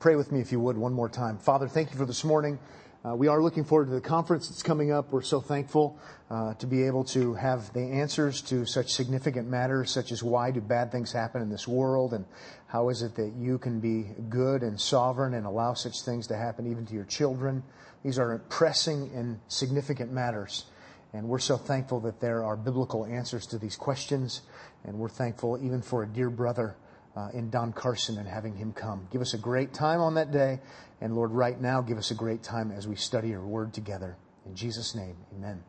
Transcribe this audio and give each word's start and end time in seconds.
Pray 0.00 0.16
with 0.16 0.32
me 0.32 0.40
if 0.40 0.50
you 0.50 0.58
would 0.58 0.78
one 0.78 0.94
more 0.94 1.10
time. 1.10 1.36
Father, 1.36 1.68
thank 1.68 1.90
you 1.90 1.98
for 1.98 2.06
this 2.06 2.24
morning. 2.24 2.58
Uh, 3.04 3.14
we 3.14 3.28
are 3.28 3.42
looking 3.42 3.64
forward 3.64 3.84
to 3.84 3.90
the 3.90 4.00
conference 4.00 4.48
that's 4.48 4.62
coming 4.62 4.90
up. 4.90 5.12
We're 5.12 5.20
so 5.20 5.42
thankful 5.42 5.98
uh, 6.30 6.54
to 6.54 6.66
be 6.66 6.84
able 6.84 7.04
to 7.04 7.34
have 7.34 7.70
the 7.74 7.82
answers 7.82 8.40
to 8.44 8.64
such 8.64 8.94
significant 8.94 9.46
matters, 9.46 9.90
such 9.90 10.10
as 10.10 10.22
why 10.22 10.52
do 10.52 10.62
bad 10.62 10.90
things 10.90 11.12
happen 11.12 11.42
in 11.42 11.50
this 11.50 11.68
world, 11.68 12.14
and 12.14 12.24
how 12.66 12.88
is 12.88 13.02
it 13.02 13.14
that 13.16 13.34
you 13.36 13.58
can 13.58 13.78
be 13.78 14.06
good 14.30 14.62
and 14.62 14.80
sovereign 14.80 15.34
and 15.34 15.44
allow 15.44 15.74
such 15.74 16.00
things 16.00 16.26
to 16.28 16.34
happen 16.34 16.66
even 16.66 16.86
to 16.86 16.94
your 16.94 17.04
children. 17.04 17.62
These 18.02 18.18
are 18.18 18.38
pressing 18.48 19.10
and 19.14 19.38
significant 19.48 20.10
matters. 20.10 20.64
And 21.12 21.28
we're 21.28 21.40
so 21.40 21.58
thankful 21.58 22.00
that 22.00 22.20
there 22.20 22.42
are 22.42 22.56
biblical 22.56 23.04
answers 23.04 23.44
to 23.48 23.58
these 23.58 23.76
questions. 23.76 24.40
And 24.82 24.98
we're 24.98 25.10
thankful 25.10 25.62
even 25.62 25.82
for 25.82 26.04
a 26.04 26.06
dear 26.06 26.30
brother 26.30 26.74
uh, 27.16 27.28
in 27.32 27.50
Don 27.50 27.72
Carson 27.72 28.18
and 28.18 28.28
having 28.28 28.56
him 28.56 28.72
come. 28.72 29.08
Give 29.10 29.20
us 29.20 29.34
a 29.34 29.38
great 29.38 29.74
time 29.74 30.00
on 30.00 30.14
that 30.14 30.30
day. 30.30 30.60
And 31.00 31.14
Lord, 31.14 31.32
right 31.32 31.60
now, 31.60 31.80
give 31.80 31.98
us 31.98 32.10
a 32.10 32.14
great 32.14 32.42
time 32.42 32.70
as 32.70 32.86
we 32.86 32.96
study 32.96 33.28
your 33.28 33.44
word 33.44 33.72
together. 33.72 34.16
In 34.46 34.54
Jesus' 34.54 34.94
name, 34.94 35.16
amen. 35.36 35.62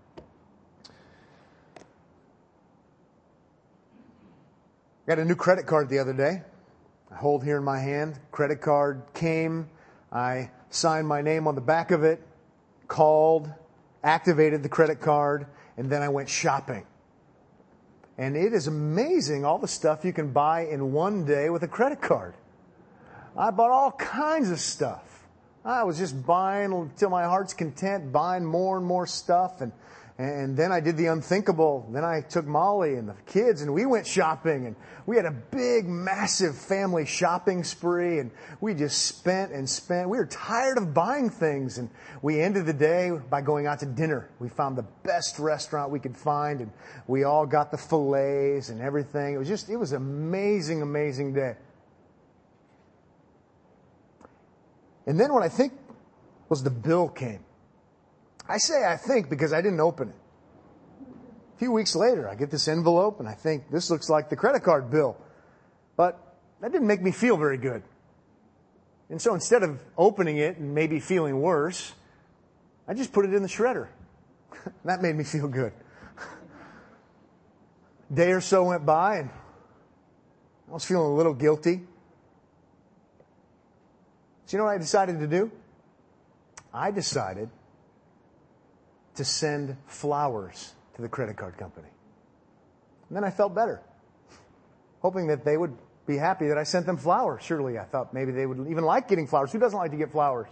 Got 5.07 5.19
a 5.19 5.25
new 5.25 5.35
credit 5.35 5.65
card 5.65 5.89
the 5.89 5.99
other 5.99 6.13
day. 6.13 6.43
I 7.11 7.15
hold 7.15 7.43
here 7.43 7.57
in 7.57 7.63
my 7.63 7.79
hand. 7.79 8.19
Credit 8.31 8.61
card 8.61 9.03
came. 9.13 9.69
I 10.11 10.51
signed 10.69 11.07
my 11.07 11.21
name 11.21 11.47
on 11.47 11.55
the 11.55 11.61
back 11.61 11.91
of 11.91 12.03
it, 12.03 12.21
called, 12.87 13.49
activated 14.03 14.63
the 14.63 14.69
credit 14.69 15.01
card, 15.01 15.47
and 15.77 15.89
then 15.89 16.01
I 16.01 16.09
went 16.09 16.29
shopping. 16.29 16.85
And 18.21 18.37
it 18.37 18.53
is 18.53 18.67
amazing 18.67 19.45
all 19.45 19.57
the 19.57 19.67
stuff 19.67 20.05
you 20.05 20.13
can 20.13 20.31
buy 20.31 20.67
in 20.67 20.91
one 20.91 21.25
day 21.25 21.49
with 21.49 21.63
a 21.63 21.67
credit 21.67 22.03
card. 22.03 22.35
I 23.35 23.49
bought 23.49 23.71
all 23.71 23.93
kinds 23.93 24.51
of 24.51 24.59
stuff. 24.59 25.25
I 25.65 25.81
was 25.85 25.97
just 25.97 26.23
buying 26.23 26.91
till 26.97 27.09
my 27.09 27.23
heart's 27.23 27.55
content, 27.55 28.11
buying 28.11 28.45
more 28.45 28.77
and 28.77 28.85
more 28.85 29.07
stuff. 29.07 29.61
And, 29.61 29.71
and 30.21 30.55
then 30.55 30.71
I 30.71 30.81
did 30.81 30.97
the 30.97 31.07
unthinkable. 31.07 31.89
Then 31.91 32.05
I 32.05 32.21
took 32.21 32.45
Molly 32.45 32.93
and 32.93 33.09
the 33.09 33.15
kids 33.25 33.63
and 33.63 33.73
we 33.73 33.87
went 33.87 34.05
shopping 34.05 34.67
and 34.67 34.75
we 35.07 35.15
had 35.15 35.25
a 35.25 35.31
big, 35.31 35.87
massive 35.87 36.55
family 36.55 37.07
shopping 37.07 37.63
spree 37.63 38.19
and 38.19 38.29
we 38.59 38.75
just 38.75 39.03
spent 39.03 39.51
and 39.51 39.67
spent. 39.67 40.09
We 40.09 40.19
were 40.19 40.27
tired 40.27 40.77
of 40.77 40.93
buying 40.93 41.31
things 41.31 41.79
and 41.79 41.89
we 42.21 42.39
ended 42.39 42.67
the 42.67 42.73
day 42.73 43.09
by 43.31 43.41
going 43.41 43.65
out 43.65 43.79
to 43.79 43.87
dinner. 43.87 44.29
We 44.39 44.47
found 44.49 44.77
the 44.77 44.85
best 45.01 45.39
restaurant 45.39 45.91
we 45.91 45.99
could 45.99 46.15
find 46.15 46.59
and 46.61 46.71
we 47.07 47.23
all 47.23 47.47
got 47.47 47.71
the 47.71 47.79
fillets 47.79 48.69
and 48.69 48.79
everything. 48.79 49.33
It 49.33 49.39
was 49.39 49.47
just, 49.47 49.69
it 49.69 49.77
was 49.77 49.91
amazing, 49.91 50.83
amazing 50.83 51.33
day. 51.33 51.55
And 55.07 55.19
then 55.19 55.33
what 55.33 55.41
I 55.41 55.49
think 55.49 55.73
was 56.47 56.61
the 56.61 56.69
bill 56.69 57.09
came. 57.09 57.43
I 58.47 58.57
say 58.57 58.85
I 58.85 58.97
think 58.97 59.29
because 59.29 59.53
I 59.53 59.61
didn't 59.61 59.79
open 59.79 60.09
it. 60.09 60.15
A 61.55 61.57
few 61.59 61.71
weeks 61.71 61.95
later, 61.95 62.27
I 62.27 62.35
get 62.35 62.49
this 62.49 62.67
envelope 62.67 63.19
and 63.19 63.29
I 63.29 63.33
think 63.33 63.69
this 63.69 63.89
looks 63.89 64.09
like 64.09 64.29
the 64.29 64.35
credit 64.35 64.63
card 64.63 64.89
bill. 64.89 65.15
But 65.95 66.19
that 66.61 66.71
didn't 66.71 66.87
make 66.87 67.01
me 67.01 67.11
feel 67.11 67.37
very 67.37 67.57
good. 67.57 67.83
And 69.09 69.21
so 69.21 69.33
instead 69.33 69.61
of 69.63 69.79
opening 69.97 70.37
it 70.37 70.57
and 70.57 70.73
maybe 70.73 70.99
feeling 70.99 71.41
worse, 71.41 71.93
I 72.87 72.93
just 72.93 73.11
put 73.11 73.25
it 73.25 73.33
in 73.33 73.41
the 73.41 73.49
shredder. 73.49 73.89
that 74.85 75.01
made 75.01 75.15
me 75.15 75.23
feel 75.23 75.47
good. 75.47 75.73
Day 78.13 78.31
or 78.31 78.41
so 78.41 78.63
went 78.63 78.85
by 78.85 79.17
and 79.17 79.29
I 80.69 80.73
was 80.73 80.85
feeling 80.85 81.11
a 81.11 81.15
little 81.15 81.33
guilty. 81.33 81.81
So 84.45 84.57
you 84.57 84.57
know 84.57 84.65
what 84.65 84.75
I 84.75 84.77
decided 84.77 85.19
to 85.19 85.27
do? 85.27 85.51
I 86.73 86.91
decided 86.91 87.49
to 89.15 89.25
send 89.25 89.77
flowers 89.85 90.73
to 90.95 91.01
the 91.01 91.09
credit 91.09 91.37
card 91.37 91.57
company. 91.57 91.89
And 93.09 93.15
then 93.15 93.23
I 93.23 93.29
felt 93.29 93.53
better, 93.53 93.81
hoping 95.01 95.27
that 95.27 95.43
they 95.43 95.57
would 95.57 95.77
be 96.07 96.17
happy 96.17 96.47
that 96.47 96.57
I 96.57 96.63
sent 96.63 96.85
them 96.85 96.97
flowers. 96.97 97.43
Surely 97.43 97.77
I 97.77 97.83
thought 97.83 98.13
maybe 98.13 98.31
they 98.31 98.45
would 98.45 98.67
even 98.69 98.83
like 98.83 99.07
getting 99.07 99.27
flowers. 99.27 99.51
Who 99.51 99.59
doesn't 99.59 99.77
like 99.77 99.91
to 99.91 99.97
get 99.97 100.11
flowers? 100.11 100.47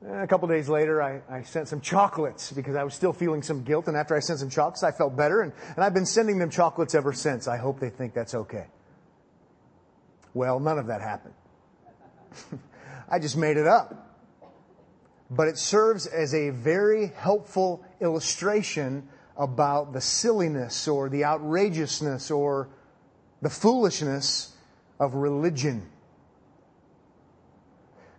And 0.00 0.20
a 0.20 0.26
couple 0.28 0.46
days 0.46 0.68
later, 0.68 1.02
I, 1.02 1.22
I, 1.28 1.42
sent 1.42 1.66
some 1.66 1.80
chocolates 1.80 2.52
because 2.52 2.76
I 2.76 2.84
was 2.84 2.94
still 2.94 3.12
feeling 3.12 3.42
some 3.42 3.64
guilt. 3.64 3.88
And 3.88 3.96
after 3.96 4.14
I 4.14 4.20
sent 4.20 4.38
some 4.38 4.48
chocolates, 4.48 4.84
I 4.84 4.92
felt 4.92 5.16
better. 5.16 5.40
And, 5.40 5.52
and 5.74 5.84
I've 5.84 5.94
been 5.94 6.06
sending 6.06 6.38
them 6.38 6.50
chocolates 6.50 6.94
ever 6.94 7.12
since. 7.12 7.48
I 7.48 7.56
hope 7.56 7.80
they 7.80 7.90
think 7.90 8.14
that's 8.14 8.34
okay. 8.34 8.66
Well, 10.34 10.60
none 10.60 10.78
of 10.78 10.86
that 10.86 11.00
happened. 11.00 11.34
I 13.10 13.18
just 13.18 13.36
made 13.36 13.56
it 13.56 13.66
up. 13.66 14.07
But 15.30 15.48
it 15.48 15.58
serves 15.58 16.06
as 16.06 16.34
a 16.34 16.50
very 16.50 17.12
helpful 17.16 17.84
illustration 18.00 19.08
about 19.36 19.92
the 19.92 20.00
silliness 20.00 20.88
or 20.88 21.08
the 21.08 21.24
outrageousness 21.24 22.30
or 22.30 22.68
the 23.42 23.50
foolishness 23.50 24.54
of 24.98 25.14
religion. 25.14 25.88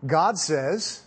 God 0.05 0.37
says, 0.37 1.03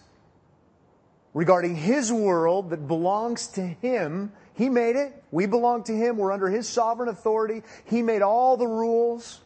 regarding 1.33 1.77
His 1.77 2.13
world 2.13 2.71
that 2.71 2.87
belongs 2.87 3.49
to 3.49 3.63
Him, 3.63 4.33
He 4.55 4.69
made 4.69 4.97
it. 4.97 5.23
We 5.31 5.47
belong 5.47 5.85
to 5.85 5.93
Him. 5.93 6.19
We're 6.19 6.33
under 6.33 6.49
His 6.49 6.69
sovereign 6.69 7.09
authority. 7.09 7.63
He 7.87 8.03
made 8.03 8.23
all 8.23 8.57
the 8.57 8.67
rules. 8.67 9.41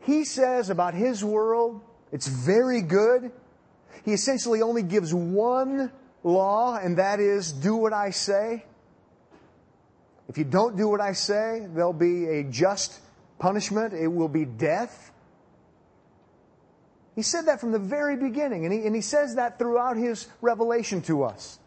He 0.00 0.24
says 0.24 0.70
about 0.70 0.94
His 0.94 1.24
world, 1.24 1.82
it's 2.12 2.28
very 2.28 2.80
good. 2.80 3.30
He 4.06 4.12
essentially 4.12 4.62
only 4.62 4.84
gives 4.84 5.12
one 5.12 5.90
law, 6.22 6.76
and 6.76 6.96
that 6.96 7.18
is 7.18 7.52
do 7.52 7.76
what 7.76 7.92
I 7.92 8.10
say. 8.10 8.64
If 10.28 10.38
you 10.38 10.44
don't 10.44 10.76
do 10.76 10.88
what 10.88 11.00
I 11.00 11.12
say, 11.12 11.66
there'll 11.74 11.92
be 11.92 12.26
a 12.26 12.44
just 12.44 13.00
punishment. 13.40 13.94
It 13.94 14.06
will 14.06 14.28
be 14.28 14.44
death. 14.44 15.10
He 17.16 17.22
said 17.22 17.46
that 17.46 17.60
from 17.60 17.72
the 17.72 17.80
very 17.80 18.16
beginning, 18.16 18.64
and 18.64 18.72
he, 18.72 18.86
and 18.86 18.94
he 18.94 19.00
says 19.00 19.34
that 19.34 19.58
throughout 19.58 19.96
his 19.96 20.28
revelation 20.40 21.02
to 21.02 21.24
us. 21.24 21.58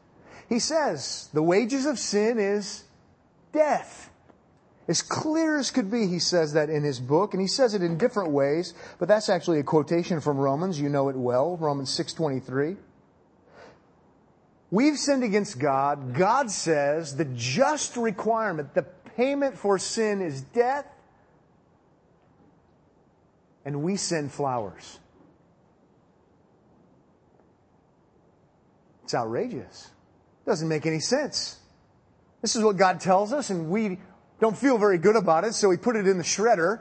He 0.48 0.60
says, 0.60 1.28
the 1.34 1.44
wages 1.44 1.86
of 1.86 2.00
sin 2.00 2.40
is 2.40 2.86
death. 3.52 4.09
As 4.90 5.04
clear 5.04 5.60
as 5.60 5.70
could 5.70 5.92
be, 5.92 6.08
he 6.08 6.18
says 6.18 6.54
that 6.54 6.72
in 6.72 6.84
his 6.84 7.00
book, 7.00 7.36
and 7.36 7.40
he 7.40 7.48
says 7.48 7.76
it 7.76 7.84
in 7.84 8.00
different 8.00 8.32
ways, 8.32 8.74
but 8.98 9.08
that's 9.08 9.30
actually 9.30 9.60
a 9.60 9.64
quotation 9.64 10.20
from 10.20 10.40
Romans. 10.40 10.82
You 10.82 10.90
know 10.90 11.10
it 11.10 11.16
well, 11.16 11.58
Romans 11.58 11.96
6.23. 11.96 12.76
We've 14.72 14.98
sinned 14.98 15.24
against 15.24 15.60
God. 15.60 16.16
God 16.16 16.50
says 16.50 17.16
the 17.16 17.26
just 17.26 17.98
requirement, 17.98 18.74
the 18.74 18.82
payment 19.16 19.60
for 19.60 19.78
sin 19.78 20.24
is 20.24 20.42
death, 20.42 20.88
and 23.64 23.84
we 23.84 23.96
send 23.96 24.32
flowers. 24.32 24.98
It's 29.04 29.14
outrageous. 29.14 29.92
Doesn't 30.48 30.68
make 30.68 30.88
any 30.88 31.00
sense. 31.00 31.60
This 32.42 32.56
is 32.56 32.64
what 32.64 32.78
God 32.78 33.00
tells 33.00 33.34
us, 33.34 33.52
and 33.52 33.70
we 33.70 34.00
don't 34.40 34.58
feel 34.58 34.78
very 34.78 34.98
good 34.98 35.16
about 35.16 35.44
it, 35.44 35.54
so 35.54 35.70
we 35.70 35.78
put 35.78 35.96
it 35.96 36.08
in 36.08 36.18
the 36.18 36.24
shredder, 36.24 36.80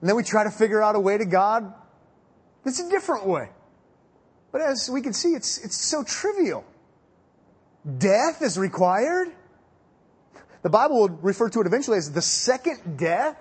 and 0.00 0.08
then 0.08 0.16
we 0.16 0.22
try 0.22 0.44
to 0.44 0.50
figure 0.50 0.82
out 0.82 0.96
a 0.96 1.00
way 1.00 1.18
to 1.18 1.24
God 1.24 1.72
that's 2.64 2.80
a 2.80 2.88
different 2.88 3.26
way. 3.26 3.50
But 4.50 4.62
as 4.62 4.88
we 4.90 5.02
can 5.02 5.12
see, 5.12 5.34
it's, 5.34 5.58
it's 5.58 5.76
so 5.76 6.02
trivial. 6.02 6.64
Death 7.98 8.40
is 8.40 8.58
required. 8.58 9.28
The 10.62 10.70
Bible 10.70 11.00
will 11.00 11.08
refer 11.10 11.50
to 11.50 11.60
it 11.60 11.66
eventually 11.66 11.98
as 11.98 12.10
the 12.10 12.22
second 12.22 12.96
death, 12.96 13.36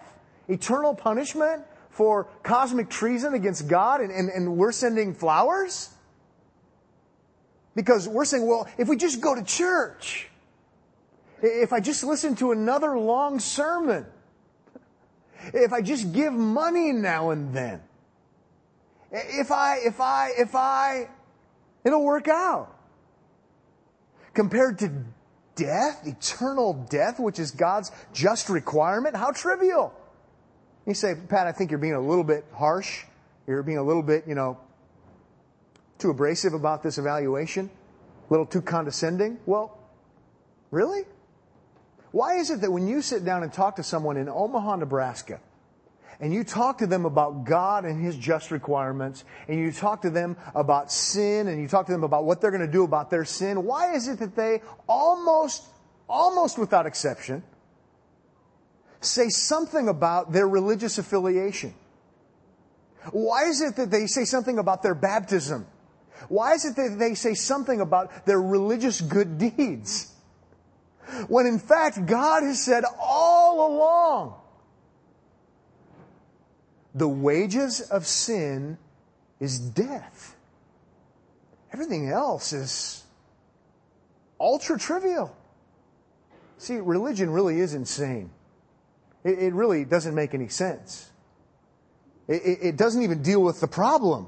eternal 0.49 0.93
punishment 0.93 1.63
for 1.89 2.25
cosmic 2.43 2.89
treason 2.89 3.33
against 3.33 3.67
God, 3.67 4.01
and, 4.01 4.11
and, 4.11 4.29
and 4.29 4.57
we're 4.57 4.71
sending 4.71 5.13
flowers? 5.13 5.89
Because 7.75 8.07
we're 8.07 8.25
saying, 8.25 8.45
well, 8.45 8.67
if 8.77 8.89
we 8.89 8.97
just 8.97 9.21
go 9.21 9.35
to 9.35 9.43
church, 9.43 10.27
if 11.43 11.73
I 11.73 11.81
just 11.81 12.03
listen 12.03 12.35
to 12.37 12.51
another 12.51 12.97
long 12.97 13.39
sermon, 13.39 14.05
if 15.53 15.73
I 15.73 15.81
just 15.81 16.13
give 16.13 16.31
money 16.31 16.93
now 16.93 17.31
and 17.31 17.53
then, 17.53 17.81
if 19.11 19.51
I, 19.51 19.77
if 19.83 19.99
I, 19.99 20.29
if 20.37 20.55
I, 20.55 21.09
it'll 21.83 22.03
work 22.03 22.27
out. 22.29 22.75
Compared 24.33 24.79
to 24.79 24.91
death, 25.55 26.07
eternal 26.07 26.73
death, 26.89 27.19
which 27.19 27.37
is 27.39 27.51
God's 27.51 27.91
just 28.13 28.49
requirement, 28.49 29.15
how 29.15 29.31
trivial. 29.31 29.93
You 30.87 30.93
say, 30.93 31.13
Pat, 31.29 31.45
I 31.45 31.51
think 31.51 31.71
you're 31.71 31.77
being 31.77 31.93
a 31.93 32.01
little 32.01 32.23
bit 32.23 32.45
harsh. 32.53 33.03
You're 33.45 33.63
being 33.63 33.77
a 33.77 33.83
little 33.83 34.01
bit, 34.01 34.23
you 34.27 34.35
know, 34.35 34.57
too 35.99 36.09
abrasive 36.09 36.53
about 36.53 36.81
this 36.83 36.97
evaluation, 36.97 37.69
a 38.29 38.33
little 38.33 38.45
too 38.45 38.61
condescending. 38.61 39.37
Well, 39.45 39.77
really? 40.71 41.03
Why 42.13 42.35
is 42.35 42.51
it 42.51 42.61
that 42.61 42.71
when 42.71 42.87
you 42.87 43.01
sit 43.01 43.25
down 43.25 43.41
and 43.41 43.51
talk 43.51 43.77
to 43.77 43.83
someone 43.83 44.17
in 44.17 44.29
Omaha, 44.29 44.75
Nebraska, 44.75 45.39
and 46.19 46.31
you 46.31 46.43
talk 46.43 46.77
to 46.77 46.85
them 46.85 47.05
about 47.05 47.43
God 47.43 47.85
and 47.85 47.99
His 47.99 48.15
just 48.15 48.51
requirements, 48.51 49.25
and 49.47 49.57
you 49.57 49.71
talk 49.71 50.03
to 50.03 50.11
them 50.11 50.37
about 50.53 50.91
sin, 50.91 51.47
and 51.47 51.59
you 51.59 51.67
talk 51.67 51.87
to 51.87 51.91
them 51.91 52.03
about 52.03 52.25
what 52.25 52.39
they're 52.39 52.51
going 52.51 52.61
to 52.61 52.71
do 52.71 52.83
about 52.83 53.09
their 53.09 53.25
sin, 53.25 53.63
why 53.63 53.95
is 53.95 54.07
it 54.07 54.19
that 54.19 54.35
they 54.35 54.61
almost, 54.87 55.65
almost 56.07 56.59
without 56.59 56.85
exception, 56.85 57.41
say 59.01 59.29
something 59.29 59.87
about 59.89 60.31
their 60.31 60.47
religious 60.47 60.99
affiliation? 60.99 61.73
Why 63.11 63.45
is 63.45 63.59
it 63.59 63.75
that 63.77 63.89
they 63.89 64.05
say 64.05 64.25
something 64.25 64.59
about 64.59 64.83
their 64.83 64.93
baptism? 64.93 65.65
Why 66.29 66.53
is 66.53 66.63
it 66.63 66.75
that 66.75 66.97
they 66.99 67.15
say 67.15 67.33
something 67.33 67.81
about 67.81 68.27
their 68.27 68.39
religious 68.39 69.01
good 69.01 69.39
deeds? 69.39 70.12
When 71.27 71.45
in 71.45 71.59
fact, 71.59 72.05
God 72.05 72.43
has 72.43 72.61
said 72.61 72.83
all 72.99 73.67
along, 73.67 74.35
the 76.95 77.07
wages 77.07 77.81
of 77.81 78.05
sin 78.05 78.77
is 79.39 79.59
death. 79.59 80.35
Everything 81.71 82.09
else 82.09 82.53
is 82.53 83.03
ultra 84.39 84.77
trivial. 84.77 85.35
See, 86.57 86.77
religion 86.77 87.31
really 87.31 87.59
is 87.59 87.73
insane. 87.73 88.29
It, 89.23 89.39
it 89.39 89.53
really 89.53 89.85
doesn't 89.85 90.13
make 90.13 90.33
any 90.33 90.47
sense. 90.47 91.09
It, 92.27 92.41
it, 92.43 92.59
it 92.61 92.77
doesn't 92.77 93.01
even 93.01 93.21
deal 93.21 93.41
with 93.41 93.59
the 93.59 93.67
problem. 93.67 94.27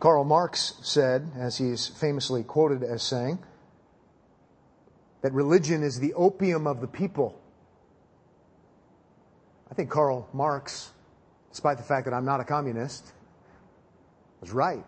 Karl 0.00 0.24
Marx 0.24 0.74
said, 0.82 1.30
as 1.38 1.56
he 1.56 1.70
is 1.70 1.86
famously 1.86 2.42
quoted 2.42 2.82
as 2.82 3.02
saying, 3.02 3.38
that 5.22 5.32
religion 5.32 5.82
is 5.82 5.98
the 5.98 6.14
opium 6.14 6.66
of 6.66 6.80
the 6.80 6.86
people. 6.86 7.40
I 9.70 9.74
think 9.74 9.90
Karl 9.90 10.28
Marx, 10.32 10.90
despite 11.50 11.78
the 11.78 11.82
fact 11.82 12.04
that 12.04 12.14
I'm 12.14 12.24
not 12.24 12.40
a 12.40 12.44
communist, 12.44 13.12
was 14.40 14.52
right. 14.52 14.84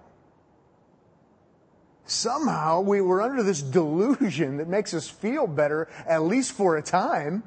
Somehow 2.04 2.80
we 2.80 3.00
were 3.00 3.20
under 3.20 3.42
this 3.42 3.60
delusion 3.60 4.58
that 4.58 4.68
makes 4.68 4.94
us 4.94 5.08
feel 5.08 5.46
better, 5.46 5.88
at 6.06 6.22
least 6.22 6.52
for 6.52 6.76
a 6.76 6.82
time, 6.82 7.42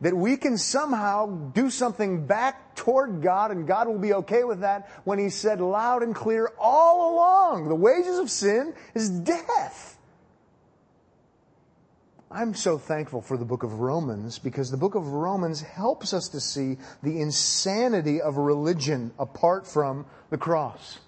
that 0.00 0.16
we 0.16 0.36
can 0.36 0.58
somehow 0.58 1.26
do 1.52 1.70
something 1.70 2.26
back 2.26 2.76
toward 2.76 3.22
God 3.22 3.50
and 3.50 3.66
God 3.66 3.88
will 3.88 3.98
be 3.98 4.12
okay 4.14 4.44
with 4.44 4.60
that 4.60 4.90
when 5.04 5.18
He 5.18 5.30
said 5.30 5.60
loud 5.60 6.02
and 6.02 6.14
clear 6.14 6.52
all 6.58 7.14
along, 7.14 7.68
the 7.68 7.74
wages 7.74 8.18
of 8.18 8.30
sin 8.30 8.74
is 8.94 9.10
death. 9.10 9.97
I'm 12.30 12.54
so 12.54 12.76
thankful 12.76 13.22
for 13.22 13.38
the 13.38 13.46
book 13.46 13.62
of 13.62 13.80
Romans 13.80 14.38
because 14.38 14.70
the 14.70 14.76
book 14.76 14.94
of 14.94 15.08
Romans 15.08 15.62
helps 15.62 16.12
us 16.12 16.28
to 16.28 16.40
see 16.40 16.76
the 17.02 17.20
insanity 17.20 18.20
of 18.20 18.36
religion 18.36 19.12
apart 19.18 19.66
from 19.66 20.04
the 20.28 20.36
cross. 20.36 20.98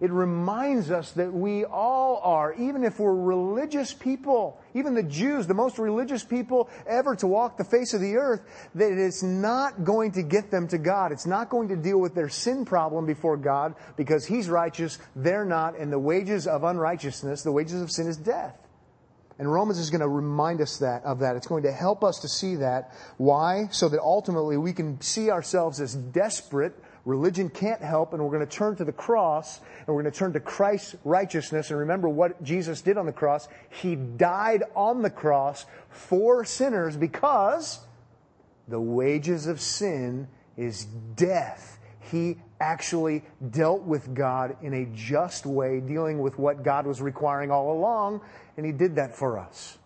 It 0.00 0.10
reminds 0.10 0.90
us 0.90 1.12
that 1.12 1.32
we 1.32 1.66
all 1.66 2.18
are, 2.22 2.54
even 2.54 2.82
if 2.82 2.98
we're 2.98 3.14
religious 3.14 3.92
people, 3.92 4.58
even 4.72 4.94
the 4.94 5.02
Jews, 5.02 5.46
the 5.46 5.54
most 5.54 5.78
religious 5.78 6.24
people 6.24 6.70
ever 6.86 7.14
to 7.16 7.26
walk 7.26 7.58
the 7.58 7.64
face 7.64 7.92
of 7.92 8.00
the 8.00 8.16
earth, 8.16 8.40
that 8.74 8.92
it's 8.92 9.22
not 9.22 9.84
going 9.84 10.12
to 10.12 10.22
get 10.22 10.50
them 10.50 10.66
to 10.68 10.78
God. 10.78 11.12
It's 11.12 11.26
not 11.26 11.50
going 11.50 11.68
to 11.68 11.76
deal 11.76 12.00
with 12.00 12.14
their 12.14 12.30
sin 12.30 12.64
problem 12.64 13.04
before 13.04 13.36
God 13.36 13.74
because 13.96 14.24
He's 14.24 14.48
righteous, 14.48 14.98
they're 15.14 15.44
not, 15.44 15.78
and 15.78 15.92
the 15.92 15.98
wages 15.98 16.46
of 16.46 16.64
unrighteousness, 16.64 17.42
the 17.42 17.52
wages 17.52 17.82
of 17.82 17.90
sin 17.90 18.06
is 18.06 18.16
death. 18.16 18.63
And 19.38 19.52
Romans 19.52 19.78
is 19.78 19.90
going 19.90 20.00
to 20.00 20.08
remind 20.08 20.60
us 20.60 20.78
that 20.78 21.04
of 21.04 21.18
that. 21.20 21.34
It's 21.34 21.46
going 21.46 21.64
to 21.64 21.72
help 21.72 22.04
us 22.04 22.20
to 22.20 22.28
see 22.28 22.56
that. 22.56 22.92
Why? 23.16 23.68
So 23.72 23.88
that 23.88 24.00
ultimately 24.00 24.56
we 24.56 24.72
can 24.72 25.00
see 25.00 25.30
ourselves 25.30 25.80
as 25.80 25.94
desperate. 25.94 26.74
Religion 27.04 27.50
can't 27.50 27.82
help, 27.82 28.12
and 28.12 28.22
we're 28.22 28.30
going 28.30 28.46
to 28.46 28.56
turn 28.56 28.76
to 28.76 28.84
the 28.84 28.92
cross, 28.92 29.58
and 29.58 29.88
we're 29.88 30.02
going 30.02 30.12
to 30.12 30.18
turn 30.18 30.32
to 30.34 30.40
Christ's 30.40 30.96
righteousness. 31.04 31.70
And 31.70 31.78
remember 31.78 32.08
what 32.08 32.42
Jesus 32.42 32.80
did 32.80 32.96
on 32.96 33.06
the 33.06 33.12
cross. 33.12 33.48
He 33.82 33.96
died 33.96 34.62
on 34.74 35.02
the 35.02 35.10
cross 35.10 35.66
for 35.90 36.44
sinners 36.44 36.96
because 36.96 37.80
the 38.68 38.80
wages 38.80 39.46
of 39.46 39.60
sin 39.60 40.28
is 40.56 40.84
death. 41.16 41.78
He 42.10 42.36
actually 42.64 43.22
dealt 43.50 43.82
with 43.82 44.14
God 44.14 44.56
in 44.62 44.72
a 44.72 44.86
just 44.94 45.44
way, 45.44 45.80
dealing 45.80 46.20
with 46.20 46.38
what 46.38 46.62
God 46.62 46.86
was 46.86 47.02
requiring 47.02 47.50
all 47.50 47.72
along, 47.72 48.22
and 48.56 48.64
He 48.64 48.72
did 48.72 48.96
that 48.96 49.14
for 49.14 49.38
us. 49.38 49.78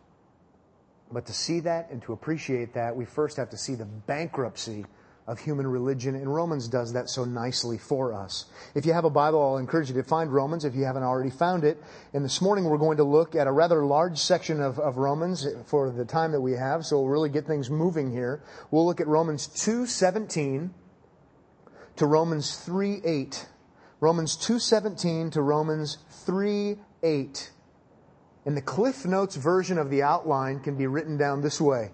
But 1.11 1.27
to 1.27 1.33
see 1.33 1.61
that 1.61 1.91
and 1.91 2.03
to 2.03 2.13
appreciate 2.13 2.75
that, 2.75 2.95
we 2.95 3.05
first 3.05 3.37
have 3.39 3.51
to 3.51 3.57
see 3.57 3.75
the 3.75 3.85
bankruptcy 3.85 4.85
of 5.27 5.39
human 5.39 5.67
religion, 5.67 6.15
and 6.15 6.35
Romans 6.35 6.69
does 6.69 6.95
that 6.95 7.11
so 7.11 7.25
nicely 7.25 7.77
for 7.77 8.15
us. 8.15 8.47
If 8.75 8.87
you 8.87 8.95
have 8.95 9.05
a 9.05 9.11
Bible, 9.11 9.43
I'll 9.43 9.59
encourage 9.59 9.91
you 9.91 9.95
to 9.97 10.03
find 10.03 10.33
Romans 10.33 10.65
if 10.65 10.75
you 10.75 10.85
haven't 10.85 11.03
already 11.03 11.29
found 11.29 11.65
it. 11.65 11.83
And 12.15 12.25
this 12.25 12.41
morning 12.41 12.65
we're 12.65 12.79
going 12.79 12.97
to 12.97 13.05
look 13.05 13.35
at 13.35 13.47
a 13.47 13.53
rather 13.53 13.85
large 13.85 14.19
section 14.19 14.63
of, 14.63 14.79
of 14.79 14.97
Romans 14.97 15.47
for 15.67 15.91
the 15.91 16.07
time 16.07 16.33
that 16.33 16.41
we 16.41 16.53
have, 16.53 16.87
so 16.87 16.99
we'll 16.99 17.11
really 17.11 17.29
get 17.29 17.47
things 17.47 17.69
moving 17.69 18.11
here. 18.11 18.43
We'll 18.71 18.87
look 18.87 19.03
at 19.03 19.07
Romans 19.07 19.49
2.17 19.49 20.71
to 21.99 22.07
Romans 22.07 22.65
3.8. 22.65 23.47
Romans 24.01 24.37
2.17 24.37 25.33
to 25.33 25.43
Romans 25.43 25.99
3.8. 26.27 27.51
And 28.47 28.57
the 28.57 28.63
Cliff 28.63 29.05
Notes 29.05 29.37
version 29.37 29.79
of 29.79 29.91
the 29.91 30.03
outline 30.03 30.61
can 30.61 30.77
be 30.77 30.87
written 30.87 31.17
down 31.17 31.43
this 31.43 31.61
way. 31.61 31.91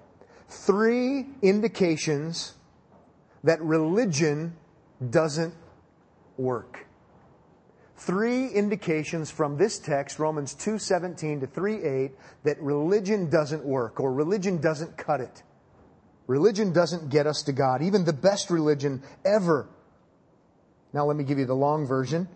Three 0.48 1.26
indications 1.42 2.54
that 3.42 3.60
religion 3.62 4.54
doesn't 5.10 5.54
work. 6.36 6.86
Three 7.96 8.48
indications 8.48 9.30
from 9.30 9.56
this 9.56 9.78
text, 9.78 10.18
Romans 10.18 10.54
2:17 10.54 11.40
to 11.40 11.46
3:8, 11.46 12.12
that 12.42 12.60
religion 12.60 13.30
doesn't 13.30 13.64
work 13.64 13.98
or 13.98 14.12
religion 14.12 14.58
doesn't 14.58 14.98
cut 14.98 15.20
it. 15.20 15.42
Religion 16.26 16.72
doesn't 16.72 17.08
get 17.08 17.26
us 17.26 17.42
to 17.44 17.52
God, 17.52 17.82
even 17.82 18.04
the 18.04 18.12
best 18.12 18.50
religion 18.50 19.02
ever. 19.24 19.68
Now 20.94 21.04
let 21.04 21.16
me 21.16 21.24
give 21.24 21.38
you 21.38 21.44
the 21.44 21.56
long 21.56 21.86
version. 21.86 22.28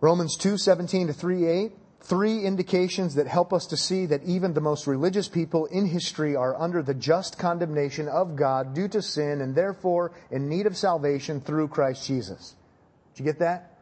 Romans 0.00 0.36
2:17 0.36 1.08
to 1.08 1.12
3:8 1.12 1.72
three 2.00 2.44
indications 2.44 3.14
that 3.16 3.26
help 3.26 3.52
us 3.52 3.66
to 3.66 3.76
see 3.76 4.06
that 4.06 4.22
even 4.24 4.54
the 4.54 4.60
most 4.60 4.86
religious 4.86 5.28
people 5.28 5.66
in 5.66 5.84
history 5.84 6.34
are 6.34 6.58
under 6.58 6.82
the 6.82 6.94
just 6.94 7.38
condemnation 7.38 8.08
of 8.08 8.36
God 8.36 8.74
due 8.74 8.88
to 8.88 9.02
sin 9.02 9.42
and 9.42 9.54
therefore 9.54 10.12
in 10.30 10.48
need 10.48 10.66
of 10.66 10.78
salvation 10.78 11.42
through 11.42 11.68
Christ 11.68 12.06
Jesus. 12.06 12.56
Did 13.12 13.20
you 13.20 13.24
get 13.26 13.38
that? 13.40 13.78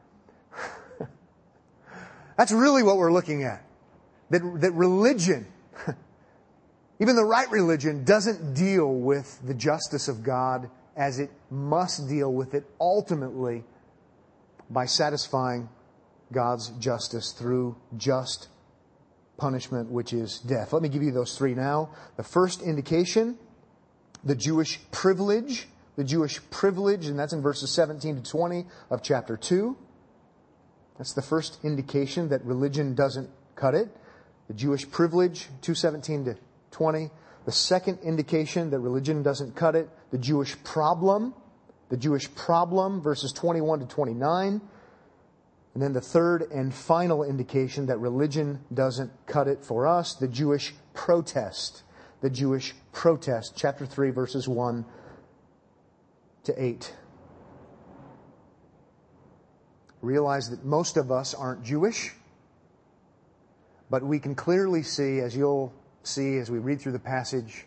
That's 2.37 2.51
really 2.51 2.83
what 2.83 2.97
we're 2.97 3.13
looking 3.13 3.45
at. 3.45 3.65
That, 4.31 4.43
that 4.63 4.73
religion, 4.73 5.47
even 6.99 7.15
the 7.15 7.25
right 7.25 7.51
religion, 7.53 8.03
doesn't 8.03 8.55
deal 8.55 8.93
with 8.93 9.41
the 9.47 9.55
justice 9.55 10.09
of 10.09 10.25
God 10.25 10.69
as 10.99 11.21
it 11.21 11.31
must 11.49 12.09
deal 12.09 12.35
with 12.35 12.53
it 12.55 12.65
ultimately 12.81 13.65
by 14.69 14.85
satisfying 14.85 15.69
God's 16.33 16.71
justice 16.71 17.33
through 17.33 17.77
just 17.97 18.49
punishment, 19.39 19.91
which 19.91 20.13
is 20.13 20.41
death. 20.41 20.73
Let 20.73 20.83
me 20.83 20.89
give 20.89 21.05
you 21.05 21.13
those 21.13 21.39
three 21.39 21.55
now. 21.55 21.91
The 22.17 22.25
first 22.25 22.61
indication, 22.63 23.39
the 24.25 24.35
Jewish 24.35 24.81
privilege, 24.91 25.69
the 25.97 26.03
Jewish 26.03 26.41
privilege, 26.51 27.07
and 27.07 27.17
that's 27.17 27.33
in 27.33 27.41
verses 27.41 27.71
17 27.71 28.23
to 28.23 28.31
20 28.31 28.67
of 28.91 29.03
chapter 29.03 29.37
2. 29.37 29.77
That's 30.99 31.13
the 31.13 31.23
first 31.23 31.59
indication 31.63 32.29
that 32.31 32.45
religion 32.45 32.97
doesn't 32.97 33.31
cut 33.55 33.77
it. 33.77 33.89
The 34.49 34.55
Jewish 34.55 34.91
privilege, 34.91 35.43
217 35.63 36.25
to 36.25 36.37
20. 36.73 37.11
The 37.49 37.53
second 37.53 38.01
indication 38.01 38.69
that 38.73 38.81
religion 38.81 39.23
doesn't 39.23 39.57
cut 39.57 39.75
it, 39.75 39.89
the 40.11 40.19
Jewish 40.19 40.63
problem, 40.65 41.33
the 41.89 41.97
Jewish 41.97 42.31
problem, 42.35 43.01
verses 43.01 43.33
21 43.33 43.81
to 43.81 43.87
29. 43.87 44.61
And 45.73 45.83
then 45.83 45.95
the 45.95 46.01
third 46.03 46.43
and 46.53 46.75
final 46.75 47.25
indication 47.25 47.87
that 47.87 48.01
religion 48.01 48.61
doesn't 48.75 49.11
cut 49.25 49.49
it 49.49 49.65
for 49.65 49.87
us, 49.87 50.13
the 50.13 50.29
Jewish 50.29 50.75
protest. 50.93 51.85
The 52.21 52.29
Jewish 52.29 52.75
protest, 52.93 53.55
chapter 53.57 53.87
3, 53.87 54.11
verses 54.11 54.47
1 54.47 54.85
to 56.45 56.63
8. 56.63 56.95
Realize 60.03 60.51
that 60.51 60.67
most 60.67 60.99
of 60.99 61.11
us 61.11 61.33
aren't 61.33 61.65
Jewish, 61.65 62.13
but 63.89 64.03
we 64.03 64.19
can 64.19 64.35
clearly 64.35 64.83
see, 64.83 65.21
as 65.21 65.35
you'll 65.35 65.73
see 66.09 66.39
as 66.39 66.51
we 66.51 66.59
read 66.59 66.81
through 66.81 66.93
the 66.93 66.99
passage, 66.99 67.67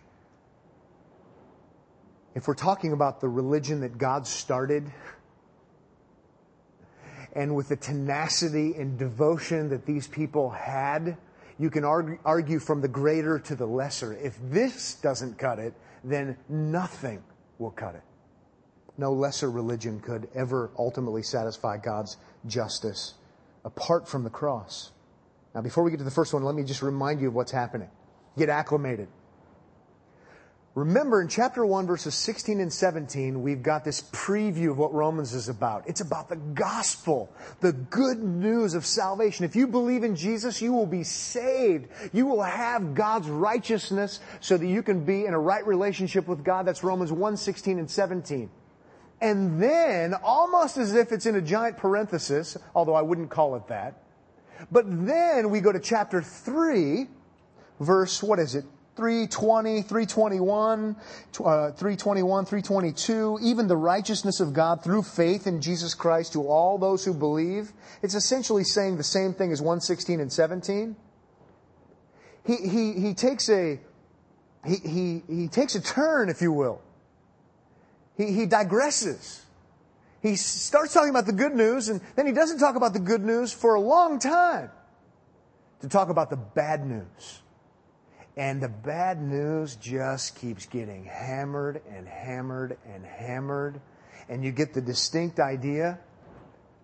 if 2.34 2.48
we're 2.48 2.54
talking 2.54 2.94
about 2.94 3.22
the 3.22 3.30
religion 3.30 3.82
that 3.82 3.98
God 3.98 4.26
started, 4.26 4.92
and 7.34 7.56
with 7.56 7.70
the 7.70 7.76
tenacity 7.76 8.76
and 8.76 8.98
devotion 8.98 9.70
that 9.70 9.86
these 9.86 10.08
people 10.08 10.50
had, 10.50 11.18
you 11.58 11.70
can 11.70 11.86
argue, 11.86 12.60
from 12.60 12.82
the 12.82 12.88
greater 12.88 13.40
to 13.40 13.56
the 13.56 13.66
lesser. 13.66 14.14
If 14.14 14.38
this 14.50 14.96
doesn't 14.96 15.38
cut 15.38 15.60
it, 15.60 15.74
then 16.04 16.36
nothing 16.50 17.24
will 17.60 17.72
cut 17.72 17.96
it. 17.96 18.02
No 18.98 19.14
lesser 19.14 19.50
religion 19.50 20.00
could 20.00 20.28
ever 20.36 20.72
ultimately 20.78 21.24
satisfy 21.24 21.78
God's 21.78 22.18
justice 22.48 23.14
apart 23.64 24.08
from 24.08 24.24
the 24.24 24.30
cross. 24.30 24.92
Now, 25.54 25.62
before 25.62 25.84
we 25.84 25.92
get 25.92 25.98
to 25.98 26.04
the 26.04 26.12
first 26.12 26.34
one, 26.34 26.44
let 26.44 26.56
me 26.56 26.64
just 26.64 26.82
remind 26.82 27.22
you 27.22 27.28
of 27.28 27.36
what's 27.36 27.52
happening. 27.52 27.90
Get 28.38 28.50
acclimated. 28.50 29.08
Remember 30.74 31.22
in 31.22 31.28
chapter 31.28 31.66
1, 31.66 31.86
verses 31.86 32.16
16 32.16 32.62
and 32.62 32.72
17, 32.72 33.42
we've 33.42 33.62
got 33.62 33.84
this 33.84 34.04
preview 34.04 34.72
of 34.72 34.78
what 34.78 34.94
Romans 34.94 35.34
is 35.34 35.50
about. 35.50 35.84
It's 35.86 36.00
about 36.00 36.30
the 36.30 36.38
gospel, 36.38 37.30
the 37.60 37.74
good 37.74 38.20
news 38.20 38.74
of 38.74 38.86
salvation. 38.86 39.44
If 39.44 39.58
you 39.58 39.68
believe 39.68 40.06
in 40.06 40.16
Jesus, 40.16 40.62
you 40.62 40.72
will 40.72 40.86
be 40.86 41.04
saved. 41.04 41.90
You 42.14 42.26
will 42.26 42.42
have 42.42 42.96
God's 42.96 43.28
righteousness 43.28 44.22
so 44.40 44.56
that 44.56 44.66
you 44.66 44.82
can 44.82 45.04
be 45.04 45.26
in 45.26 45.34
a 45.34 45.40
right 45.40 45.68
relationship 45.68 46.26
with 46.26 46.42
God. 46.42 46.66
That's 46.66 46.86
Romans 46.86 47.12
1, 47.12 47.36
16 47.36 47.78
and 47.78 47.92
17. 47.92 48.50
And 49.20 49.62
then, 49.62 50.14
almost 50.14 50.78
as 50.78 50.96
if 50.96 51.12
it's 51.12 51.26
in 51.26 51.36
a 51.36 51.42
giant 51.42 51.78
parenthesis, 51.78 52.58
although 52.74 52.96
I 52.96 53.02
wouldn't 53.02 53.30
call 53.30 53.58
it 53.58 53.68
that, 53.68 54.02
but 54.72 54.86
then 54.88 55.50
we 55.50 55.60
go 55.60 55.74
to 55.74 55.82
chapter 55.82 56.22
3, 56.22 57.08
verse, 57.82 58.22
what 58.24 58.40
is 58.40 58.56
it? 58.56 58.66
320, 58.96 59.84
321, 59.84 60.96
uh, 61.44 61.72
321, 61.72 62.46
322, 62.46 63.40
even 63.42 63.68
the 63.68 63.76
righteousness 63.76 64.40
of 64.40 64.54
God 64.54 64.84
through 64.84 65.02
faith 65.04 65.48
in 65.48 65.62
Jesus 65.62 65.94
Christ 65.94 66.34
to 66.34 66.48
all 66.48 66.78
those 66.78 67.06
who 67.06 67.14
believe. 67.14 67.72
It's 68.02 68.16
essentially 68.16 68.64
saying 68.64 68.98
the 68.98 69.04
same 69.04 69.34
thing 69.34 69.52
as 69.52 69.62
116 69.62 70.20
and 70.20 70.32
17. 70.32 70.96
He, 72.46 72.56
he, 72.58 72.94
he 72.94 73.14
takes 73.14 73.50
a, 73.50 73.80
he, 74.66 74.76
he, 74.76 75.24
he 75.28 75.48
takes 75.48 75.76
a 75.76 75.82
turn, 75.82 76.30
if 76.30 76.42
you 76.42 76.52
will. 76.52 76.82
He, 78.18 78.34
he 78.34 78.46
digresses. 78.46 79.42
He 80.22 80.36
starts 80.36 80.94
talking 80.94 81.10
about 81.10 81.26
the 81.26 81.34
good 81.34 81.56
news 81.56 81.90
and 81.90 82.02
then 82.16 82.28
he 82.28 82.34
doesn't 82.34 82.60
talk 82.60 82.76
about 82.76 82.94
the 82.94 83.00
good 83.00 83.24
news 83.24 83.52
for 83.54 83.76
a 83.76 83.82
long 83.82 84.20
time 84.20 84.70
to 85.80 85.90
talk 85.90 86.10
about 86.10 86.30
the 86.30 86.38
bad 86.38 86.86
news. 86.86 87.41
And 88.38 88.62
the 88.62 88.70
bad 88.70 89.22
news 89.22 89.76
just 89.76 90.36
keeps 90.40 90.66
getting 90.66 91.04
hammered 91.04 91.82
and 91.94 92.08
hammered 92.08 92.78
and 92.94 93.06
hammered. 93.06 93.82
And 94.30 94.44
you 94.44 94.52
get 94.52 94.74
the 94.74 94.82
distinct 94.82 95.40
idea 95.40 96.00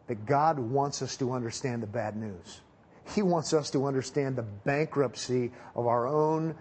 that 0.08 0.26
God 0.26 0.60
wants 0.60 1.02
us 1.02 1.16
to 1.18 1.32
understand 1.34 1.84
the 1.84 1.88
bad 1.88 2.18
news. 2.18 2.62
He 3.16 3.22
wants 3.22 3.54
us 3.54 3.70
to 3.72 3.86
understand 3.86 4.36
the 4.36 4.44
bankruptcy 4.44 5.52
of 5.76 5.88
our 5.88 6.08
own 6.08 6.56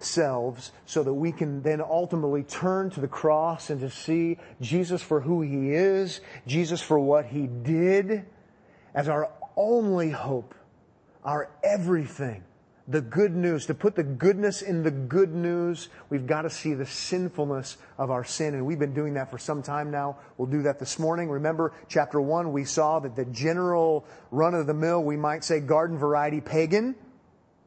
selves 0.00 0.72
so 0.84 1.02
that 1.04 1.14
we 1.14 1.30
can 1.30 1.62
then 1.62 1.80
ultimately 1.80 2.42
turn 2.42 2.90
to 2.90 3.00
the 3.00 3.08
cross 3.08 3.70
and 3.70 3.80
to 3.80 3.90
see 3.90 4.38
Jesus 4.60 5.00
for 5.00 5.20
who 5.20 5.42
he 5.42 5.72
is, 5.72 6.20
Jesus 6.46 6.82
for 6.82 6.98
what 6.98 7.26
he 7.26 7.46
did 7.46 8.26
as 8.94 9.08
our 9.08 9.30
only 9.56 10.10
hope, 10.10 10.54
our 11.24 11.48
everything 11.62 12.42
the 12.88 13.00
good 13.00 13.34
news, 13.34 13.66
to 13.66 13.74
put 13.74 13.96
the 13.96 14.02
goodness 14.04 14.62
in 14.62 14.82
the 14.82 14.90
good 14.90 15.34
news, 15.34 15.88
we've 16.08 16.26
got 16.26 16.42
to 16.42 16.50
see 16.50 16.74
the 16.74 16.86
sinfulness 16.86 17.78
of 17.98 18.10
our 18.10 18.24
sin. 18.24 18.54
And 18.54 18.64
we've 18.64 18.78
been 18.78 18.94
doing 18.94 19.14
that 19.14 19.30
for 19.30 19.38
some 19.38 19.62
time 19.62 19.90
now. 19.90 20.18
We'll 20.36 20.48
do 20.48 20.62
that 20.62 20.78
this 20.78 20.98
morning. 20.98 21.28
Remember, 21.28 21.72
chapter 21.88 22.20
one, 22.20 22.52
we 22.52 22.64
saw 22.64 23.00
that 23.00 23.16
the 23.16 23.24
general 23.24 24.04
run 24.30 24.54
of 24.54 24.66
the 24.66 24.74
mill, 24.74 25.02
we 25.02 25.16
might 25.16 25.42
say 25.42 25.58
garden 25.58 25.98
variety 25.98 26.40
pagan, 26.40 26.94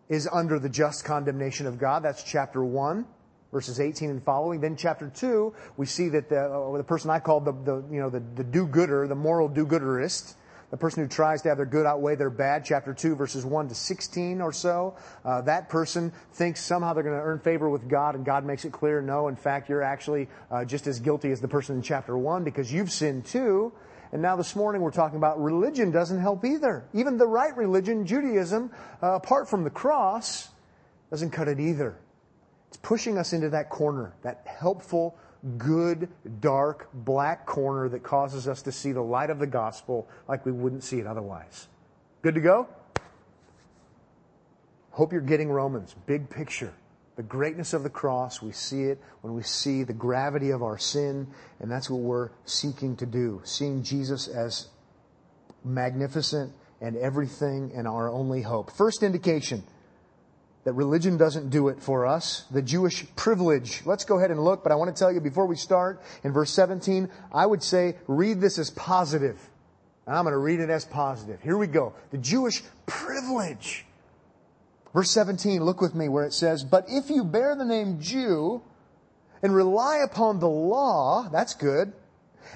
is 0.08 0.28
under 0.32 0.58
the 0.58 0.70
just 0.70 1.04
condemnation 1.04 1.68
of 1.68 1.78
God. 1.78 2.04
That's 2.04 2.24
chapter 2.24 2.64
one 2.64 3.06
verses 3.52 3.80
18 3.80 4.10
and 4.10 4.24
following. 4.24 4.62
Then 4.62 4.76
chapter 4.76 5.10
2, 5.10 5.54
we 5.78 5.86
see 5.86 6.10
that 6.10 6.30
the, 6.30 6.42
uh, 6.42 6.78
the 6.78 6.84
person 6.84 7.10
I 7.10 7.20
called 7.20 7.46
the, 7.46 7.52
the 7.52 7.84
you 7.92 8.00
know, 8.00 8.10
the, 8.10 8.22
the 8.36 8.44
do-gooder, 8.44 9.08
the 9.08 9.16
moral 9.16 9.48
do-gooderist, 9.48 10.36
the 10.72 10.78
person 10.78 11.04
who 11.04 11.10
tries 11.10 11.42
to 11.42 11.50
have 11.50 11.58
their 11.58 11.66
good 11.66 11.86
outweigh 11.86 12.16
their 12.16 12.30
bad, 12.30 12.64
chapter 12.64 12.94
2, 12.94 13.16
verses 13.16 13.46
1 13.46 13.70
to 13.70 13.76
16 13.76 14.42
or 14.42 14.54
so, 14.54 14.96
uh, 15.26 15.42
that 15.42 15.70
person 15.70 16.12
thinks 16.34 16.64
somehow 16.64 16.94
they're 16.94 17.04
going 17.04 17.16
to 17.16 17.22
earn 17.22 17.40
favor 17.40 17.70
with 17.70 17.88
God, 17.90 18.16
and 18.16 18.24
God 18.24 18.46
makes 18.46 18.66
it 18.66 18.72
clear, 18.72 19.02
no, 19.02 19.28
in 19.28 19.36
fact, 19.36 19.70
you're 19.70 19.82
actually 19.82 20.28
uh, 20.52 20.64
just 20.66 20.88
as 20.88 21.00
guilty 21.00 21.32
as 21.32 21.42
the 21.42 21.48
person 21.48 21.76
in 21.78 21.82
chapter 21.82 22.18
1 22.18 22.44
because 22.44 22.72
you've 22.72 22.92
sinned 22.92 23.26
too. 23.26 23.74
And 24.12 24.22
now 24.22 24.36
this 24.36 24.56
morning 24.56 24.82
we're 24.82 24.92
talking 24.92 25.18
about 25.18 25.42
religion 25.42 25.92
doesn't 25.92 26.20
help 26.20 26.44
either. 26.44 26.86
Even 26.94 27.18
the 27.18 27.28
right 27.28 27.56
religion, 27.56 28.06
Judaism, 28.06 28.72
uh, 29.04 29.14
apart 29.14 29.50
from 29.50 29.64
the 29.64 29.70
cross, 29.70 30.50
doesn't 31.12 31.32
cut 31.32 31.48
it 31.48 31.60
either. 31.60 31.98
It's 32.68 32.78
pushing 32.78 33.18
us 33.18 33.34
into 33.34 33.50
that 33.50 33.70
corner, 33.70 34.14
that 34.22 34.46
helpful 34.46 35.18
good, 35.58 36.10
dark, 36.42 36.90
black 36.94 37.46
corner 37.46 37.90
that 37.90 38.04
causes 38.04 38.48
us 38.48 38.62
to 38.64 38.72
see 38.72 38.92
the 38.92 39.02
light 39.02 39.30
of 39.30 39.40
the 39.40 39.48
gospel 39.48 40.08
like 40.28 40.46
we 40.46 40.52
wouldn't 40.52 40.84
see 40.84 41.00
it 41.00 41.08
otherwise. 41.08 41.68
Good 42.22 42.36
to 42.36 42.42
go? 42.42 42.68
Hope 44.92 45.14
you're 45.14 45.22
getting 45.22 45.50
Romans. 45.50 45.96
Big 46.06 46.30
picture. 46.30 46.74
The 47.16 47.24
greatness 47.24 47.74
of 47.74 47.84
the 47.84 47.90
cross, 47.90 48.42
we 48.42 48.52
see 48.52 48.84
it 48.84 49.02
when 49.22 49.34
we 49.34 49.44
see 49.44 49.84
the 49.84 49.94
gravity 49.94 50.52
of 50.52 50.64
our 50.64 50.78
sin, 50.78 51.28
and 51.60 51.70
that's 51.70 51.90
what 51.90 52.02
we're 52.02 52.30
seeking 52.46 52.96
to 52.98 53.06
do. 53.06 53.42
Seeing 53.44 53.84
Jesus 53.84 54.28
as 54.28 54.68
magnificent 55.64 56.54
and 56.82 56.96
everything 56.98 57.72
and 57.76 57.88
our 57.88 58.10
only 58.10 58.42
hope. 58.42 58.72
First 58.72 59.04
indication 59.04 59.64
that 60.64 60.74
religion 60.74 61.18
doesn't 61.18 61.50
do 61.50 61.70
it 61.70 61.82
for 61.82 62.06
us. 62.06 62.46
The 62.52 62.62
Jewish 62.62 63.06
privilege. 63.16 63.82
Let's 63.86 64.06
go 64.06 64.18
ahead 64.18 64.32
and 64.32 64.44
look, 64.44 64.64
but 64.64 64.72
I 64.72 64.76
want 64.76 64.94
to 64.94 65.00
tell 65.00 65.12
you 65.12 65.22
before 65.22 65.46
we 65.46 65.56
start 65.56 66.02
in 66.24 66.34
verse 66.34 66.52
17, 66.52 67.10
I 67.34 67.46
would 67.46 67.64
say 67.64 67.96
read 68.08 68.42
this 68.42 68.60
as 68.60 68.70
positive. 68.70 69.40
I'm 70.06 70.24
going 70.24 70.34
to 70.34 70.40
read 70.40 70.60
it 70.60 70.70
as 70.70 70.86
positive. 70.86 71.42
Here 71.42 71.58
we 71.58 71.68
go. 71.68 71.94
The 72.12 72.18
Jewish 72.18 72.64
privilege. 72.88 73.86
Verse 74.94 75.12
17, 75.12 75.64
look 75.64 75.82
with 75.82 75.94
me 75.94 76.10
where 76.10 76.26
it 76.26 76.34
says, 76.34 76.64
But 76.64 76.86
if 76.90 77.10
you 77.10 77.24
bear 77.24 77.56
the 77.56 77.66
name 77.66 78.00
Jew 78.00 78.64
and 79.44 79.56
rely 79.56 79.98
upon 79.98 80.40
the 80.40 80.50
law, 80.50 81.30
that's 81.32 81.54
good 81.54 81.94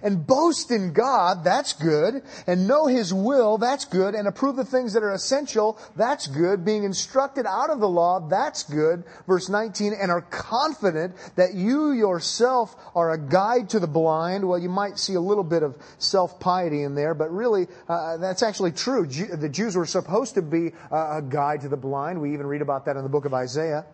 and 0.01 0.25
boast 0.25 0.71
in 0.71 0.93
God, 0.93 1.43
that's 1.43 1.73
good, 1.73 2.23
and 2.47 2.67
know 2.67 2.87
His 2.87 3.13
will, 3.13 3.57
that's 3.57 3.85
good, 3.85 4.15
and 4.15 4.27
approve 4.27 4.55
the 4.55 4.65
things 4.65 4.93
that 4.93 5.03
are 5.03 5.13
essential, 5.13 5.79
that's 5.95 6.27
good, 6.27 6.65
being 6.65 6.83
instructed 6.83 7.45
out 7.45 7.69
of 7.69 7.79
the 7.79 7.87
law, 7.87 8.19
that's 8.19 8.63
good, 8.63 9.03
verse 9.27 9.49
19, 9.49 9.93
and 9.93 10.11
are 10.11 10.21
confident 10.21 11.15
that 11.35 11.53
you 11.53 11.91
yourself 11.91 12.75
are 12.95 13.11
a 13.11 13.17
guide 13.17 13.69
to 13.69 13.79
the 13.79 13.87
blind. 13.87 14.47
Well, 14.47 14.59
you 14.59 14.69
might 14.69 14.97
see 14.97 15.13
a 15.13 15.21
little 15.21 15.43
bit 15.43 15.63
of 15.63 15.75
self-piety 15.97 16.83
in 16.83 16.95
there, 16.95 17.13
but 17.13 17.31
really, 17.31 17.67
uh, 17.87 18.17
that's 18.17 18.43
actually 18.43 18.71
true. 18.71 19.05
the 19.05 19.49
Jews 19.49 19.75
were 19.75 19.85
supposed 19.85 20.35
to 20.35 20.41
be 20.41 20.71
a 20.91 21.21
guide 21.21 21.61
to 21.61 21.69
the 21.69 21.77
blind. 21.77 22.21
We 22.21 22.33
even 22.33 22.47
read 22.47 22.61
about 22.61 22.85
that 22.85 22.95
in 22.95 23.03
the 23.03 23.09
book 23.09 23.25
of 23.25 23.33
Isaiah. 23.33 23.85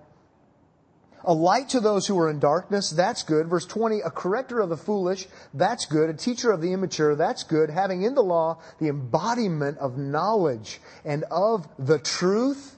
A 1.26 1.34
light 1.34 1.70
to 1.70 1.80
those 1.80 2.08
who 2.08 2.18
are 2.18 2.30
in 2.30 2.40
darkness, 2.40 2.90
that's 2.90 3.24
good. 3.24 3.48
Verse 3.48 3.66
20, 3.66 4.00
a 4.02 4.10
corrector 4.10 4.62
of 4.62 4.70
the 4.70 4.78
foolish, 4.78 5.28
that's 5.54 5.86
good. 5.86 6.10
A 6.10 6.14
teacher 6.14 6.52
of 6.52 6.62
the 6.62 6.72
immature, 6.72 7.16
that's 7.16 7.44
good. 7.44 7.70
Having 7.70 8.04
in 8.04 8.16
the 8.16 8.24
law 8.24 8.60
the 8.80 8.88
embodiment 8.88 9.78
of 9.80 9.98
knowledge 9.98 10.80
and 11.04 11.26
of 11.30 11.68
the 11.78 12.00
truth. 12.00 12.78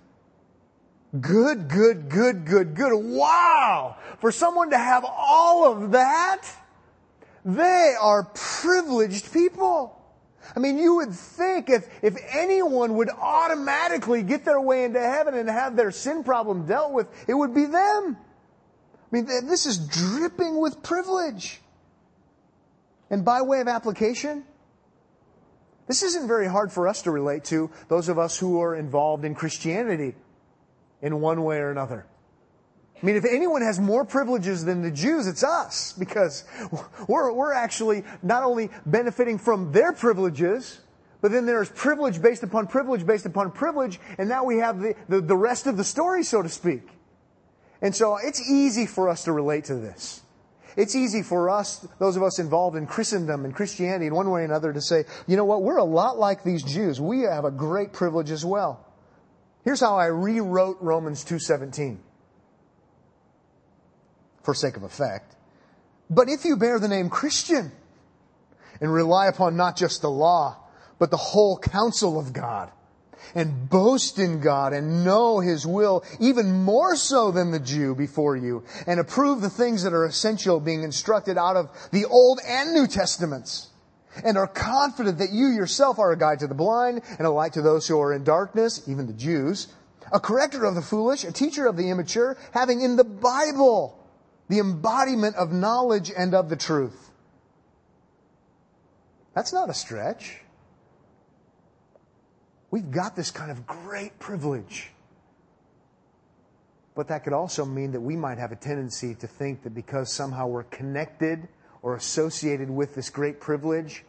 Good, 1.19 1.67
good, 1.67 2.09
good, 2.09 2.45
good, 2.45 2.73
good. 2.73 2.93
Wow! 2.93 3.97
For 4.19 4.31
someone 4.31 4.71
to 4.71 4.77
have 4.77 5.05
all 5.05 5.71
of 5.71 5.91
that, 5.91 6.47
they 7.45 7.95
are 7.99 8.23
privileged 8.33 9.31
people. 9.33 9.97
I 10.55 10.59
mean, 10.59 10.77
you 10.77 10.95
would 10.95 11.13
think 11.13 11.69
if, 11.69 11.87
if 12.01 12.17
anyone 12.31 12.95
would 12.95 13.09
automatically 13.09 14.23
get 14.23 14.45
their 14.45 14.59
way 14.59 14.83
into 14.83 14.99
heaven 14.99 15.35
and 15.35 15.47
have 15.49 15.75
their 15.75 15.91
sin 15.91 16.23
problem 16.23 16.65
dealt 16.65 16.93
with, 16.93 17.07
it 17.27 17.33
would 17.33 17.53
be 17.53 17.65
them. 17.65 18.17
I 19.11 19.15
mean, 19.15 19.25
this 19.25 19.65
is 19.65 19.77
dripping 19.77 20.59
with 20.59 20.81
privilege. 20.81 21.59
And 23.09 23.25
by 23.25 23.41
way 23.41 23.59
of 23.59 23.67
application, 23.67 24.45
this 25.87 26.01
isn't 26.03 26.27
very 26.27 26.47
hard 26.47 26.71
for 26.71 26.87
us 26.87 27.01
to 27.01 27.11
relate 27.11 27.43
to, 27.45 27.69
those 27.89 28.07
of 28.07 28.17
us 28.17 28.37
who 28.37 28.61
are 28.61 28.75
involved 28.75 29.25
in 29.25 29.35
Christianity 29.35 30.15
in 31.01 31.19
one 31.19 31.43
way 31.43 31.57
or 31.57 31.71
another. 31.71 32.05
I 33.01 33.05
mean, 33.05 33.15
if 33.15 33.25
anyone 33.25 33.63
has 33.63 33.79
more 33.79 34.05
privileges 34.05 34.63
than 34.63 34.81
the 34.83 34.91
Jews, 34.91 35.27
it's 35.27 35.43
us, 35.43 35.93
because 35.93 36.45
we're, 37.07 37.33
we're 37.33 37.51
actually 37.51 38.03
not 38.21 38.43
only 38.43 38.69
benefiting 38.85 39.39
from 39.39 39.71
their 39.71 39.91
privileges, 39.91 40.79
but 41.19 41.31
then 41.31 41.45
there's 41.45 41.69
privilege 41.69 42.21
based 42.21 42.43
upon 42.43 42.67
privilege 42.67 43.05
based 43.05 43.25
upon 43.25 43.51
privilege, 43.51 43.99
and 44.17 44.29
now 44.29 44.43
we 44.43 44.57
have 44.57 44.79
the, 44.79 44.95
the, 45.09 45.19
the 45.19 45.35
rest 45.35 45.67
of 45.67 45.75
the 45.77 45.83
story, 45.83 46.23
so 46.23 46.41
to 46.41 46.49
speak. 46.49 46.87
And 47.81 47.95
so 47.95 48.17
it's 48.17 48.41
easy 48.49 48.85
for 48.85 49.09
us 49.09 49.23
to 49.23 49.31
relate 49.31 49.65
to 49.65 49.75
this. 49.75 50.21
It's 50.77 50.95
easy 50.95 51.21
for 51.21 51.49
us, 51.49 51.85
those 51.99 52.15
of 52.15 52.23
us 52.23 52.39
involved 52.39 52.77
in 52.77 52.87
Christendom 52.87 53.43
and 53.43 53.53
Christianity 53.53 54.07
in 54.07 54.15
one 54.15 54.29
way 54.29 54.41
or 54.41 54.45
another, 54.45 54.71
to 54.71 54.81
say, 54.81 55.03
you 55.27 55.35
know 55.35 55.43
what, 55.43 55.63
we're 55.63 55.77
a 55.77 55.83
lot 55.83 56.17
like 56.17 56.43
these 56.43 56.63
Jews. 56.63 57.01
We 57.01 57.21
have 57.21 57.43
a 57.43 57.51
great 57.51 57.91
privilege 57.91 58.31
as 58.31 58.45
well. 58.45 58.85
Here's 59.63 59.81
how 59.81 59.97
I 59.97 60.05
rewrote 60.05 60.77
Romans 60.79 61.23
2:17 61.25 61.97
for 64.43 64.53
sake 64.53 64.77
of 64.77 64.83
effect. 64.83 65.35
But 66.09 66.29
if 66.29 66.45
you 66.45 66.57
bear 66.57 66.79
the 66.79 66.87
name 66.87 67.09
Christian 67.09 67.71
and 68.79 68.91
rely 68.91 69.27
upon 69.27 69.55
not 69.55 69.75
just 69.75 70.01
the 70.01 70.09
law, 70.09 70.57
but 70.99 71.11
the 71.11 71.17
whole 71.17 71.57
counsel 71.57 72.19
of 72.19 72.33
God, 72.33 72.71
and 73.35 73.69
boast 73.69 74.19
in 74.19 74.41
God 74.41 74.73
and 74.73 75.03
know 75.05 75.39
His 75.39 75.65
will 75.65 76.03
even 76.19 76.63
more 76.63 76.95
so 76.95 77.31
than 77.31 77.51
the 77.51 77.59
Jew 77.59 77.95
before 77.95 78.35
you 78.35 78.63
and 78.87 78.99
approve 78.99 79.41
the 79.41 79.49
things 79.49 79.83
that 79.83 79.93
are 79.93 80.05
essential 80.05 80.59
being 80.59 80.83
instructed 80.83 81.37
out 81.37 81.55
of 81.55 81.69
the 81.91 82.05
Old 82.05 82.39
and 82.45 82.73
New 82.73 82.87
Testaments 82.87 83.69
and 84.23 84.37
are 84.37 84.47
confident 84.47 85.19
that 85.19 85.31
you 85.31 85.47
yourself 85.47 85.99
are 85.99 86.11
a 86.11 86.17
guide 86.17 86.39
to 86.39 86.47
the 86.47 86.53
blind 86.53 87.01
and 87.17 87.27
a 87.27 87.31
light 87.31 87.53
to 87.53 87.61
those 87.61 87.87
who 87.87 87.99
are 87.99 88.13
in 88.13 88.23
darkness, 88.23 88.81
even 88.87 89.07
the 89.07 89.13
Jews, 89.13 89.67
a 90.11 90.19
corrector 90.19 90.65
of 90.65 90.75
the 90.75 90.81
foolish, 90.81 91.23
a 91.23 91.31
teacher 91.31 91.67
of 91.67 91.77
the 91.77 91.89
immature, 91.89 92.37
having 92.53 92.81
in 92.81 92.95
the 92.97 93.03
Bible 93.03 93.97
the 94.49 94.59
embodiment 94.59 95.35
of 95.37 95.53
knowledge 95.53 96.11
and 96.15 96.33
of 96.33 96.49
the 96.49 96.57
truth. 96.57 97.09
That's 99.33 99.53
not 99.53 99.69
a 99.69 99.73
stretch. 99.73 100.40
We've 102.71 102.89
got 102.89 103.17
this 103.17 103.31
kind 103.31 103.51
of 103.51 103.67
great 103.67 104.17
privilege. 104.17 104.91
But 106.95 107.09
that 107.09 107.23
could 107.25 107.33
also 107.33 107.65
mean 107.65 107.91
that 107.91 108.01
we 108.01 108.15
might 108.15 108.37
have 108.37 108.53
a 108.53 108.55
tendency 108.55 109.13
to 109.15 109.27
think 109.27 109.63
that 109.63 109.75
because 109.75 110.11
somehow 110.11 110.47
we're 110.47 110.63
connected 110.63 111.47
or 111.81 111.95
associated 111.95 112.69
with 112.69 112.95
this 112.95 113.09
great 113.09 113.39
privilege, 113.39 114.05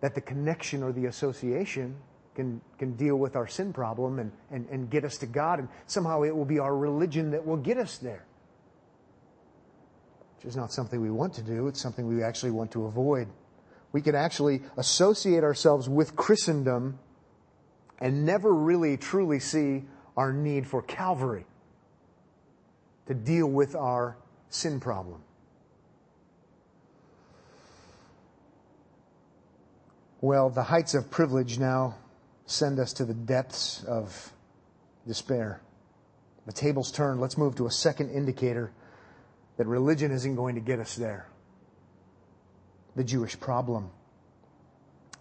that 0.00 0.14
the 0.14 0.20
connection 0.20 0.82
or 0.82 0.92
the 0.92 1.06
association 1.06 1.96
can, 2.34 2.60
can 2.78 2.94
deal 2.96 3.16
with 3.16 3.36
our 3.36 3.46
sin 3.46 3.72
problem 3.72 4.18
and, 4.18 4.32
and, 4.50 4.68
and 4.70 4.90
get 4.90 5.04
us 5.04 5.16
to 5.18 5.26
God, 5.26 5.60
and 5.60 5.68
somehow 5.86 6.22
it 6.22 6.36
will 6.36 6.44
be 6.44 6.58
our 6.58 6.76
religion 6.76 7.30
that 7.30 7.46
will 7.46 7.56
get 7.56 7.78
us 7.78 7.98
there. 7.98 8.24
Which 10.36 10.46
is 10.46 10.56
not 10.56 10.72
something 10.72 11.00
we 11.00 11.10
want 11.10 11.32
to 11.34 11.42
do, 11.42 11.68
it's 11.68 11.80
something 11.80 12.06
we 12.06 12.22
actually 12.22 12.50
want 12.50 12.72
to 12.72 12.84
avoid 12.86 13.28
we 13.94 14.02
can 14.02 14.16
actually 14.16 14.60
associate 14.76 15.44
ourselves 15.44 15.88
with 15.88 16.16
Christendom 16.16 16.98
and 18.00 18.26
never 18.26 18.52
really 18.52 18.96
truly 18.96 19.38
see 19.38 19.84
our 20.16 20.32
need 20.32 20.66
for 20.66 20.82
Calvary 20.82 21.46
to 23.06 23.14
deal 23.14 23.46
with 23.46 23.76
our 23.76 24.16
sin 24.48 24.80
problem. 24.80 25.22
Well, 30.20 30.50
the 30.50 30.64
heights 30.64 30.94
of 30.94 31.08
privilege 31.08 31.60
now 31.60 31.94
send 32.46 32.80
us 32.80 32.94
to 32.94 33.04
the 33.04 33.14
depths 33.14 33.84
of 33.84 34.32
despair. 35.06 35.60
The 36.46 36.52
table's 36.52 36.90
turned. 36.90 37.20
Let's 37.20 37.38
move 37.38 37.54
to 37.56 37.66
a 37.66 37.70
second 37.70 38.10
indicator 38.10 38.72
that 39.56 39.68
religion 39.68 40.10
isn't 40.10 40.34
going 40.34 40.56
to 40.56 40.60
get 40.60 40.80
us 40.80 40.96
there 40.96 41.28
the 42.96 43.04
Jewish 43.04 43.38
problem. 43.38 43.90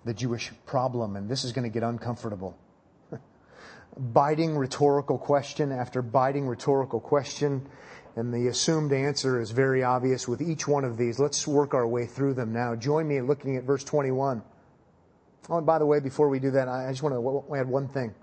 The 0.06 0.14
Jewish 0.14 0.52
problem, 0.66 1.16
and 1.16 1.30
this 1.30 1.44
is 1.44 1.52
going 1.54 1.64
to 1.64 1.74
get 1.74 1.84
uncomfortable. 1.84 2.58
biting 3.98 4.58
rhetorical 4.58 5.18
question 5.18 5.72
after 5.72 6.02
biting 6.02 6.48
rhetorical 6.48 7.00
question, 7.00 7.68
and 8.16 8.34
the 8.34 8.48
assumed 8.48 8.92
answer 8.92 9.40
is 9.40 9.52
very 9.52 9.84
obvious 9.84 10.28
with 10.28 10.42
each 10.42 10.68
one 10.68 10.84
of 10.84 10.98
these. 10.98 11.20
Let's 11.20 11.48
work 11.48 11.74
our 11.74 11.88
way 11.88 12.06
through 12.06 12.36
them 12.36 12.54
now. 12.54 12.76
Join 12.76 13.08
me 13.08 13.18
in 13.18 13.28
looking 13.28 13.56
at 13.56 13.64
verse 13.64 13.84
21. 13.84 14.44
Oh, 15.50 15.58
and 15.58 15.66
by 15.66 15.80
the 15.80 15.86
way, 15.86 16.00
before 16.00 16.30
we 16.30 16.40
do 16.40 16.52
that, 16.52 16.68
I 16.68 16.90
just 16.90 17.04
want 17.04 17.16
to 17.16 17.56
add 17.56 17.68
one 17.68 17.88
thing. 17.88 18.14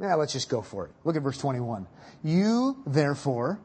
Yeah, 0.00 0.14
let's 0.14 0.32
just 0.32 0.48
go 0.48 0.62
for 0.62 0.86
it. 0.86 0.92
Look 1.04 1.16
at 1.16 1.22
verse 1.22 1.38
21. 1.38 1.86
You, 2.22 2.82
therefore, 2.86 3.60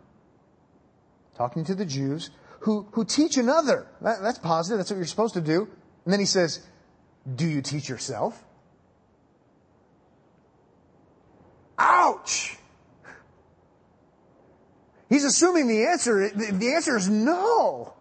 talking 1.36 1.65
to 1.65 1.75
the 1.75 1.86
Jews, 1.86 2.29
who, 2.59 2.87
who 2.91 3.05
teach 3.05 3.37
another. 3.37 3.87
That, 4.01 4.21
that's 4.21 4.39
positive. 4.39 4.77
That's 4.79 4.91
what 4.91 4.97
you're 4.97 5.05
supposed 5.05 5.35
to 5.35 5.41
do. 5.41 5.67
And 6.05 6.13
then 6.13 6.19
he 6.19 6.25
says, 6.25 6.65
Do 7.35 7.47
you 7.47 7.61
teach 7.61 7.89
yourself? 7.89 8.43
Ouch! 11.77 12.57
He's 15.09 15.24
assuming 15.24 15.67
the 15.67 15.85
answer, 15.85 16.29
the 16.29 16.74
answer 16.74 16.98
is 16.98 17.07
no. 17.07 17.93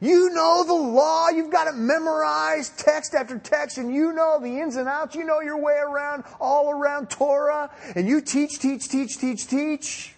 You 0.00 0.30
know 0.30 0.64
the 0.64 0.74
law, 0.74 1.28
you've 1.28 1.52
got 1.52 1.68
it 1.68 1.74
memorized, 1.74 2.78
text 2.78 3.14
after 3.14 3.38
text, 3.38 3.78
and 3.78 3.94
you 3.94 4.12
know 4.12 4.40
the 4.40 4.60
ins 4.60 4.76
and 4.76 4.88
outs, 4.88 5.14
you 5.14 5.24
know 5.24 5.40
your 5.40 5.58
way 5.58 5.74
around, 5.74 6.24
all 6.40 6.70
around 6.70 7.10
Torah, 7.10 7.70
and 7.94 8.08
you 8.08 8.20
teach, 8.20 8.58
teach, 8.58 8.88
teach, 8.88 9.18
teach, 9.18 9.46
teach 9.46 10.11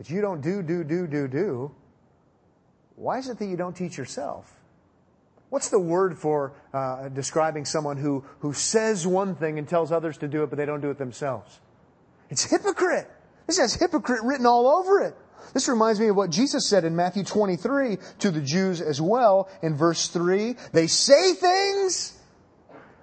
but 0.00 0.08
you 0.08 0.22
don't 0.22 0.40
do, 0.40 0.62
do, 0.62 0.82
do, 0.82 1.06
do, 1.06 1.28
do, 1.28 1.70
why 2.96 3.18
is 3.18 3.28
it 3.28 3.38
that 3.38 3.44
you 3.44 3.58
don't 3.58 3.76
teach 3.76 3.98
yourself? 3.98 4.50
What's 5.50 5.68
the 5.68 5.78
word 5.78 6.18
for 6.18 6.54
uh, 6.72 7.10
describing 7.10 7.66
someone 7.66 7.98
who, 7.98 8.24
who 8.38 8.54
says 8.54 9.06
one 9.06 9.34
thing 9.34 9.58
and 9.58 9.68
tells 9.68 9.92
others 9.92 10.16
to 10.16 10.26
do 10.26 10.42
it, 10.42 10.48
but 10.48 10.56
they 10.56 10.64
don't 10.64 10.80
do 10.80 10.88
it 10.88 10.96
themselves? 10.96 11.60
It's 12.30 12.44
hypocrite. 12.44 13.10
This 13.46 13.58
has 13.58 13.74
hypocrite 13.74 14.22
written 14.22 14.46
all 14.46 14.68
over 14.68 15.00
it. 15.00 15.14
This 15.52 15.68
reminds 15.68 16.00
me 16.00 16.08
of 16.08 16.16
what 16.16 16.30
Jesus 16.30 16.66
said 16.66 16.86
in 16.86 16.96
Matthew 16.96 17.22
23 17.22 17.98
to 18.20 18.30
the 18.30 18.40
Jews 18.40 18.80
as 18.80 19.02
well 19.02 19.50
in 19.60 19.76
verse 19.76 20.08
3. 20.08 20.56
They 20.72 20.86
say 20.86 21.34
things, 21.34 22.18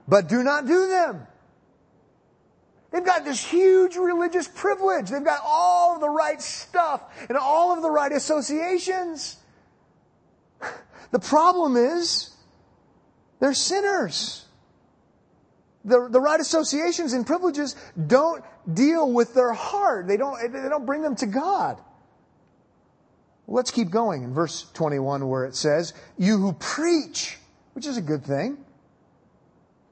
but 0.07 0.27
do 0.27 0.41
not 0.41 0.65
do 0.65 0.88
them. 0.88 1.27
They've 2.91 3.06
got 3.06 3.26
this 3.26 3.43
huge 3.43 3.95
religious 3.97 4.47
privilege. 4.47 5.10
They've 5.10 5.23
got 5.23 5.41
all 5.43 5.95
of 5.95 6.02
the 6.02 6.10
right 6.10 6.41
stuff 6.41 7.02
and 7.28 7.38
all 7.38 7.76
of 7.76 7.82
the 7.82 7.91
right 7.91 8.12
associations. 8.12 9.38
The 11.10 11.19
problem 11.19 11.78
is, 11.78 12.36
they're 13.39 13.54
sinners. 13.54 14.43
The, 15.86 16.10
the 16.10 16.19
right 16.19 16.39
associations 16.41 17.13
and 17.13 17.26
privileges 17.26 17.78
don't 18.08 18.43
deal 18.71 19.10
with 19.13 19.34
their 19.34 19.54
heart. 19.54 20.08
They 20.08 20.17
don't, 20.17 20.38
they 20.52 20.67
don't 20.67 20.86
bring 20.86 21.02
them 21.02 21.15
to 21.15 21.26
God. 21.26 21.80
Let's 23.47 23.71
keep 23.71 23.89
going 23.89 24.23
in 24.23 24.34
verse 24.34 24.69
21 24.73 25.30
where 25.30 25.45
it 25.45 25.56
says, 25.56 25.93
You 26.17 26.38
who 26.38 26.52
preach, 26.52 27.38
which 27.71 27.86
is 27.86 27.95
a 27.95 28.02
good 28.02 28.26
thing. 28.26 28.58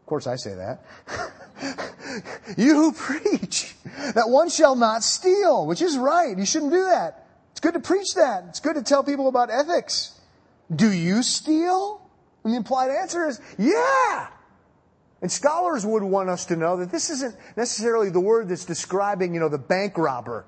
Of 0.01 0.05
course, 0.05 0.27
I 0.27 0.35
say 0.35 0.53
that. 0.55 0.83
you 2.57 2.75
who 2.75 2.91
preach 2.91 3.75
that 4.13 4.29
one 4.29 4.49
shall 4.49 4.75
not 4.75 5.03
steal, 5.03 5.65
which 5.65 5.81
is 5.81 5.97
right. 5.97 6.37
You 6.37 6.45
shouldn't 6.45 6.71
do 6.71 6.83
that. 6.83 7.27
It's 7.51 7.59
good 7.59 7.73
to 7.73 7.79
preach 7.79 8.15
that. 8.15 8.45
It's 8.49 8.59
good 8.59 8.75
to 8.75 8.83
tell 8.83 9.03
people 9.03 9.27
about 9.27 9.49
ethics. 9.49 10.19
Do 10.73 10.91
you 10.91 11.23
steal? 11.23 12.01
And 12.43 12.53
the 12.53 12.57
implied 12.57 12.91
answer 12.91 13.27
is, 13.27 13.39
yeah. 13.57 14.27
And 15.21 15.31
scholars 15.31 15.85
would 15.85 16.03
want 16.03 16.29
us 16.29 16.45
to 16.47 16.55
know 16.55 16.77
that 16.77 16.91
this 16.91 17.09
isn't 17.09 17.35
necessarily 17.55 18.09
the 18.09 18.19
word 18.19 18.49
that's 18.49 18.65
describing, 18.65 19.33
you 19.33 19.39
know, 19.39 19.49
the 19.49 19.57
bank 19.57 19.97
robber, 19.97 20.45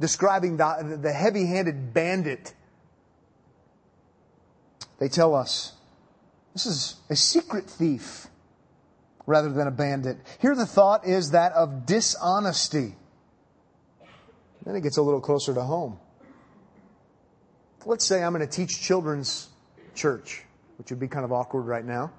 describing 0.00 0.56
the, 0.56 0.98
the 1.00 1.12
heavy-handed 1.12 1.94
bandit. 1.94 2.52
They 4.98 5.08
tell 5.08 5.34
us 5.34 5.72
this 6.52 6.66
is 6.66 6.96
a 7.08 7.16
secret 7.16 7.70
thief 7.70 8.26
rather 9.26 9.50
than 9.50 9.66
a 9.66 9.70
bandit. 9.70 10.18
Here 10.40 10.54
the 10.54 10.66
thought 10.66 11.06
is 11.06 11.30
that 11.30 11.52
of 11.52 11.86
dishonesty. 11.86 12.96
Then 14.64 14.76
it 14.76 14.82
gets 14.82 14.96
a 14.96 15.02
little 15.02 15.20
closer 15.20 15.54
to 15.54 15.62
home. 15.62 15.98
Let's 17.86 18.04
say 18.04 18.22
I'm 18.22 18.34
going 18.34 18.46
to 18.46 18.52
teach 18.52 18.80
children's 18.82 19.48
church, 19.94 20.44
which 20.76 20.90
would 20.90 21.00
be 21.00 21.08
kind 21.08 21.24
of 21.24 21.32
awkward 21.32 21.62
right 21.62 21.84
now. 21.84 22.12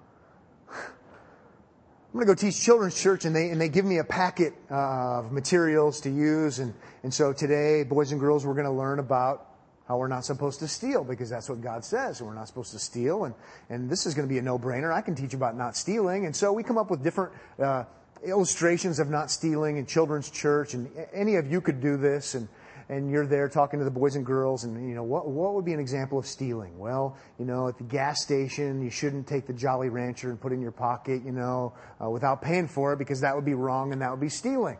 I'm 0.69 2.13
going 2.13 2.25
to 2.25 2.33
go 2.33 2.35
teach 2.35 2.59
children's 2.59 2.99
church 2.99 3.25
and 3.25 3.35
they, 3.35 3.49
and 3.49 3.61
they 3.61 3.69
give 3.69 3.85
me 3.85 3.99
a 3.99 4.03
packet 4.03 4.53
uh, 4.71 5.19
of 5.19 5.31
materials 5.31 6.01
to 6.01 6.09
use. 6.09 6.59
And, 6.59 6.73
and 7.03 7.13
so 7.13 7.31
today, 7.31 7.83
boys 7.83 8.11
and 8.11 8.19
girls, 8.19 8.45
we're 8.45 8.55
going 8.55 8.65
to 8.65 8.71
learn 8.71 8.99
about 8.99 9.50
we're 9.97 10.07
not 10.07 10.25
supposed 10.25 10.59
to 10.59 10.67
steal 10.67 11.03
because 11.03 11.29
that's 11.29 11.49
what 11.49 11.61
God 11.61 11.83
says. 11.83 12.21
We're 12.21 12.33
not 12.33 12.47
supposed 12.47 12.71
to 12.71 12.79
steal. 12.79 13.25
And, 13.25 13.35
and 13.69 13.89
this 13.89 14.05
is 14.05 14.13
going 14.13 14.27
to 14.27 14.31
be 14.31 14.39
a 14.39 14.41
no-brainer. 14.41 14.93
I 14.93 15.01
can 15.01 15.15
teach 15.15 15.33
about 15.33 15.57
not 15.57 15.75
stealing. 15.75 16.25
And 16.25 16.35
so 16.35 16.53
we 16.53 16.63
come 16.63 16.77
up 16.77 16.89
with 16.89 17.03
different, 17.03 17.33
uh, 17.59 17.85
illustrations 18.25 18.99
of 18.99 19.09
not 19.09 19.31
stealing 19.31 19.77
in 19.77 19.85
children's 19.85 20.29
church. 20.29 20.73
And 20.73 20.89
any 21.13 21.35
of 21.35 21.51
you 21.51 21.61
could 21.61 21.81
do 21.81 21.97
this. 21.97 22.35
And, 22.35 22.47
and 22.91 23.09
you're 23.09 23.25
there 23.25 23.47
talking 23.47 23.79
to 23.79 23.85
the 23.85 23.91
boys 23.91 24.15
and 24.15 24.25
girls 24.25 24.65
and 24.65 24.87
you 24.87 24.93
know 24.93 25.03
what 25.03 25.27
what 25.27 25.53
would 25.53 25.63
be 25.63 25.73
an 25.73 25.79
example 25.79 26.19
of 26.19 26.25
stealing 26.25 26.77
well 26.77 27.17
you 27.39 27.45
know 27.45 27.69
at 27.69 27.77
the 27.77 27.83
gas 27.85 28.21
station 28.21 28.81
you 28.81 28.89
shouldn't 28.89 29.25
take 29.25 29.47
the 29.47 29.53
jolly 29.53 29.87
rancher 29.87 30.29
and 30.29 30.39
put 30.39 30.51
it 30.51 30.55
in 30.55 30.61
your 30.61 30.73
pocket 30.73 31.23
you 31.23 31.31
know 31.31 31.73
uh, 32.03 32.09
without 32.09 32.41
paying 32.41 32.67
for 32.67 32.91
it 32.91 32.99
because 32.99 33.21
that 33.21 33.33
would 33.33 33.45
be 33.45 33.53
wrong 33.53 33.93
and 33.93 34.01
that 34.01 34.11
would 34.11 34.19
be 34.19 34.29
stealing 34.29 34.77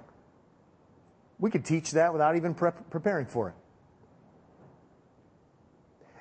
we 1.40 1.50
could 1.50 1.64
teach 1.64 1.92
that 1.92 2.12
without 2.12 2.36
even 2.36 2.54
preparing 2.54 3.26
for 3.26 3.50
it 3.50 3.56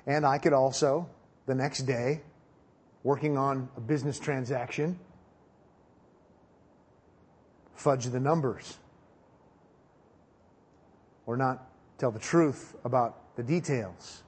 and 0.05 0.25
I 0.25 0.37
could 0.37 0.53
also, 0.53 1.09
the 1.45 1.55
next 1.55 1.81
day, 1.81 2.21
working 3.03 3.37
on 3.37 3.69
a 3.77 3.81
business 3.81 4.19
transaction, 4.19 4.99
fudge 7.75 8.05
the 8.05 8.19
numbers 8.19 8.77
or 11.25 11.37
not 11.37 11.67
tell 11.97 12.11
the 12.11 12.19
truth 12.19 12.75
about 12.83 13.35
the 13.35 13.43
details. 13.43 14.23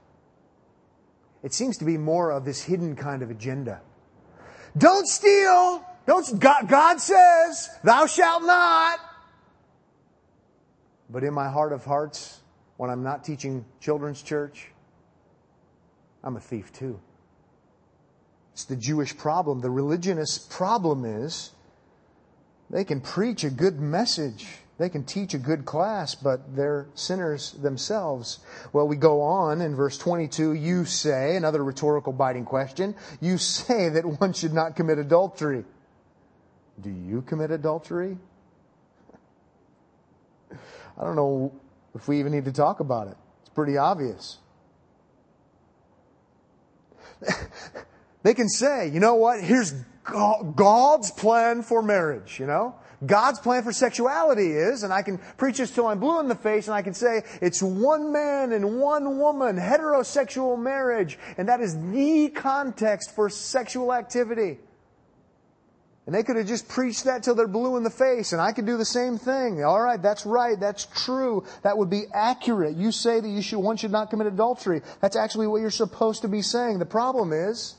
It 1.42 1.52
seems 1.52 1.76
to 1.78 1.84
be 1.84 1.98
more 1.98 2.30
of 2.30 2.44
this 2.44 2.62
hidden 2.62 2.96
kind 2.96 3.22
of 3.22 3.30
agenda. 3.30 3.80
Don't 4.76 5.06
steal! 5.06 5.84
Don't, 6.06 6.38
God, 6.38 7.00
says, 7.00 7.70
thou 7.82 8.06
shalt 8.06 8.42
not. 8.42 9.00
But 11.08 11.24
in 11.24 11.32
my 11.32 11.48
heart 11.48 11.72
of 11.72 11.84
hearts, 11.84 12.40
when 12.76 12.90
I'm 12.90 13.02
not 13.02 13.24
teaching 13.24 13.64
children's 13.80 14.20
church, 14.22 14.70
I'm 16.24 16.36
a 16.36 16.40
thief 16.40 16.72
too. 16.72 16.98
It's 18.54 18.64
the 18.64 18.76
Jewish 18.76 19.16
problem. 19.16 19.60
The 19.60 19.70
religionist 19.70 20.50
problem 20.50 21.04
is 21.04 21.50
they 22.70 22.84
can 22.84 23.00
preach 23.00 23.44
a 23.44 23.50
good 23.50 23.78
message. 23.78 24.46
They 24.78 24.88
can 24.88 25.04
teach 25.04 25.34
a 25.34 25.38
good 25.38 25.64
class, 25.64 26.14
but 26.14 26.56
they're 26.56 26.86
sinners 26.94 27.52
themselves. 27.52 28.40
Well, 28.72 28.88
we 28.88 28.96
go 28.96 29.20
on 29.20 29.60
in 29.60 29.76
verse 29.76 29.98
22. 29.98 30.54
You 30.54 30.84
say, 30.84 31.36
another 31.36 31.62
rhetorical 31.62 32.12
biting 32.12 32.44
question, 32.44 32.96
you 33.20 33.38
say 33.38 33.90
that 33.90 34.04
one 34.04 34.32
should 34.32 34.52
not 34.52 34.74
commit 34.74 34.98
adultery. 34.98 35.64
Do 36.80 36.90
you 36.90 37.22
commit 37.22 37.50
adultery? 37.50 38.16
I 40.50 41.04
don't 41.04 41.16
know 41.16 41.52
if 41.94 42.08
we 42.08 42.18
even 42.18 42.32
need 42.32 42.46
to 42.46 42.52
talk 42.52 42.80
about 42.80 43.08
it. 43.08 43.16
It's 43.42 43.50
pretty 43.50 43.76
obvious. 43.76 44.38
They 48.22 48.34
can 48.34 48.48
say, 48.48 48.88
you 48.88 49.00
know 49.00 49.14
what? 49.14 49.40
Here's 49.40 49.72
God's 50.04 51.10
plan 51.10 51.62
for 51.62 51.82
marriage, 51.82 52.38
you 52.38 52.46
know? 52.46 52.74
God's 53.04 53.38
plan 53.38 53.62
for 53.62 53.72
sexuality 53.72 54.52
is, 54.52 54.82
and 54.82 54.92
I 54.92 55.02
can 55.02 55.18
preach 55.36 55.58
this 55.58 55.70
till 55.70 55.86
I'm 55.86 55.98
blue 56.00 56.20
in 56.20 56.28
the 56.28 56.34
face, 56.34 56.68
and 56.68 56.74
I 56.74 56.82
can 56.82 56.94
say 56.94 57.22
it's 57.42 57.62
one 57.62 58.12
man 58.12 58.52
and 58.52 58.80
one 58.80 59.18
woman, 59.18 59.56
heterosexual 59.56 60.58
marriage, 60.58 61.18
and 61.36 61.48
that 61.48 61.60
is 61.60 61.74
the 61.90 62.30
context 62.34 63.14
for 63.14 63.28
sexual 63.28 63.92
activity. 63.92 64.58
And 66.06 66.14
they 66.14 66.22
could 66.22 66.36
have 66.36 66.46
just 66.46 66.68
preached 66.68 67.04
that 67.04 67.22
till 67.22 67.34
they're 67.34 67.48
blue 67.48 67.78
in 67.78 67.82
the 67.82 67.90
face, 67.90 68.32
and 68.32 68.42
I 68.42 68.52
could 68.52 68.66
do 68.66 68.76
the 68.76 68.84
same 68.84 69.16
thing. 69.16 69.64
All 69.64 69.80
right, 69.80 70.00
that's 70.00 70.26
right, 70.26 70.58
that's 70.60 70.86
true. 70.86 71.44
That 71.62 71.78
would 71.78 71.88
be 71.88 72.04
accurate. 72.12 72.76
You 72.76 72.92
say 72.92 73.20
that 73.20 73.28
you 73.28 73.40
should, 73.40 73.58
one 73.58 73.78
should 73.78 73.90
not 73.90 74.10
commit 74.10 74.26
adultery. 74.26 74.82
That's 75.00 75.16
actually 75.16 75.46
what 75.46 75.62
you're 75.62 75.70
supposed 75.70 76.20
to 76.22 76.28
be 76.28 76.42
saying. 76.42 76.78
The 76.78 76.86
problem 76.86 77.32
is, 77.32 77.76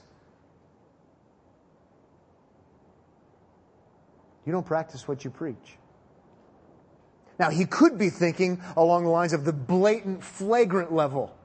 you 4.44 4.52
don't 4.52 4.66
practice 4.66 5.08
what 5.08 5.24
you 5.24 5.30
preach. 5.30 5.78
Now, 7.38 7.52
he 7.52 7.66
could 7.66 8.00
be 8.00 8.10
thinking 8.10 8.60
along 8.76 9.04
the 9.04 9.10
lines 9.10 9.34
of 9.34 9.46
the 9.46 9.54
blatant, 9.54 10.24
flagrant 10.24 10.92
level, 10.92 11.36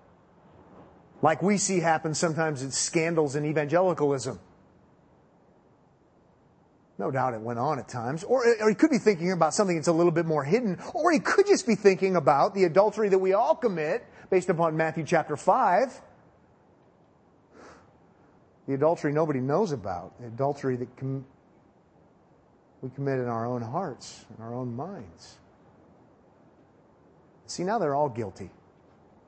like 1.21 1.43
we 1.43 1.59
see 1.59 1.81
happen 1.81 2.15
sometimes 2.15 2.63
in 2.63 2.71
scandals 2.71 3.37
in 3.37 3.45
evangelicalism 3.45 4.39
no 7.01 7.11
doubt 7.11 7.33
it 7.33 7.41
went 7.41 7.59
on 7.59 7.79
at 7.79 7.89
times. 7.89 8.23
Or, 8.23 8.45
or, 8.61 8.69
he 8.69 8.75
could 8.75 8.91
be 8.91 8.99
thinking 8.99 9.33
about 9.33 9.55
something 9.55 9.75
that's 9.75 9.89
a 9.89 9.93
little 9.93 10.13
bit 10.13 10.27
more 10.27 10.45
hidden. 10.45 10.79
Or 10.95 11.11
he 11.11 11.19
could 11.19 11.47
just 11.47 11.67
be 11.67 11.75
thinking 11.75 12.15
about 12.15 12.55
the 12.55 12.65
adultery 12.65 13.09
that 13.09 13.19
we 13.19 13.33
all 13.33 13.57
commit 13.57 14.05
based 14.29 14.51
upon 14.51 14.77
Matthew 14.77 15.05
chapter 15.05 15.37
5. 15.37 16.01
The 18.69 18.75
adultery 18.75 19.13
nobody 19.13 19.41
knows 19.41 19.73
about. 19.73 20.21
The 20.21 20.27
adultery 20.27 20.77
that 20.77 20.95
com- 20.97 21.25
we 22.83 22.91
commit 22.91 23.19
in 23.19 23.27
our 23.27 23.47
own 23.47 23.63
hearts, 23.63 24.27
in 24.37 24.45
our 24.45 24.55
own 24.55 24.77
minds. 24.77 25.39
See, 27.47 27.65
now 27.65 27.79
they're 27.79 27.95
all 27.95 28.11
guilty. 28.11 28.51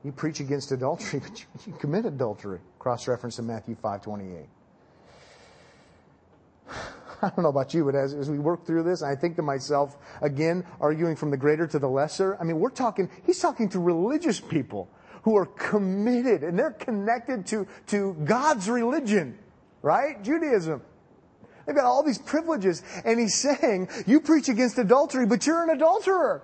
You 0.03 0.11
preach 0.11 0.39
against 0.39 0.71
adultery, 0.71 1.19
but 1.27 1.39
you, 1.39 1.45
you 1.67 1.73
commit 1.73 2.05
adultery. 2.05 2.59
Cross 2.77 3.07
reference 3.07 3.37
to 3.37 3.41
Matthew 3.41 3.75
5 3.75 4.01
28. 4.03 4.45
I 7.27 7.29
don't 7.29 7.43
know 7.43 7.49
about 7.49 7.73
you, 7.73 7.85
but 7.85 7.95
as, 7.95 8.13
as 8.13 8.29
we 8.29 8.37
work 8.37 8.65
through 8.65 8.83
this, 8.83 9.01
I 9.01 9.15
think 9.15 9.37
to 9.37 9.41
myself, 9.41 9.97
again, 10.21 10.65
arguing 10.81 11.15
from 11.15 11.31
the 11.31 11.37
greater 11.37 11.65
to 11.67 11.79
the 11.79 11.87
lesser. 11.87 12.37
I 12.39 12.43
mean, 12.43 12.59
we're 12.59 12.69
talking, 12.69 13.09
he's 13.25 13.39
talking 13.39 13.69
to 13.69 13.79
religious 13.79 14.41
people 14.41 14.89
who 15.23 15.37
are 15.37 15.45
committed 15.45 16.43
and 16.43 16.59
they're 16.59 16.71
connected 16.71 17.45
to, 17.47 17.65
to 17.87 18.13
God's 18.25 18.69
religion, 18.69 19.39
right? 19.81 20.21
Judaism. 20.21 20.81
They've 21.65 21.75
got 21.75 21.85
all 21.85 22.03
these 22.03 22.17
privileges. 22.17 22.83
And 23.05 23.17
he's 23.17 23.35
saying, 23.35 23.87
you 24.05 24.19
preach 24.19 24.49
against 24.49 24.77
adultery, 24.77 25.25
but 25.25 25.47
you're 25.47 25.63
an 25.63 25.69
adulterer. 25.69 26.43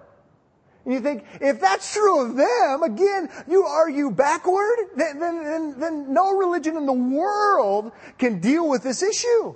And 0.86 0.94
you 0.94 1.02
think, 1.02 1.26
if 1.42 1.60
that's 1.60 1.94
true 1.94 2.26
of 2.26 2.38
them, 2.38 2.84
again, 2.84 3.30
you 3.50 3.66
argue 3.66 4.12
backward, 4.12 4.78
then, 4.96 5.20
then, 5.20 5.44
then, 5.44 5.76
then 5.78 6.14
no 6.14 6.38
religion 6.38 6.78
in 6.78 6.86
the 6.86 6.94
world 6.94 7.92
can 8.18 8.40
deal 8.40 8.70
with 8.70 8.82
this 8.82 9.04
issue. 9.04 9.56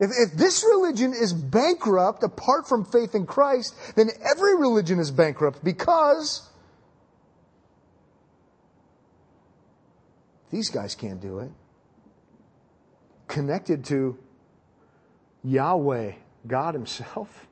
If, 0.00 0.10
if 0.18 0.32
this 0.32 0.64
religion 0.64 1.12
is 1.12 1.34
bankrupt 1.34 2.22
apart 2.22 2.66
from 2.66 2.86
faith 2.86 3.14
in 3.14 3.26
Christ, 3.26 3.74
then 3.96 4.08
every 4.24 4.56
religion 4.56 4.98
is 4.98 5.10
bankrupt 5.10 5.62
because 5.62 6.48
these 10.50 10.70
guys 10.70 10.94
can't 10.94 11.20
do 11.20 11.40
it. 11.40 11.50
Connected 13.28 13.84
to 13.86 14.18
Yahweh, 15.44 16.12
God 16.46 16.74
Himself, 16.74 17.46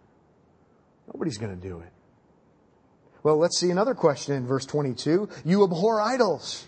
nobody's 1.12 1.36
going 1.38 1.54
to 1.54 1.68
do 1.68 1.80
it. 1.80 1.92
Well, 3.22 3.36
let's 3.36 3.58
see 3.58 3.70
another 3.70 3.94
question 3.94 4.34
in 4.34 4.46
verse 4.46 4.64
22. 4.64 5.28
You 5.44 5.64
abhor 5.64 6.00
idols. 6.00 6.66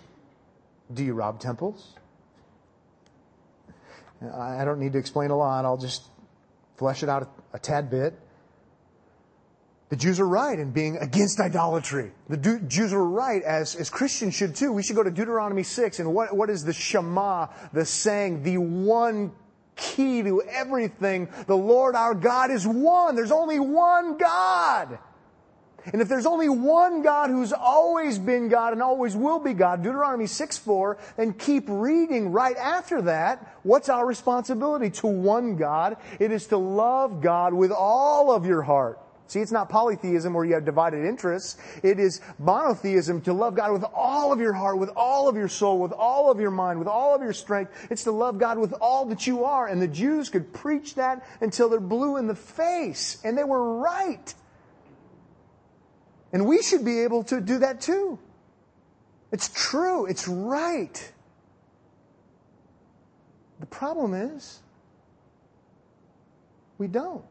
Do 0.93 1.03
you 1.05 1.15
rob 1.15 1.41
temples? 1.41 1.95
I 4.23 4.65
don't 4.65 4.79
need 4.79 4.93
to 4.93 4.99
explain 4.99 5.31
a 5.31 5.37
lot. 5.37 5.65
I'll 5.65 5.79
just 5.79 6.03
flesh 6.77 7.03
it 7.03 7.09
out 7.09 7.31
a, 7.53 7.59
tad 7.59 7.91
bit. 7.91 8.19
The 9.89 9.97
Jews 9.97 10.21
are 10.21 10.29
right 10.29 10.59
in 10.59 10.71
being 10.71 10.99
against 10.99 11.41
idolatry. 11.41 12.13
The 12.29 12.61
Jews 12.69 12.93
are 12.93 13.05
right, 13.05 13.43
as, 13.43 13.75
as 13.75 13.91
Christians 13.91 14.35
should 14.35 14.55
too. 14.55 14.73
We 14.73 14.83
should 14.83 14.95
go 14.95 15.03
to 15.03 15.11
Deuteronomy 15.11 15.65
6, 15.65 15.99
and 15.99 16.15
what, 16.15 16.37
what 16.37 16.49
is 16.49 16.65
the 16.65 16.73
Shema, 16.73 17.49
the 17.73 17.85
saying, 17.85 18.45
the 18.45 18.59
one 18.59 19.33
key 19.75 20.23
to 20.23 20.43
everything? 20.43 21.29
The 21.47 21.57
Lord 21.57 21.97
our 21.97 22.15
God 22.15 22.51
is 22.51 22.67
one. 22.67 23.17
There's 23.17 23.33
only 23.33 23.59
one 23.59 24.17
God. 24.17 24.99
And 25.93 26.03
if 26.03 26.09
there's 26.09 26.27
only 26.27 26.49
one 26.49 27.03
God 27.03 27.31
who's 27.31 27.53
always 27.53 28.19
been 28.19 28.49
God 28.49 28.73
and 28.73 28.83
always 28.83 29.17
will 29.17 29.39
be 29.39 29.55
God, 29.55 29.83
Deuteronomy 29.83 30.27
6 30.27 30.59
4, 30.59 30.99
then 31.17 31.33
keep 31.33 31.65
reading 31.69 32.33
right 32.33 32.57
after 32.57 33.03
that. 33.03 33.59
What's 33.63 33.89
our 33.89 34.07
responsibility 34.07 34.91
to 34.91 35.07
one 35.07 35.57
God? 35.57 35.97
It 36.19 36.33
is 36.33 36.47
to 36.49 36.57
love 36.57 37.21
God 37.21 37.55
with 37.55 37.73
all 37.73 38.33
of 38.33 38.47
your 38.47 38.63
heart. 38.63 38.99
See, 39.31 39.39
it's 39.39 39.53
not 39.53 39.69
polytheism 39.69 40.35
where 40.35 40.45
you 40.45 40.55
have 40.55 40.65
divided 40.65 41.05
interests. 41.05 41.57
It 41.85 42.01
is 42.01 42.21
monotheism 42.41 43.21
to 43.23 43.33
love 43.33 43.55
God 43.55 43.71
with 43.73 43.85
all 43.95 44.33
of 44.33 44.41
your 44.41 44.53
heart, 44.53 44.79
with 44.79 44.91
all 44.97 45.29
of 45.29 45.37
your 45.37 45.47
soul, 45.47 45.79
with 45.79 45.93
all 45.93 46.33
of 46.33 46.41
your 46.41 46.51
mind, 46.51 46.81
with 46.81 46.89
all 46.89 47.15
of 47.15 47.23
your 47.23 47.33
strength. 47.33 47.71
It's 47.91 48.03
to 48.05 48.11
love 48.11 48.39
God 48.39 48.59
with 48.59 48.73
all 48.81 49.05
that 49.07 49.29
you 49.29 49.45
are. 49.45 49.69
And 49.69 49.81
the 49.81 49.87
Jews 49.87 50.31
could 50.31 50.53
preach 50.53 50.97
that 50.97 51.25
until 51.41 51.69
they're 51.69 51.79
blue 51.79 52.17
in 52.17 52.27
the 52.27 52.35
face. 52.35 53.19
And 53.23 53.39
they 53.39 53.45
were 53.45 53.79
right. 53.79 54.35
And 56.33 56.47
we 56.47 56.63
should 56.63 56.85
be 56.85 57.01
able 57.01 57.25
to 57.25 57.41
do 57.41 57.59
that 57.59 57.81
too. 57.81 58.19
It's 59.33 59.49
true. 59.49 60.07
It's 60.07 60.29
right. 60.29 61.13
The 63.61 63.67
problem 63.67 64.15
is, 64.15 64.61
we 66.79 66.87
don't. 66.87 67.25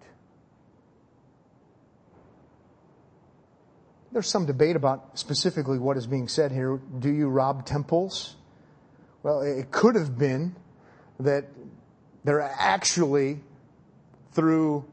There's 4.11 4.27
some 4.27 4.45
debate 4.45 4.75
about 4.75 5.17
specifically 5.19 5.77
what 5.77 5.97
is 5.97 6.07
being 6.07 6.27
said 6.27 6.51
here. 6.51 6.79
Do 6.99 7.09
you 7.09 7.29
rob 7.29 7.65
temples? 7.65 8.35
Well, 9.21 9.41
it 9.41 9.71
could 9.71 9.95
have 9.95 10.17
been 10.17 10.55
that 11.19 11.45
they're 12.23 12.41
actually, 12.41 13.39
through 14.31 14.85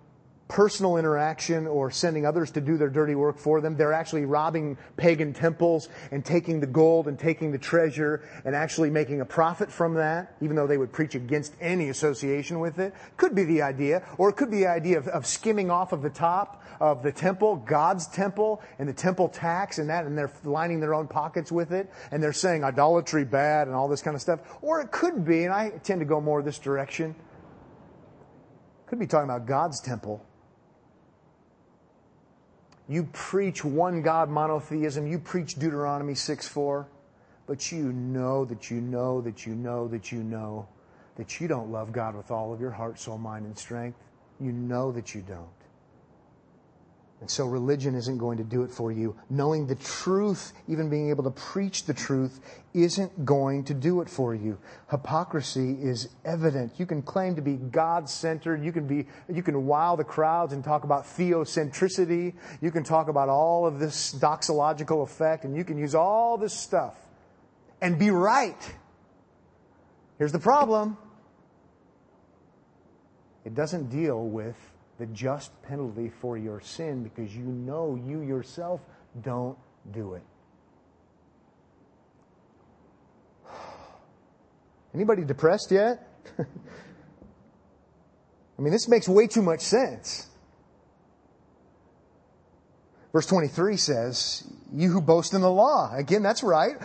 personal 0.49 0.97
interaction 0.97 1.67
or 1.67 1.91
sending 1.91 2.25
others 2.25 2.53
to 2.53 2.61
do 2.61 2.77
their 2.77 2.89
dirty 2.89 3.15
work 3.15 3.39
for 3.39 3.61
them. 3.61 3.77
They're 3.77 3.93
actually 3.93 4.25
robbing 4.25 4.79
pagan 4.97 5.33
temples 5.33 5.89
and 6.13 6.25
taking 6.25 6.61
the 6.61 6.67
gold 6.67 7.09
and 7.09 7.19
taking 7.19 7.51
the 7.51 7.59
treasure 7.59 8.23
and 8.45 8.55
actually 8.55 8.91
making 8.91 9.21
a 9.21 9.25
profit 9.25 9.71
from 9.71 9.95
that, 9.95 10.37
even 10.41 10.55
though 10.55 10.67
they 10.67 10.79
would 10.79 10.93
preach 10.93 11.15
against 11.15 11.55
any 11.61 11.89
association 11.89 12.61
with 12.61 12.79
it. 12.79 12.95
Could 13.17 13.35
be 13.35 13.45
the 13.45 13.63
idea. 13.63 14.07
Or 14.19 14.29
it 14.29 14.37
could 14.37 14.51
be 14.51 14.59
the 14.59 14.69
idea 14.69 14.99
of, 14.99 15.09
of 15.09 15.27
skimming 15.27 15.71
off 15.71 15.93
of 15.93 16.03
the 16.03 16.11
top 16.11 16.63
of 16.81 17.03
the 17.03 17.13
temple, 17.13 17.57
God's 17.57 18.07
temple, 18.07 18.63
and 18.79 18.89
the 18.89 18.93
temple 18.93 19.29
tax 19.29 19.79
and 19.79 19.91
that, 19.91 20.05
and 20.05 20.17
they're 20.17 20.33
lining 20.45 20.79
their 20.79 20.95
own 20.95 21.09
pockets 21.09 21.51
with 21.51 21.73
it, 21.73 21.91
and 22.11 22.23
they're 22.23 22.33
saying 22.33 22.63
idolatry 22.63 23.25
bad 23.25 23.67
and 23.67 23.75
all 23.75 23.89
this 23.89 24.03
kind 24.03 24.15
of 24.15 24.21
stuff. 24.21 24.41
Or 24.61 24.81
it 24.81 24.91
could 24.91 25.25
be, 25.25 25.45
and 25.45 25.53
I 25.53 25.71
tend 25.83 26.01
to 26.01 26.07
go 26.07 26.21
more 26.21 26.43
this 26.43 26.59
direction, 26.59 27.17
could 28.87 28.99
be 29.01 29.07
talking 29.07 29.29
about 29.29 29.47
God's 29.47 29.81
temple 29.81 30.25
You 32.89 33.05
preach 33.13 33.65
one 33.65 34.03
God 34.03 34.29
monotheism. 34.29 35.07
You 35.07 35.19
preach 35.19 35.55
Deuteronomy 35.55 36.15
6 36.15 36.49
4. 36.49 36.87
But 37.47 37.71
you 37.73 37.93
know 37.93 38.45
that 38.45 38.71
you 38.71 38.81
know 38.81 39.21
that 39.21 39.47
you 39.47 39.55
know 39.55 39.89
that 39.89 40.11
you 40.11 40.23
know 40.23 40.69
that 41.17 41.41
you 41.41 41.49
don't 41.49 41.71
love 41.71 41.93
God 41.93 42.15
with 42.15 42.31
all 42.31 42.53
of 42.53 42.61
your 42.61 42.73
heart, 42.73 42.99
soul, 42.99 43.19
mind, 43.19 43.47
and 43.47 43.57
strength. 43.57 43.99
You 44.41 44.53
know 44.53 44.93
that 44.93 45.15
you 45.15 45.23
don't. 45.23 45.56
And 47.21 47.31
so 47.31 47.47
religion 47.47 47.95
isn't 47.95 48.19
going 48.19 48.37
to 48.39 48.45
do 48.45 48.63
it 48.63 48.71
for 48.71 48.93
you. 48.93 49.17
Knowing 49.31 49.67
the 49.67 49.75
truth, 49.77 50.53
even 50.69 50.91
being 50.91 51.09
able 51.09 51.25
to 51.25 51.31
preach 51.31 51.85
the 51.85 51.95
truth, 51.95 52.41
isn't 52.75 53.25
going 53.25 53.65
to 53.65 53.75
do 53.75 54.03
it 54.03 54.11
for 54.11 54.35
you. 54.35 54.59
Hypocrisy 54.91 55.79
is 55.81 56.11
evident. 56.27 56.79
You 56.79 56.85
can 56.85 57.01
claim 57.01 57.35
to 57.37 57.43
be 57.43 57.55
God 57.55 58.11
centered. 58.11 58.63
You 58.63 58.71
can 58.71 58.87
be, 58.87 59.07
you 59.33 59.43
can 59.43 59.65
wow 59.65 59.97
the 59.97 60.05
crowds 60.05 60.53
and 60.53 60.63
talk 60.63 60.85
about 60.85 61.05
theocentricity. 61.05 62.35
You 62.61 62.71
can 62.71 62.85
talk 62.85 63.09
about 63.09 63.31
all 63.31 63.67
of 63.67 63.79
this 63.79 64.15
doxological 64.15 65.03
effect 65.03 65.45
and 65.45 65.57
you 65.57 65.65
can 65.65 65.79
use 65.79 65.95
all 65.95 66.37
this 66.37 66.53
stuff 66.53 66.97
and 67.81 67.99
be 67.99 68.11
right. 68.11 68.61
Here's 70.19 70.33
the 70.33 70.39
problem. 70.39 70.99
It 73.47 73.55
doesn't 73.55 73.89
deal 73.89 74.23
with 74.23 74.57
the 74.99 75.07
just 75.07 75.51
penalty 75.63 76.11
for 76.21 76.39
your 76.39 76.61
sin 76.61 77.03
because 77.03 77.35
you 77.37 77.45
know 77.45 78.01
you 78.07 78.21
yourself 78.23 78.81
don't 79.23 79.59
do 79.93 80.15
it. 80.15 80.23
Anybody 84.95 85.25
depressed 85.25 85.71
yet? 85.71 86.09
I 88.59 88.63
mean, 88.63 88.73
this 88.73 88.89
makes 88.89 89.09
way 89.09 89.27
too 89.27 89.43
much 89.43 89.61
sense. 89.61 90.29
Verse 93.13 93.27
23 93.27 93.77
says, 93.77 94.45
You 94.75 94.91
who 94.91 95.01
boast 95.01 95.33
in 95.35 95.41
the 95.41 95.51
law. 95.51 95.91
Again, 95.95 96.23
that's 96.23 96.43
right. 96.43 96.77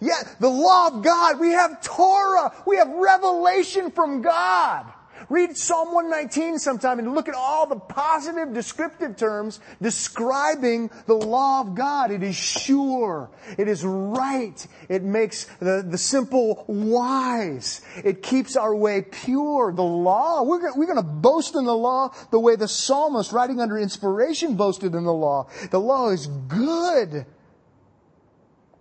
Yeah, 0.00 0.22
the 0.40 0.48
law 0.48 0.88
of 0.88 1.02
God. 1.02 1.38
We 1.38 1.50
have 1.50 1.80
Torah. 1.80 2.52
We 2.66 2.76
have 2.78 2.88
revelation 2.88 3.90
from 3.90 4.22
God. 4.22 4.92
Read 5.28 5.56
Psalm 5.56 5.92
119 5.92 6.58
sometime 6.58 6.98
and 6.98 7.14
look 7.14 7.28
at 7.28 7.34
all 7.34 7.66
the 7.66 7.76
positive 7.76 8.52
descriptive 8.52 9.16
terms 9.16 9.60
describing 9.80 10.90
the 11.06 11.14
law 11.14 11.60
of 11.60 11.74
God. 11.74 12.10
It 12.10 12.22
is 12.22 12.36
sure. 12.36 13.30
It 13.58 13.68
is 13.68 13.84
right. 13.84 14.66
It 14.88 15.02
makes 15.02 15.44
the, 15.60 15.84
the 15.86 15.98
simple 15.98 16.64
wise. 16.68 17.82
It 18.04 18.22
keeps 18.22 18.56
our 18.56 18.74
way 18.74 19.02
pure. 19.02 19.72
The 19.72 19.82
law, 19.82 20.42
we're, 20.42 20.74
we're 20.74 20.86
going 20.86 20.96
to 20.96 21.02
boast 21.02 21.54
in 21.54 21.64
the 21.64 21.76
law 21.76 22.14
the 22.30 22.40
way 22.40 22.56
the 22.56 22.68
psalmist 22.68 23.32
writing 23.32 23.60
under 23.60 23.78
inspiration 23.78 24.56
boasted 24.56 24.94
in 24.94 25.04
the 25.04 25.12
law. 25.12 25.48
The 25.70 25.80
law 25.80 26.10
is 26.10 26.26
good. 26.26 27.26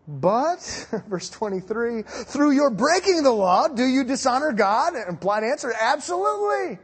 But, 0.07 0.87
verse 1.07 1.29
23, 1.29 2.03
through 2.03 2.51
your 2.51 2.69
breaking 2.69 3.23
the 3.23 3.31
law, 3.31 3.67
do 3.67 3.83
you 3.83 4.03
dishonor 4.03 4.51
God? 4.51 4.93
Implied 5.07 5.43
answer, 5.43 5.73
absolutely. 5.79 6.79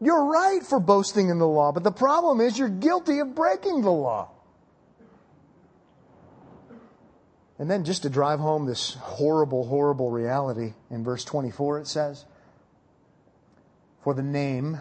You're 0.00 0.24
right 0.26 0.62
for 0.62 0.78
boasting 0.78 1.30
in 1.30 1.38
the 1.38 1.46
law, 1.46 1.72
but 1.72 1.82
the 1.82 1.90
problem 1.90 2.40
is 2.40 2.58
you're 2.58 2.68
guilty 2.68 3.18
of 3.18 3.34
breaking 3.34 3.82
the 3.82 3.90
law. 3.90 4.30
And 7.58 7.70
then 7.70 7.84
just 7.84 8.02
to 8.02 8.10
drive 8.10 8.38
home 8.38 8.66
this 8.66 8.94
horrible, 8.94 9.66
horrible 9.66 10.10
reality, 10.10 10.74
in 10.90 11.02
verse 11.02 11.24
24 11.24 11.80
it 11.80 11.86
says, 11.86 12.26
For 14.04 14.12
the 14.12 14.22
name 14.22 14.78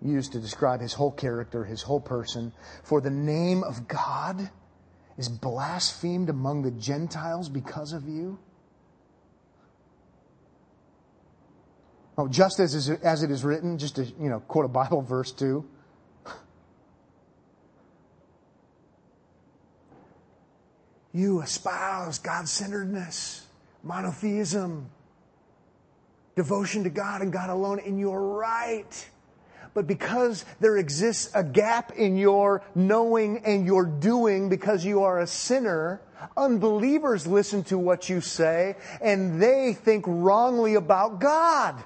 used 0.00 0.32
to 0.32 0.40
describe 0.40 0.80
his 0.80 0.94
whole 0.94 1.12
character, 1.12 1.64
his 1.64 1.82
whole 1.82 2.00
person, 2.00 2.54
for 2.82 3.02
the 3.02 3.10
name 3.10 3.62
of 3.62 3.86
God 3.86 4.50
is 5.18 5.28
blasphemed 5.28 6.28
among 6.28 6.62
the 6.62 6.70
Gentiles 6.70 7.48
because 7.48 7.92
of 7.92 8.08
you? 8.08 8.38
Oh, 12.16 12.28
just 12.28 12.60
as, 12.60 12.90
as 13.02 13.22
it 13.22 13.30
is 13.30 13.44
written, 13.44 13.78
just 13.78 13.96
to 13.96 14.04
you 14.04 14.28
know, 14.28 14.40
quote 14.40 14.64
a 14.64 14.68
Bible 14.68 15.02
verse 15.02 15.32
too. 15.32 15.68
You 21.12 21.42
espouse 21.42 22.20
God 22.20 22.48
centeredness, 22.48 23.44
monotheism, 23.82 24.88
devotion 26.36 26.84
to 26.84 26.90
God 26.90 27.20
and 27.20 27.32
God 27.32 27.50
alone, 27.50 27.80
and 27.84 27.98
you're 27.98 28.20
right 28.20 29.10
but 29.74 29.86
because 29.86 30.44
there 30.60 30.76
exists 30.76 31.30
a 31.34 31.44
gap 31.44 31.92
in 31.92 32.16
your 32.16 32.62
knowing 32.74 33.42
and 33.44 33.66
your 33.66 33.84
doing 33.84 34.48
because 34.48 34.84
you 34.84 35.02
are 35.04 35.20
a 35.20 35.26
sinner, 35.26 36.00
unbelievers 36.36 37.26
listen 37.26 37.62
to 37.64 37.78
what 37.78 38.08
you 38.08 38.20
say 38.20 38.76
and 39.00 39.40
they 39.40 39.72
think 39.72 40.04
wrongly 40.06 40.74
about 40.74 41.20
God. 41.20 41.82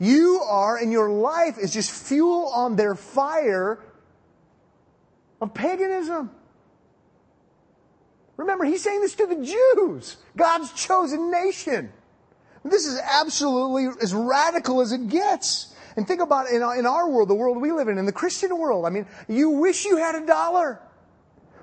You 0.00 0.40
are, 0.48 0.76
and 0.76 0.90
your 0.90 1.08
life 1.08 1.56
is 1.58 1.72
just 1.72 1.90
fuel 1.90 2.48
on 2.48 2.74
their 2.74 2.94
fire 2.94 3.78
of 5.40 5.54
paganism. 5.54 6.30
Remember, 8.36 8.64
he's 8.64 8.82
saying 8.82 9.00
this 9.00 9.14
to 9.14 9.26
the 9.26 9.36
Jews, 9.36 10.16
God's 10.36 10.72
chosen 10.72 11.30
nation. 11.30 11.92
This 12.64 12.86
is 12.86 12.98
absolutely 12.98 13.88
as 14.02 14.14
radical 14.14 14.80
as 14.80 14.90
it 14.90 15.08
gets. 15.08 15.73
And 15.96 16.06
think 16.06 16.20
about 16.20 16.48
in 16.50 16.62
our, 16.62 16.76
in 16.76 16.86
our 16.86 17.08
world, 17.08 17.28
the 17.28 17.34
world 17.34 17.60
we 17.60 17.72
live 17.72 17.88
in, 17.88 17.98
in 17.98 18.06
the 18.06 18.12
Christian 18.12 18.56
world. 18.58 18.84
I 18.84 18.90
mean, 18.90 19.06
you 19.28 19.50
wish 19.50 19.84
you 19.84 19.96
had 19.96 20.14
a 20.14 20.26
dollar. 20.26 20.80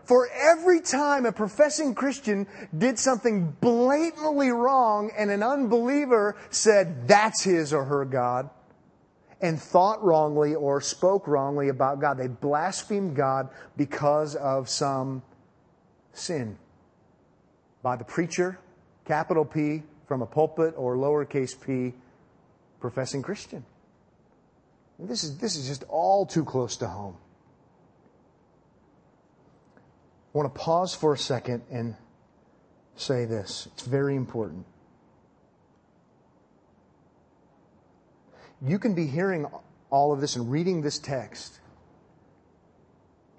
For 0.06 0.28
every 0.30 0.82
time 0.82 1.26
a 1.26 1.32
professing 1.32 1.94
Christian 1.96 2.48
did 2.78 2.98
something 2.98 3.56
blatantly 3.62 4.50
wrong 4.50 5.12
and 5.18 5.30
an 5.30 5.44
unbeliever 5.44 6.38
said 6.50 7.08
that's 7.08 7.44
his 7.44 7.72
or 7.72 7.86
her 7.86 8.06
God 8.06 8.50
and 9.42 9.62
thought 9.62 10.04
wrongly 10.04 10.56
or 10.56 10.82
spoke 10.82 11.28
wrongly 11.28 11.70
about 11.70 12.00
God, 12.00 12.18
they 12.18 12.28
blasphemed 12.28 13.16
God 13.16 13.50
because 13.76 14.36
of 14.36 14.70
some 14.70 15.24
sin 16.14 16.58
by 17.82 17.96
the 17.96 18.04
preacher, 18.04 18.60
capital 19.06 19.46
P, 19.46 19.84
from 20.08 20.22
a 20.22 20.26
pulpit 20.26 20.74
or 20.78 20.96
lowercase 20.98 21.60
p, 21.60 21.94
professing 22.80 23.22
Christian. 23.22 23.64
This 25.02 25.24
is, 25.24 25.38
this 25.38 25.56
is 25.56 25.68
just 25.68 25.84
all 25.90 26.26
too 26.28 26.46
close 26.46 26.78
to 26.78 26.88
home. 26.88 27.18
I 29.76 30.38
want 30.38 30.54
to 30.54 30.60
pause 30.60 30.94
for 30.94 31.14
a 31.14 31.18
second 31.18 31.64
and 31.72 31.96
say 32.96 33.26
this. 33.26 33.68
It's 33.74 33.82
very 33.82 34.16
important. 34.16 34.66
You 38.62 38.78
can 38.78 38.94
be 38.94 39.08
hearing 39.08 39.48
all 39.90 40.14
of 40.14 40.22
this 40.22 40.36
and 40.36 40.52
reading 40.52 40.82
this 40.82 41.00
text, 41.00 41.60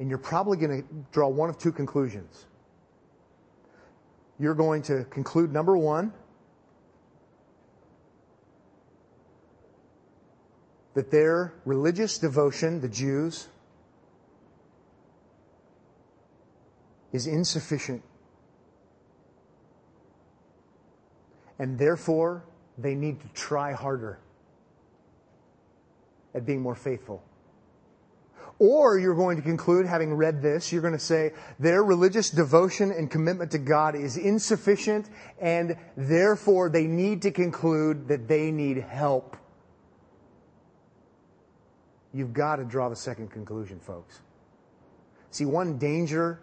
and 0.01 0.09
you're 0.09 0.19
probably 0.19 0.59
going 0.59 0.83
to 0.83 0.89
draw 1.13 1.29
one 1.29 1.49
of 1.49 1.59
two 1.59 1.71
conclusions. 1.71 2.47
You're 4.41 4.55
going 4.55 4.83
to 4.83 5.05
conclude 5.05 5.53
number 5.53 5.77
one, 5.79 6.13
that 10.95 11.11
their 11.11 11.55
religious 11.65 12.19
devotion, 12.19 12.81
the 12.81 12.89
Jews, 12.89 13.49
is 17.13 17.27
insufficient. 17.27 18.03
And 21.59 21.79
therefore, 21.79 22.45
they 22.79 22.95
need 22.95 23.21
to 23.21 23.29
try 23.29 23.73
harder 23.73 24.19
at 26.35 26.45
being 26.45 26.61
more 26.61 26.75
faithful. 26.75 27.23
Or 28.59 28.99
you're 28.99 29.15
going 29.15 29.37
to 29.37 29.43
conclude, 29.43 29.87
having 29.87 30.15
read 30.15 30.41
this, 30.41 30.73
you're 30.73 30.83
going 30.83 30.93
to 30.93 30.99
say 30.99 31.33
their 31.59 31.83
religious 31.83 32.31
devotion 32.31 32.91
and 32.91 33.11
commitment 33.11 33.51
to 33.53 33.59
God 33.59 33.95
is 33.95 34.17
insufficient, 34.17 35.09
and 35.41 35.77
therefore 35.97 36.71
they 36.71 36.87
need 36.87 37.23
to 37.23 37.31
conclude 37.31 38.09
that 38.09 38.29
they 38.29 38.51
need 38.51 38.79
help 38.79 39.37
You've 42.15 42.33
got 42.33 42.57
to 42.57 42.65
draw 42.65 42.89
the 42.89 42.97
second 42.97 43.31
conclusion, 43.31 43.81
folks. 43.81 44.21
See, 45.31 45.47
one 45.47 45.79
danger 45.79 46.41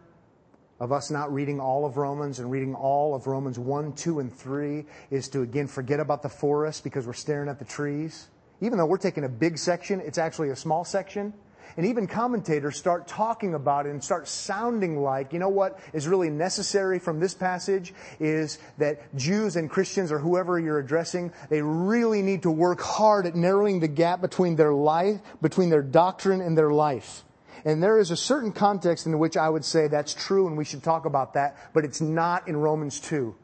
of 0.79 0.91
us 0.91 1.11
not 1.11 1.31
reading 1.33 1.59
all 1.59 1.85
of 1.85 1.97
Romans 1.97 2.39
and 2.39 2.49
reading 2.49 2.73
all 2.73 3.13
of 3.13 3.27
Romans 3.27 3.59
1, 3.59 3.93
2, 3.93 4.19
and 4.19 4.33
3 4.33 4.85
is 5.11 5.27
to 5.29 5.41
again 5.41 5.67
forget 5.67 5.99
about 5.99 6.23
the 6.23 6.29
forest 6.29 6.83
because 6.83 7.05
we're 7.05 7.13
staring 7.13 7.49
at 7.49 7.59
the 7.59 7.65
trees. 7.65 8.29
Even 8.61 8.77
though 8.77 8.85
we're 8.85 8.97
taking 8.97 9.25
a 9.25 9.29
big 9.29 9.57
section, 9.57 9.99
it's 9.99 10.17
actually 10.17 10.49
a 10.49 10.55
small 10.55 10.83
section. 10.83 11.33
And 11.77 11.85
even 11.85 12.07
commentators 12.07 12.77
start 12.77 13.07
talking 13.07 13.53
about 13.53 13.85
it 13.85 13.91
and 13.91 14.03
start 14.03 14.27
sounding 14.27 15.01
like, 15.01 15.33
you 15.33 15.39
know 15.39 15.49
what 15.49 15.79
is 15.93 16.07
really 16.07 16.29
necessary 16.29 16.99
from 16.99 17.19
this 17.19 17.33
passage 17.33 17.93
is 18.19 18.59
that 18.77 19.15
Jews 19.15 19.55
and 19.55 19.69
Christians 19.69 20.11
or 20.11 20.19
whoever 20.19 20.59
you're 20.59 20.79
addressing, 20.79 21.31
they 21.49 21.61
really 21.61 22.21
need 22.21 22.43
to 22.43 22.51
work 22.51 22.81
hard 22.81 23.25
at 23.25 23.35
narrowing 23.35 23.79
the 23.79 23.87
gap 23.87 24.21
between 24.21 24.55
their 24.55 24.73
life, 24.73 25.19
between 25.41 25.69
their 25.69 25.83
doctrine 25.83 26.41
and 26.41 26.57
their 26.57 26.71
life. 26.71 27.23
And 27.65 27.83
there 27.83 27.99
is 27.99 28.11
a 28.11 28.17
certain 28.17 28.51
context 28.51 29.05
in 29.05 29.19
which 29.19 29.37
I 29.37 29.49
would 29.49 29.65
say 29.65 29.87
that's 29.87 30.13
true 30.13 30.47
and 30.47 30.57
we 30.57 30.65
should 30.65 30.83
talk 30.83 31.05
about 31.05 31.33
that, 31.33 31.57
but 31.73 31.85
it's 31.85 32.01
not 32.01 32.47
in 32.47 32.57
Romans 32.57 32.99
2. 32.99 33.35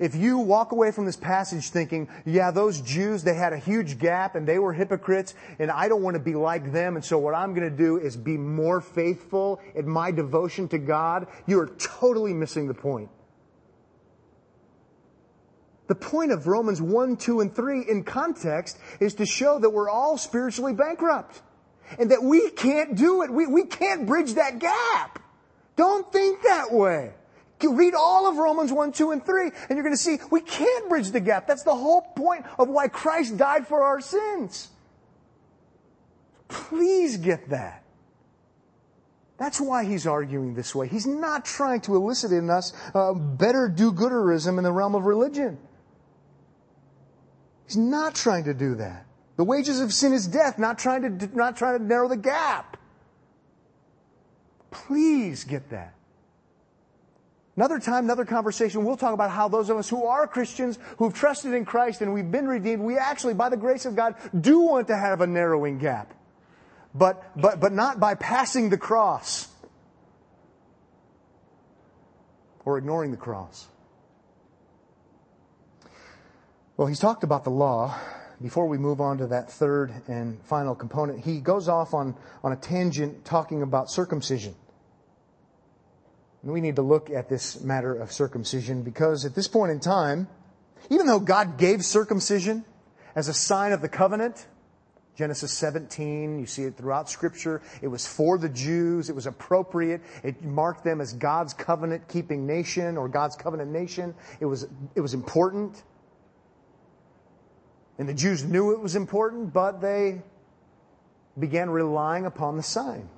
If 0.00 0.14
you 0.14 0.38
walk 0.38 0.72
away 0.72 0.90
from 0.90 1.06
this 1.06 1.16
passage 1.16 1.70
thinking, 1.70 2.08
yeah, 2.24 2.50
those 2.50 2.80
Jews, 2.80 3.22
they 3.22 3.34
had 3.34 3.52
a 3.52 3.58
huge 3.58 3.98
gap 3.98 4.34
and 4.34 4.46
they 4.46 4.58
were 4.58 4.72
hypocrites 4.72 5.34
and 5.58 5.70
I 5.70 5.88
don't 5.88 6.02
want 6.02 6.14
to 6.14 6.22
be 6.22 6.34
like 6.34 6.72
them 6.72 6.96
and 6.96 7.04
so 7.04 7.18
what 7.18 7.34
I'm 7.34 7.54
going 7.54 7.68
to 7.68 7.76
do 7.76 7.98
is 7.98 8.16
be 8.16 8.36
more 8.36 8.80
faithful 8.80 9.60
in 9.74 9.88
my 9.88 10.10
devotion 10.10 10.68
to 10.68 10.78
God, 10.78 11.26
you 11.46 11.58
are 11.60 11.68
totally 11.78 12.34
missing 12.34 12.68
the 12.68 12.74
point. 12.74 13.10
The 15.88 15.94
point 15.94 16.32
of 16.32 16.46
Romans 16.46 16.82
1, 16.82 17.16
2, 17.16 17.40
and 17.40 17.54
3 17.54 17.86
in 17.88 18.04
context 18.04 18.78
is 19.00 19.14
to 19.14 19.26
show 19.26 19.58
that 19.58 19.70
we're 19.70 19.88
all 19.88 20.18
spiritually 20.18 20.74
bankrupt 20.74 21.40
and 21.98 22.10
that 22.10 22.22
we 22.22 22.50
can't 22.50 22.94
do 22.94 23.22
it. 23.22 23.30
We, 23.30 23.46
we 23.46 23.64
can't 23.64 24.06
bridge 24.06 24.34
that 24.34 24.58
gap. 24.58 25.22
Don't 25.76 26.12
think 26.12 26.42
that 26.42 26.72
way. 26.72 27.12
You 27.60 27.74
read 27.74 27.94
all 27.94 28.28
of 28.28 28.36
Romans 28.36 28.72
1, 28.72 28.92
2, 28.92 29.10
and 29.10 29.24
3, 29.24 29.42
and 29.42 29.70
you're 29.70 29.82
going 29.82 29.94
to 29.94 29.96
see 29.96 30.18
we 30.30 30.40
can't 30.40 30.88
bridge 30.88 31.10
the 31.10 31.20
gap. 31.20 31.46
That's 31.46 31.64
the 31.64 31.74
whole 31.74 32.02
point 32.02 32.44
of 32.58 32.68
why 32.68 32.88
Christ 32.88 33.36
died 33.36 33.66
for 33.66 33.82
our 33.82 34.00
sins. 34.00 34.68
Please 36.48 37.16
get 37.16 37.50
that. 37.50 37.82
That's 39.38 39.60
why 39.60 39.84
he's 39.84 40.06
arguing 40.06 40.54
this 40.54 40.74
way. 40.74 40.88
He's 40.88 41.06
not 41.06 41.44
trying 41.44 41.80
to 41.82 41.94
elicit 41.94 42.32
in 42.32 42.50
us 42.50 42.72
uh, 42.94 43.14
better 43.14 43.68
do-gooderism 43.68 44.58
in 44.58 44.64
the 44.64 44.72
realm 44.72 44.94
of 44.94 45.04
religion. 45.04 45.58
He's 47.66 47.76
not 47.76 48.14
trying 48.14 48.44
to 48.44 48.54
do 48.54 48.76
that. 48.76 49.06
The 49.36 49.44
wages 49.44 49.80
of 49.80 49.92
sin 49.92 50.12
is 50.12 50.26
death, 50.26 50.58
not 50.58 50.78
trying 50.78 51.18
to, 51.18 51.36
not 51.36 51.56
trying 51.56 51.78
to 51.78 51.84
narrow 51.84 52.08
the 52.08 52.16
gap. 52.16 52.76
Please 54.70 55.44
get 55.44 55.70
that. 55.70 55.94
Another 57.58 57.80
time, 57.80 58.04
another 58.04 58.24
conversation, 58.24 58.84
we'll 58.84 58.96
talk 58.96 59.12
about 59.12 59.32
how 59.32 59.48
those 59.48 59.68
of 59.68 59.78
us 59.78 59.88
who 59.88 60.06
are 60.06 60.28
Christians, 60.28 60.78
who've 60.96 61.12
trusted 61.12 61.54
in 61.54 61.64
Christ 61.64 62.00
and 62.02 62.14
we've 62.14 62.30
been 62.30 62.46
redeemed, 62.46 62.80
we 62.80 62.96
actually, 62.96 63.34
by 63.34 63.48
the 63.48 63.56
grace 63.56 63.84
of 63.84 63.96
God, 63.96 64.14
do 64.40 64.60
want 64.60 64.86
to 64.86 64.96
have 64.96 65.22
a 65.22 65.26
narrowing 65.26 65.78
gap. 65.78 66.14
But, 66.94 67.20
but, 67.34 67.58
but 67.58 67.72
not 67.72 67.98
by 67.98 68.14
passing 68.14 68.70
the 68.70 68.78
cross 68.78 69.48
or 72.64 72.78
ignoring 72.78 73.10
the 73.10 73.16
cross. 73.16 73.66
Well, 76.76 76.86
he's 76.86 77.00
talked 77.00 77.24
about 77.24 77.42
the 77.42 77.50
law. 77.50 77.98
Before 78.40 78.68
we 78.68 78.78
move 78.78 79.00
on 79.00 79.18
to 79.18 79.26
that 79.26 79.50
third 79.50 79.92
and 80.06 80.40
final 80.44 80.76
component, 80.76 81.24
he 81.24 81.40
goes 81.40 81.68
off 81.68 81.92
on, 81.92 82.14
on 82.44 82.52
a 82.52 82.56
tangent 82.56 83.24
talking 83.24 83.62
about 83.62 83.90
circumcision. 83.90 84.54
And 86.48 86.54
we 86.54 86.62
need 86.62 86.76
to 86.76 86.82
look 86.82 87.10
at 87.10 87.28
this 87.28 87.60
matter 87.60 87.94
of 87.94 88.10
circumcision 88.10 88.80
because 88.80 89.26
at 89.26 89.34
this 89.34 89.46
point 89.46 89.70
in 89.70 89.80
time, 89.80 90.28
even 90.88 91.06
though 91.06 91.20
God 91.20 91.58
gave 91.58 91.84
circumcision 91.84 92.64
as 93.14 93.28
a 93.28 93.34
sign 93.34 93.72
of 93.72 93.82
the 93.82 93.88
covenant, 93.90 94.46
Genesis 95.14 95.52
17, 95.52 96.40
you 96.40 96.46
see 96.46 96.62
it 96.62 96.74
throughout 96.78 97.10
scripture. 97.10 97.60
It 97.82 97.88
was 97.88 98.06
for 98.06 98.38
the 98.38 98.48
Jews. 98.48 99.10
It 99.10 99.14
was 99.14 99.26
appropriate. 99.26 100.00
It 100.24 100.42
marked 100.42 100.84
them 100.84 101.02
as 101.02 101.12
God's 101.12 101.52
covenant 101.52 102.08
keeping 102.08 102.46
nation 102.46 102.96
or 102.96 103.10
God's 103.10 103.36
covenant 103.36 103.70
nation. 103.70 104.14
It 104.40 104.46
was, 104.46 104.66
it 104.94 105.02
was 105.02 105.12
important. 105.12 105.82
And 107.98 108.08
the 108.08 108.14
Jews 108.14 108.42
knew 108.42 108.72
it 108.72 108.80
was 108.80 108.96
important, 108.96 109.52
but 109.52 109.82
they 109.82 110.22
began 111.38 111.68
relying 111.68 112.24
upon 112.24 112.56
the 112.56 112.62
sign. 112.62 113.10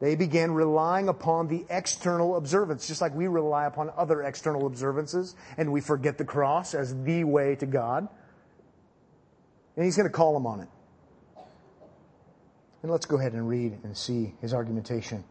They 0.00 0.16
began 0.16 0.52
relying 0.52 1.08
upon 1.08 1.48
the 1.48 1.64
external 1.70 2.36
observance, 2.36 2.86
just 2.86 3.00
like 3.00 3.14
we 3.14 3.26
rely 3.26 3.66
upon 3.66 3.90
other 3.96 4.22
external 4.22 4.66
observances, 4.66 5.34
and 5.56 5.72
we 5.72 5.80
forget 5.80 6.18
the 6.18 6.24
cross 6.24 6.74
as 6.74 6.94
the 7.04 7.24
way 7.24 7.54
to 7.56 7.66
God. 7.66 8.08
And 9.76 9.84
he's 9.84 9.96
going 9.96 10.08
to 10.08 10.12
call 10.12 10.34
them 10.34 10.46
on 10.46 10.60
it. 10.60 10.68
And 12.82 12.90
let's 12.90 13.06
go 13.06 13.18
ahead 13.18 13.32
and 13.32 13.48
read 13.48 13.78
and 13.82 13.96
see 13.96 14.34
his 14.40 14.52
argumentation. 14.52 15.24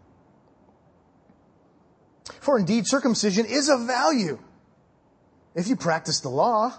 For 2.39 2.57
indeed, 2.57 2.87
circumcision 2.87 3.45
is 3.45 3.69
of 3.69 3.85
value 3.85 4.39
if 5.55 5.67
you 5.67 5.75
practice 5.75 6.19
the 6.21 6.29
law. 6.29 6.73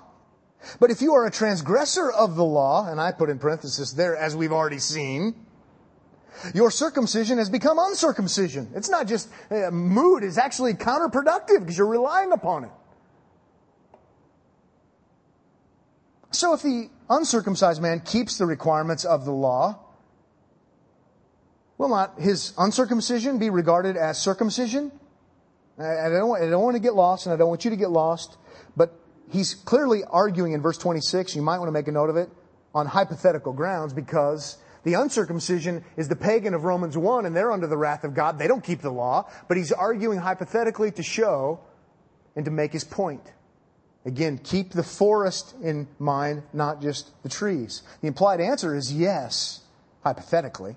But 0.80 0.90
if 0.90 1.02
you 1.02 1.14
are 1.14 1.26
a 1.26 1.30
transgressor 1.30 2.10
of 2.10 2.36
the 2.36 2.44
law, 2.44 2.88
and 2.88 3.00
I 3.00 3.12
put 3.12 3.28
in 3.28 3.38
parenthesis 3.38 3.92
there, 3.92 4.16
as 4.16 4.34
we've 4.34 4.52
already 4.52 4.78
seen, 4.78 5.34
your 6.54 6.70
circumcision 6.70 7.38
has 7.38 7.48
become 7.48 7.78
uncircumcision. 7.78 8.70
It's 8.74 8.88
not 8.88 9.06
just 9.06 9.28
a 9.50 9.70
mood, 9.70 10.24
it's 10.24 10.38
actually 10.38 10.74
counterproductive 10.74 11.60
because 11.60 11.78
you're 11.78 11.86
relying 11.86 12.32
upon 12.32 12.64
it. 12.64 12.70
So 16.30 16.52
if 16.52 16.62
the 16.62 16.90
uncircumcised 17.08 17.80
man 17.80 18.00
keeps 18.00 18.38
the 18.38 18.46
requirements 18.46 19.04
of 19.04 19.24
the 19.24 19.32
law, 19.32 19.78
will 21.78 21.88
not 21.88 22.18
his 22.18 22.52
uncircumcision 22.58 23.38
be 23.38 23.50
regarded 23.50 23.96
as 23.96 24.18
circumcision? 24.18 24.90
I 25.78 26.08
don't, 26.08 26.40
I 26.40 26.48
don't 26.48 26.62
want 26.62 26.74
to 26.76 26.80
get 26.82 26.94
lost, 26.94 27.26
and 27.26 27.32
I 27.32 27.36
don't 27.36 27.48
want 27.48 27.64
you 27.64 27.70
to 27.70 27.76
get 27.76 27.90
lost, 27.90 28.36
but 28.76 28.92
he's 29.30 29.54
clearly 29.54 30.02
arguing 30.04 30.52
in 30.52 30.62
verse 30.62 30.78
26, 30.78 31.34
you 31.34 31.42
might 31.42 31.58
want 31.58 31.68
to 31.68 31.72
make 31.72 31.88
a 31.88 31.92
note 31.92 32.10
of 32.10 32.16
it, 32.16 32.30
on 32.74 32.86
hypothetical 32.86 33.52
grounds 33.52 33.92
because 33.92 34.58
the 34.84 34.94
uncircumcision 34.94 35.84
is 35.96 36.08
the 36.08 36.16
pagan 36.16 36.54
of 36.54 36.64
Romans 36.64 36.96
1 36.96 37.26
and 37.26 37.34
they're 37.34 37.50
under 37.50 37.66
the 37.66 37.76
wrath 37.76 38.04
of 38.04 38.14
God. 38.14 38.38
They 38.38 38.46
don't 38.46 38.62
keep 38.62 38.80
the 38.80 38.90
law, 38.90 39.28
but 39.48 39.56
he's 39.56 39.72
arguing 39.72 40.18
hypothetically 40.18 40.90
to 40.92 41.02
show 41.02 41.60
and 42.36 42.44
to 42.44 42.50
make 42.50 42.72
his 42.72 42.84
point. 42.84 43.32
Again, 44.04 44.38
keep 44.38 44.72
the 44.72 44.82
forest 44.82 45.54
in 45.62 45.88
mind, 45.98 46.42
not 46.52 46.82
just 46.82 47.10
the 47.22 47.28
trees. 47.30 47.82
The 48.02 48.08
implied 48.08 48.40
answer 48.40 48.76
is 48.76 48.92
yes, 48.92 49.62
hypothetically. 50.02 50.76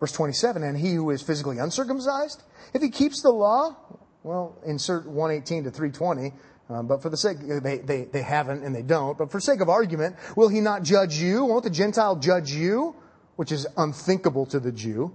Verse 0.00 0.12
27, 0.12 0.62
and 0.62 0.76
he 0.76 0.94
who 0.94 1.10
is 1.10 1.20
physically 1.22 1.58
uncircumcised, 1.58 2.42
if 2.72 2.80
he 2.80 2.88
keeps 2.88 3.20
the 3.20 3.30
law, 3.30 3.76
well, 4.22 4.56
insert 4.64 5.06
118 5.06 5.64
to 5.64 5.70
320, 5.70 6.32
um, 6.70 6.86
but 6.86 7.02
for 7.02 7.10
the 7.10 7.16
sake, 7.16 7.36
they, 7.40 7.78
they, 7.78 8.04
they 8.04 8.22
haven't 8.22 8.64
and 8.64 8.74
they 8.74 8.82
don't, 8.82 9.18
but 9.18 9.30
for 9.30 9.38
sake 9.38 9.60
of 9.60 9.68
argument, 9.68 10.16
will 10.34 10.48
he 10.48 10.60
not 10.60 10.82
judge 10.82 11.16
you? 11.16 11.44
Won't 11.44 11.64
the 11.64 11.70
Gentile 11.70 12.16
judge 12.16 12.50
you? 12.50 12.96
Which 13.36 13.52
is 13.52 13.66
unthinkable 13.76 14.46
to 14.46 14.60
the 14.60 14.72
Jew, 14.72 15.12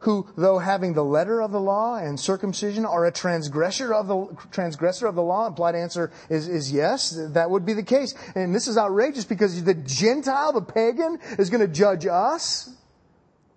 who, 0.00 0.26
though 0.36 0.58
having 0.58 0.94
the 0.94 1.04
letter 1.04 1.42
of 1.42 1.52
the 1.52 1.60
law 1.60 1.96
and 1.96 2.18
circumcision, 2.18 2.86
are 2.86 3.04
a 3.04 3.12
transgressor 3.12 3.92
of 3.92 4.06
the 4.06 4.26
transgressor 4.50 5.06
of 5.06 5.14
the 5.14 5.22
law? 5.22 5.46
Implied 5.46 5.74
answer 5.74 6.10
is, 6.30 6.48
is 6.48 6.72
yes, 6.72 7.18
that 7.32 7.50
would 7.50 7.66
be 7.66 7.74
the 7.74 7.82
case. 7.82 8.14
And 8.34 8.54
this 8.54 8.66
is 8.66 8.78
outrageous 8.78 9.26
because 9.26 9.62
the 9.62 9.74
Gentile, 9.74 10.52
the 10.52 10.62
pagan, 10.62 11.18
is 11.38 11.50
going 11.50 11.60
to 11.60 11.68
judge 11.68 12.06
us. 12.06 12.70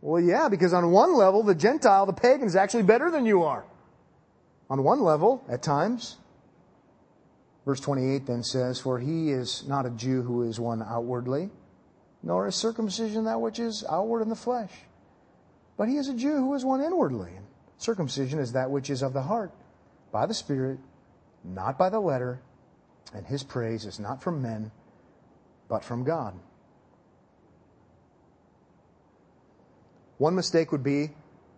Well, 0.01 0.21
yeah, 0.21 0.49
because 0.49 0.73
on 0.73 0.91
one 0.91 1.15
level, 1.15 1.43
the 1.43 1.55
Gentile, 1.55 2.05
the 2.05 2.13
pagan, 2.13 2.45
is 2.45 2.57
actually 2.57 2.83
better 2.83 3.09
than 3.09 3.25
you 3.25 3.43
are. 3.43 3.63
On 4.69 4.83
one 4.83 5.01
level, 5.01 5.45
at 5.47 5.63
times. 5.63 6.17
Verse 7.65 7.79
28 7.79 8.25
then 8.25 8.43
says, 8.43 8.81
For 8.81 8.99
he 8.99 9.31
is 9.31 9.65
not 9.65 9.85
a 9.85 9.89
Jew 9.91 10.23
who 10.23 10.43
is 10.43 10.59
one 10.59 10.83
outwardly 10.83 11.51
nor 12.23 12.47
is 12.47 12.55
circumcision 12.55 13.25
that 13.25 13.41
which 13.41 13.59
is 13.59 13.83
outward 13.89 14.21
in 14.21 14.29
the 14.29 14.35
flesh. 14.35 14.71
But 15.77 15.89
he 15.89 15.97
is 15.97 16.07
a 16.07 16.13
Jew 16.13 16.37
who 16.37 16.53
is 16.53 16.63
one 16.63 16.81
inwardly. 16.81 17.31
Circumcision 17.77 18.39
is 18.39 18.53
that 18.53 18.71
which 18.71 18.89
is 18.89 19.01
of 19.01 19.13
the 19.13 19.21
heart, 19.21 19.51
by 20.11 20.25
the 20.25 20.33
Spirit, 20.33 20.79
not 21.43 21.77
by 21.77 21.89
the 21.89 21.99
letter, 21.99 22.39
and 23.13 23.25
his 23.25 23.43
praise 23.43 23.85
is 23.85 23.99
not 23.99 24.23
from 24.23 24.41
men, 24.41 24.71
but 25.67 25.83
from 25.83 26.03
God. 26.03 26.33
One 30.17 30.35
mistake 30.35 30.71
would 30.71 30.83
be 30.83 31.09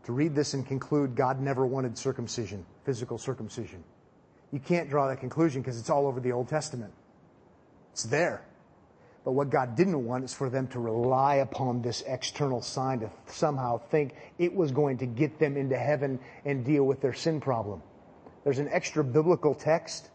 to 0.06 0.12
read 0.12 0.34
this 0.34 0.54
and 0.54 0.66
conclude 0.66 1.16
God 1.16 1.40
never 1.40 1.66
wanted 1.66 1.98
circumcision, 1.98 2.66
physical 2.84 3.18
circumcision. 3.18 3.84
You 4.52 4.60
can't 4.60 4.90
draw 4.90 5.08
that 5.10 5.20
conclusion 5.20 5.62
because 5.62 5.80
it's 5.80 5.90
all 5.90 6.08
over 6.08 6.20
the 6.20 6.32
Old 6.32 6.48
Testament. 6.48 6.94
It's 7.92 8.04
there. 8.04 8.44
But 9.26 9.32
what 9.32 9.50
God 9.50 9.76
didn't 9.76 10.06
want 10.06 10.24
is 10.24 10.36
for 10.36 10.52
them 10.52 10.68
to 10.68 10.80
rely 10.80 11.38
upon 11.38 11.82
this 11.82 12.04
external 12.06 12.62
sign 12.62 13.00
to 13.00 13.10
somehow 13.26 13.80
think 13.80 14.14
it 14.38 14.54
was 14.54 14.72
going 14.72 15.00
to 15.00 15.08
get 15.08 15.40
them 15.40 15.58
into 15.58 15.76
heaven 15.76 16.20
and 16.46 16.64
deal 16.64 16.84
with 16.84 17.02
their 17.02 17.14
sin 17.14 17.42
problem. 17.42 17.82
There's 18.44 18.60
an 18.60 18.70
extra 18.70 19.04
biblical 19.04 19.56
text, 19.56 20.12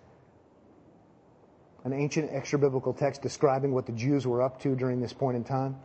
an 1.82 1.92
ancient 1.92 2.30
extra 2.32 2.56
biblical 2.56 2.92
text 2.92 3.20
describing 3.20 3.72
what 3.72 3.86
the 3.86 3.92
Jews 3.92 4.28
were 4.28 4.42
up 4.42 4.62
to 4.62 4.76
during 4.76 5.00
this 5.00 5.12
point 5.12 5.36
in 5.36 5.42
time. 5.42 5.76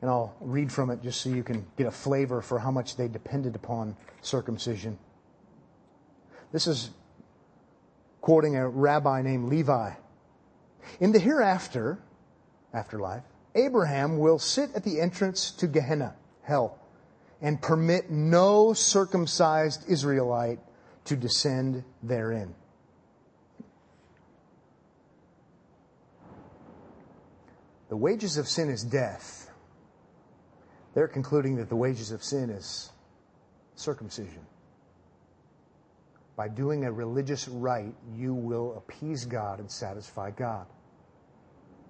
And 0.00 0.10
I'll 0.10 0.34
read 0.40 0.72
from 0.72 0.88
it 0.88 1.02
just 1.02 1.20
so 1.20 1.28
you 1.28 1.42
can 1.42 1.66
get 1.76 1.86
a 1.86 1.90
flavor 1.90 2.40
for 2.40 2.58
how 2.58 2.70
much 2.70 2.96
they 2.96 3.06
depended 3.06 3.54
upon 3.54 3.98
circumcision. 4.22 4.98
This 6.52 6.66
is 6.66 6.88
quoting 8.22 8.56
a 8.56 8.66
rabbi 8.66 9.20
named 9.20 9.50
Levi 9.50 9.92
in 11.00 11.12
the 11.12 11.18
hereafter, 11.18 11.98
afterlife, 12.72 13.22
Abraham 13.54 14.18
will 14.18 14.38
sit 14.38 14.74
at 14.74 14.84
the 14.84 15.00
entrance 15.00 15.50
to 15.52 15.66
Gehenna 15.66 16.14
hell, 16.42 16.78
and 17.40 17.60
permit 17.60 18.10
no 18.10 18.72
circumcised 18.72 19.88
Israelite 19.88 20.60
to 21.04 21.16
descend 21.16 21.84
therein. 22.02 22.54
The 27.88 27.96
wages 27.96 28.38
of 28.38 28.48
sin 28.48 28.70
is 28.70 28.82
death. 28.82 29.50
They're 30.94 31.08
concluding 31.08 31.56
that 31.56 31.68
the 31.68 31.76
wages 31.76 32.10
of 32.10 32.22
sin 32.24 32.50
is 32.50 32.90
circumcision. 33.74 34.46
By 36.36 36.48
doing 36.48 36.84
a 36.84 36.92
religious 36.92 37.46
rite, 37.46 37.94
you 38.16 38.34
will 38.34 38.76
appease 38.76 39.24
God 39.24 39.60
and 39.60 39.70
satisfy 39.70 40.30
God. 40.32 40.66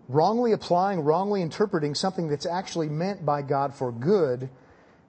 Wrongly 0.08 0.52
applying, 0.52 1.00
wrongly 1.00 1.40
interpreting 1.40 1.94
something 1.94 2.28
that's 2.28 2.44
actually 2.44 2.90
meant 2.90 3.24
by 3.24 3.40
God 3.40 3.74
for 3.74 3.90
good 3.90 4.50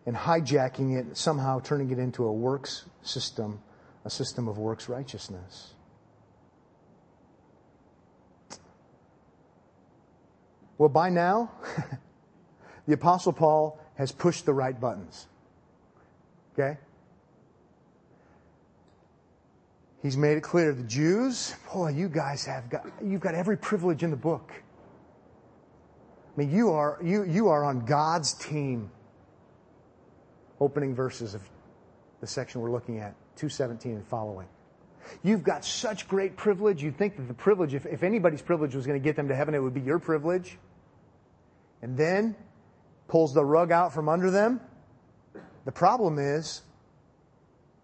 and 0.05 0.15
hijacking 0.15 0.97
it, 0.97 1.17
somehow 1.17 1.59
turning 1.59 1.91
it 1.91 1.99
into 1.99 2.23
a 2.23 2.31
works 2.31 2.85
system, 3.01 3.61
a 4.05 4.09
system 4.09 4.47
of 4.47 4.57
works 4.57 4.87
righteousness. 4.87 5.73
Well, 10.77 10.89
by 10.89 11.09
now, 11.09 11.51
the 12.87 12.93
Apostle 12.93 13.33
Paul 13.33 13.79
has 13.95 14.11
pushed 14.11 14.45
the 14.45 14.53
right 14.53 14.79
buttons. 14.79 15.27
Okay? 16.53 16.77
He's 20.05 20.17
made 20.17 20.37
it 20.37 20.43
clear 20.43 20.71
the 20.71 20.83
Jews, 20.83 21.55
boy, 21.73 21.89
you 21.89 22.07
guys 22.09 22.45
have 22.45 22.69
got, 22.69 22.85
you've 23.03 23.21
got 23.21 23.33
every 23.33 23.57
privilege 23.57 24.03
in 24.03 24.11
the 24.11 24.15
book. 24.15 24.51
I 24.53 26.39
mean, 26.39 26.51
you 26.51 26.69
are, 26.73 26.99
you, 27.03 27.23
you 27.23 27.47
are 27.47 27.63
on 27.63 27.85
God's 27.85 28.35
team. 28.35 28.91
Opening 30.61 30.93
verses 30.93 31.33
of 31.33 31.41
the 32.21 32.27
section 32.27 32.61
we're 32.61 32.69
looking 32.69 32.99
at, 32.99 33.15
217 33.37 33.93
and 33.93 34.05
following. 34.05 34.47
You've 35.23 35.41
got 35.41 35.65
such 35.65 36.07
great 36.07 36.37
privilege. 36.37 36.83
You'd 36.83 36.99
think 36.99 37.17
that 37.17 37.27
the 37.27 37.33
privilege, 37.33 37.73
if, 37.73 37.87
if 37.87 38.03
anybody's 38.03 38.43
privilege 38.43 38.75
was 38.75 38.85
going 38.85 39.01
to 39.01 39.03
get 39.03 39.15
them 39.15 39.27
to 39.29 39.35
heaven, 39.35 39.55
it 39.55 39.59
would 39.59 39.73
be 39.73 39.81
your 39.81 39.97
privilege. 39.97 40.59
And 41.81 41.97
then 41.97 42.35
pulls 43.07 43.33
the 43.33 43.43
rug 43.43 43.71
out 43.71 43.91
from 43.91 44.07
under 44.07 44.29
them. 44.29 44.61
The 45.65 45.71
problem 45.71 46.19
is, 46.19 46.61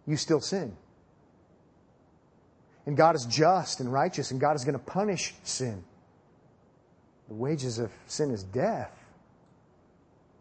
you 0.06 0.18
still 0.18 0.40
sin. 0.40 0.78
And 2.86 2.98
God 2.98 3.16
is 3.16 3.26
just 3.26 3.80
and 3.80 3.92
righteous, 3.92 4.32
and 4.32 4.40
God 4.40 4.56
is 4.56 4.66
going 4.66 4.78
to 4.78 4.84
punish 4.84 5.34
sin. 5.44 5.84
The 7.28 7.36
wages 7.36 7.80
of 7.80 7.92
sin 8.08 8.32
is 8.32 8.44
death. 8.44 8.92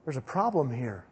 There's 0.05 0.16
a 0.16 0.22
problem 0.22 0.74
here. 0.74 1.05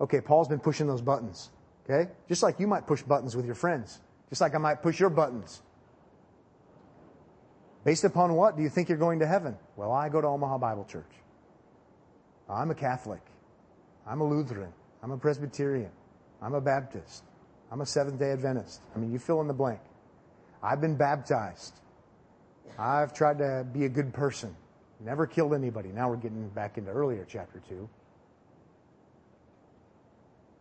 Okay, 0.00 0.20
Paul's 0.20 0.48
been 0.48 0.60
pushing 0.60 0.86
those 0.86 1.00
buttons. 1.00 1.50
Okay? 1.88 2.10
Just 2.28 2.42
like 2.42 2.60
you 2.60 2.66
might 2.66 2.86
push 2.86 3.02
buttons 3.02 3.34
with 3.34 3.46
your 3.46 3.54
friends. 3.54 4.00
Just 4.28 4.40
like 4.40 4.54
I 4.54 4.58
might 4.58 4.82
push 4.82 5.00
your 5.00 5.10
buttons. 5.10 5.62
Based 7.84 8.04
upon 8.04 8.34
what 8.34 8.56
do 8.56 8.62
you 8.62 8.68
think 8.68 8.88
you're 8.88 8.98
going 8.98 9.20
to 9.20 9.26
heaven? 9.26 9.56
Well, 9.76 9.92
I 9.92 10.08
go 10.08 10.20
to 10.20 10.26
Omaha 10.26 10.58
Bible 10.58 10.84
Church. 10.84 11.10
I'm 12.50 12.70
a 12.70 12.74
Catholic. 12.74 13.22
I'm 14.06 14.20
a 14.20 14.28
Lutheran. 14.28 14.72
I'm 15.02 15.12
a 15.12 15.16
Presbyterian. 15.16 15.90
I'm 16.42 16.54
a 16.54 16.60
Baptist. 16.60 17.24
I'm 17.70 17.80
a 17.80 17.86
Seventh 17.86 18.18
day 18.18 18.32
Adventist. 18.32 18.80
I 18.94 18.98
mean, 18.98 19.12
you 19.12 19.18
fill 19.18 19.40
in 19.40 19.48
the 19.48 19.54
blank. 19.54 19.80
I've 20.62 20.80
been 20.80 20.96
baptized. 20.96 21.74
I've 22.78 23.12
tried 23.12 23.38
to 23.38 23.66
be 23.72 23.84
a 23.84 23.88
good 23.88 24.12
person. 24.12 24.54
Never 25.00 25.26
killed 25.26 25.54
anybody. 25.54 25.90
Now 25.90 26.08
we're 26.10 26.16
getting 26.16 26.48
back 26.48 26.78
into 26.78 26.90
earlier 26.90 27.26
chapter 27.28 27.62
2. 27.68 27.88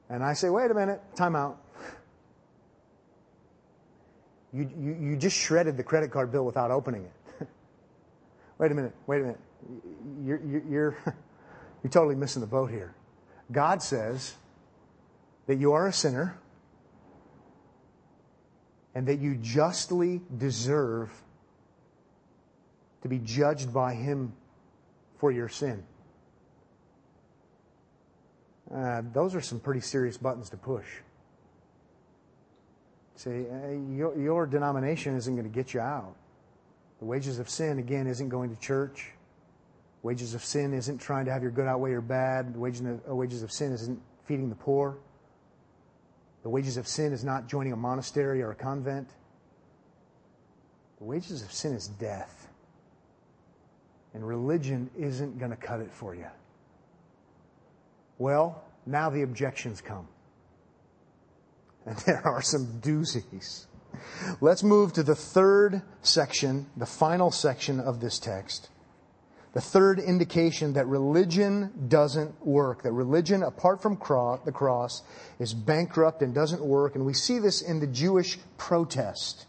And 0.10 0.24
I 0.24 0.34
say, 0.34 0.50
wait 0.50 0.72
a 0.72 0.74
minute, 0.74 1.02
time 1.16 1.36
out. 1.36 1.62
You, 4.54 4.70
you, 4.80 4.98
you 5.00 5.18
just 5.18 5.36
shredded 5.36 5.76
the 5.76 5.84
credit 5.84 6.12
card 6.12 6.32
bill 6.32 6.45
without 6.45 6.72
opening 6.72 7.04
it. 7.04 7.48
wait 8.58 8.72
a 8.72 8.76
minute, 8.76 8.93
wait 9.06 9.18
a 9.18 9.22
minute. 9.22 9.39
You're, 10.24 10.41
you're, 10.45 10.64
you're, 10.70 10.98
you're 11.84 11.91
totally 11.91 12.16
missing 12.16 12.41
the 12.41 12.48
boat 12.48 12.72
here. 12.72 12.95
God 13.52 13.82
says 13.82 14.36
that 15.48 15.56
you 15.56 15.74
are 15.74 15.88
a 15.88 15.93
sinner 15.93 16.39
and 18.98 19.06
that 19.06 19.20
you 19.20 19.36
justly 19.36 20.20
deserve 20.39 21.12
to 23.04 23.08
be 23.08 23.20
judged 23.20 23.72
by 23.72 23.93
Him 23.93 24.34
for 25.20 25.32
your 25.32 25.48
sin. 25.48 25.84
Uh, 28.74 29.04
those 29.14 29.36
are 29.36 29.41
some 29.41 29.60
pretty 29.60 29.82
serious 29.82 30.18
buttons 30.18 30.50
to 30.50 30.58
push. 30.58 30.88
See, 33.18 33.30
uh, 33.30 33.70
your, 33.95 34.20
your 34.20 34.48
denomination 34.48 35.16
isn't 35.16 35.36
going 35.36 35.48
to 35.48 35.56
get 35.56 35.76
you 35.76 35.80
out. 35.80 36.16
The 36.98 37.06
wages 37.06 37.38
of 37.38 37.52
sin, 37.52 37.78
again, 37.78 38.08
isn't 38.08 38.30
going 38.30 38.50
to 38.50 38.60
church. 38.60 39.12
Wages 40.02 40.34
of 40.34 40.43
sin 40.43 40.74
isn't 40.74 40.98
trying 40.98 41.26
to 41.26 41.32
have 41.32 41.43
your 41.43 41.52
good 41.52 41.68
outweigh 41.68 41.91
your 41.91 42.02
bad. 42.02 42.56
Uh, 42.56 43.14
wages 43.14 43.43
of 43.43 43.52
sin 43.52 43.74
isn't 43.74 44.02
feeding 44.26 44.50
the 44.50 44.56
poor. 44.56 44.98
The 46.48 46.52
wages 46.52 46.78
of 46.78 46.88
sin 46.88 47.12
is 47.12 47.26
not 47.26 47.50
joining 47.50 47.74
a 47.74 47.76
monastery 47.76 48.41
or 48.41 48.52
a 48.52 48.56
convent. 48.56 49.10
The 50.98 51.04
wages 51.04 51.41
of 51.41 51.52
sin 51.52 51.74
is 51.74 51.89
death. 51.89 52.48
And 54.14 54.26
religion 54.26 54.89
isn't 54.98 55.39
going 55.39 55.52
to 55.52 55.58
cut 55.58 55.82
it 55.82 55.91
for 55.91 56.16
you. 56.16 56.28
Well, 58.18 58.64
now 58.86 59.10
the 59.10 59.24
objections 59.24 59.82
come. 59.82 60.08
And 61.86 61.98
there 62.06 62.26
are 62.26 62.41
some 62.41 62.80
doozies. 62.80 63.66
Let's 64.39 64.64
move 64.64 64.93
to 64.93 65.04
the 65.04 65.16
third 65.16 65.82
section, 66.02 66.68
the 66.78 66.86
final 66.86 67.30
section 67.30 67.82
of 67.82 68.00
this 68.00 68.20
text. 68.20 68.70
The 69.58 69.62
third 69.62 69.97
indication 69.97 70.74
that 70.74 70.86
religion 70.86 71.88
doesn't 71.88 72.45
work, 72.45 72.84
that 72.84 72.91
religion 72.91 73.41
apart 73.41 73.82
from 73.82 73.95
the 73.95 74.51
cross 74.53 75.01
is 75.39 75.51
bankrupt 75.55 76.22
and 76.22 76.32
doesn't 76.32 76.64
work. 76.64 76.93
And 76.93 77.03
we 77.08 77.14
see 77.14 77.39
this 77.39 77.64
in 77.64 77.80
the 77.80 77.88
Jewish 77.88 78.38
protest. 78.60 79.47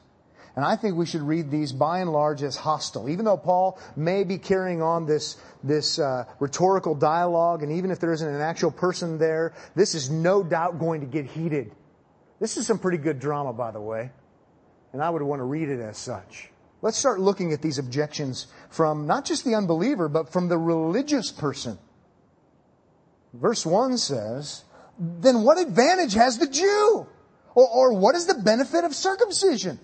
And 0.57 0.65
I 0.65 0.77
think 0.77 0.97
we 0.97 1.05
should 1.05 1.21
read 1.21 1.51
these 1.51 1.73
by 1.73 1.99
and 1.99 2.11
large 2.11 2.43
as 2.43 2.57
hostile. 2.57 3.11
Even 3.11 3.27
though 3.27 3.37
Paul 3.37 3.79
may 3.97 4.25
be 4.25 4.39
carrying 4.39 4.81
on 4.81 5.05
this, 5.05 5.37
this 5.63 5.99
uh, 5.99 6.25
rhetorical 6.41 6.95
dialogue, 6.95 7.63
and 7.63 7.71
even 7.73 7.91
if 7.91 8.01
there 8.01 8.15
isn't 8.15 8.35
an 8.35 8.41
actual 8.41 8.71
person 8.71 9.19
there, 9.19 9.53
this 9.75 9.95
is 9.95 10.09
no 10.09 10.43
doubt 10.43 10.79
going 10.79 11.03
to 11.03 11.07
get 11.07 11.27
heated. 11.27 11.71
This 12.41 12.57
is 12.57 12.67
some 12.67 12.79
pretty 12.79 12.97
good 12.97 13.19
drama, 13.19 13.53
by 13.53 13.73
the 13.73 13.81
way. 13.83 14.11
And 14.95 15.03
I 15.03 15.11
would 15.11 15.21
want 15.21 15.41
to 15.41 15.45
read 15.45 15.69
it 15.69 15.81
as 15.81 15.99
such. 15.99 16.51
Let's 16.81 16.97
start 16.97 17.19
looking 17.19 17.53
at 17.53 17.61
these 17.61 17.79
objections 17.79 18.47
from 18.71 19.07
not 19.07 19.25
just 19.25 19.45
the 19.45 19.55
unbeliever, 19.55 20.09
but 20.09 20.33
from 20.33 20.49
the 20.49 20.59
religious 20.59 21.33
person. 21.33 21.79
Verse 23.33 23.67
1 23.67 23.99
says, 23.99 24.65
Then 24.99 25.43
what 25.43 25.59
advantage 25.59 26.15
has 26.15 26.39
the 26.39 26.47
Jew? 26.47 27.07
Or, 27.55 27.69
or 27.69 27.93
what 27.95 28.15
is 28.15 28.27
the 28.27 28.35
benefit 28.35 28.85
of 28.85 28.95
circumcision? 28.95 29.81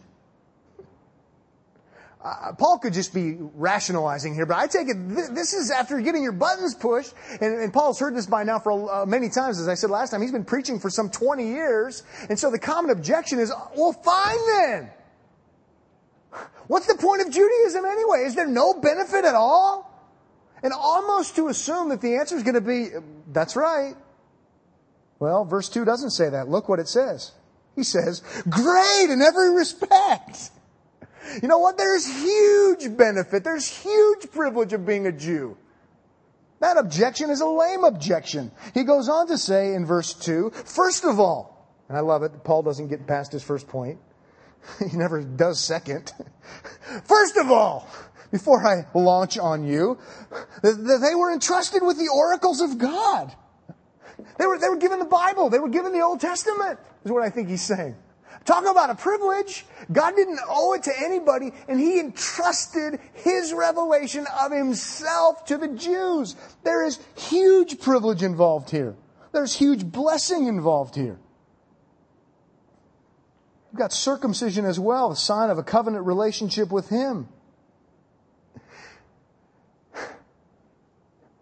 Uh, 2.24 2.52
Paul 2.56 2.78
could 2.78 2.94
just 2.94 3.12
be 3.12 3.36
rationalizing 3.38 4.34
here, 4.34 4.46
but 4.46 4.56
I 4.56 4.66
take 4.66 4.88
it 4.88 4.96
th- 5.14 5.28
this 5.32 5.52
is 5.52 5.70
after 5.70 6.00
getting 6.00 6.22
your 6.22 6.32
buttons 6.32 6.74
pushed, 6.74 7.12
and, 7.28 7.60
and 7.60 7.70
Paul's 7.70 8.00
heard 8.00 8.16
this 8.16 8.24
by 8.24 8.44
now 8.44 8.58
for 8.58 8.90
uh, 8.90 9.04
many 9.04 9.28
times. 9.28 9.60
As 9.60 9.68
I 9.68 9.74
said 9.74 9.90
last 9.90 10.10
time, 10.10 10.22
he's 10.22 10.32
been 10.32 10.44
preaching 10.44 10.80
for 10.80 10.88
some 10.88 11.10
20 11.10 11.46
years, 11.46 12.02
and 12.30 12.38
so 12.38 12.50
the 12.50 12.58
common 12.58 12.90
objection 12.92 13.38
is, 13.40 13.52
well, 13.76 13.92
fine 13.92 14.38
then. 14.46 14.90
What's 16.66 16.86
the 16.86 16.96
point 16.96 17.22
of 17.22 17.30
Judaism 17.30 17.84
anyway? 17.84 18.24
Is 18.24 18.34
there 18.34 18.46
no 18.46 18.74
benefit 18.74 19.24
at 19.24 19.34
all? 19.34 19.90
And 20.62 20.72
almost 20.72 21.36
to 21.36 21.48
assume 21.48 21.90
that 21.90 22.00
the 22.00 22.16
answer 22.16 22.36
is 22.36 22.42
going 22.42 22.54
to 22.54 22.60
be, 22.60 22.88
that's 23.32 23.54
right. 23.54 23.94
Well, 25.18 25.44
verse 25.44 25.68
2 25.68 25.84
doesn't 25.84 26.10
say 26.10 26.30
that. 26.30 26.48
Look 26.48 26.68
what 26.68 26.80
it 26.80 26.88
says. 26.88 27.32
He 27.76 27.82
says, 27.82 28.22
great 28.48 29.10
in 29.10 29.20
every 29.20 29.50
respect. 29.50 30.50
You 31.42 31.48
know 31.48 31.58
what? 31.58 31.76
There's 31.76 32.06
huge 32.06 32.96
benefit. 32.96 33.44
There's 33.44 33.66
huge 33.66 34.30
privilege 34.30 34.72
of 34.72 34.86
being 34.86 35.06
a 35.06 35.12
Jew. 35.12 35.56
That 36.60 36.76
objection 36.76 37.30
is 37.30 37.40
a 37.40 37.46
lame 37.46 37.84
objection. 37.84 38.50
He 38.72 38.84
goes 38.84 39.08
on 39.08 39.26
to 39.28 39.36
say 39.36 39.74
in 39.74 39.84
verse 39.84 40.14
2, 40.14 40.50
first 40.50 41.04
of 41.04 41.20
all, 41.20 41.68
and 41.88 41.98
I 41.98 42.00
love 42.00 42.22
it, 42.22 42.44
Paul 42.44 42.62
doesn't 42.62 42.88
get 42.88 43.06
past 43.06 43.32
his 43.32 43.42
first 43.42 43.68
point. 43.68 43.98
he 44.90 44.96
never 44.96 45.22
does 45.22 45.60
second. 45.60 46.12
First 47.04 47.36
of 47.36 47.50
all, 47.50 47.88
before 48.30 48.66
I 48.66 48.86
launch 48.94 49.38
on 49.38 49.64
you, 49.64 49.98
they 50.62 51.14
were 51.14 51.32
entrusted 51.32 51.82
with 51.82 51.98
the 51.98 52.08
oracles 52.08 52.60
of 52.60 52.78
God. 52.78 53.34
They 54.38 54.46
were, 54.46 54.58
they 54.58 54.68
were 54.68 54.76
given 54.76 54.98
the 54.98 55.04
Bible. 55.04 55.50
They 55.50 55.58
were 55.58 55.68
given 55.68 55.92
the 55.92 56.00
Old 56.00 56.20
Testament, 56.20 56.78
is 57.04 57.10
what 57.10 57.22
I 57.22 57.30
think 57.30 57.48
he's 57.48 57.62
saying. 57.62 57.96
Talk 58.44 58.66
about 58.68 58.90
a 58.90 58.94
privilege. 58.94 59.64
God 59.90 60.16
didn't 60.16 60.40
owe 60.48 60.74
it 60.74 60.82
to 60.84 60.92
anybody, 60.98 61.52
and 61.66 61.80
He 61.80 61.98
entrusted 61.98 63.00
His 63.14 63.52
revelation 63.54 64.26
of 64.40 64.52
Himself 64.52 65.46
to 65.46 65.56
the 65.56 65.68
Jews. 65.68 66.36
There 66.62 66.84
is 66.84 66.98
huge 67.16 67.80
privilege 67.80 68.22
involved 68.22 68.70
here. 68.70 68.96
There's 69.32 69.54
huge 69.54 69.86
blessing 69.86 70.46
involved 70.46 70.94
here. 70.94 71.18
You've 73.74 73.80
got 73.80 73.92
circumcision 73.92 74.66
as 74.66 74.78
well, 74.78 75.10
a 75.10 75.16
sign 75.16 75.50
of 75.50 75.58
a 75.58 75.64
covenant 75.64 76.06
relationship 76.06 76.70
with 76.70 76.90
Him. 76.90 77.28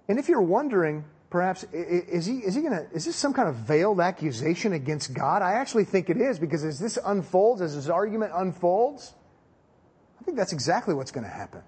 And 0.09 0.19
if 0.19 0.31
you're 0.31 0.41
wondering, 0.41 1.05
perhaps, 1.29 1.67
is 1.75 2.25
he, 2.25 2.39
is 2.39 2.55
he 2.55 2.63
gonna, 2.63 2.87
is 2.95 3.05
this 3.05 3.17
some 3.17 3.35
kind 3.35 3.51
of 3.51 3.57
veiled 3.57 4.01
accusation 4.01 4.73
against 4.73 5.13
God? 5.13 5.43
I 5.43 5.53
actually 5.57 5.85
think 5.85 6.09
it 6.09 6.17
is 6.17 6.39
because 6.39 6.65
as 6.65 6.79
this 6.79 6.99
unfolds, 7.05 7.61
as 7.61 7.75
his 7.75 7.91
argument 7.91 8.33
unfolds, 8.35 9.13
I 10.19 10.25
think 10.25 10.39
that's 10.39 10.55
exactly 10.55 10.95
what's 10.95 11.11
going 11.11 11.25
to 11.25 11.31
happen. 11.31 11.61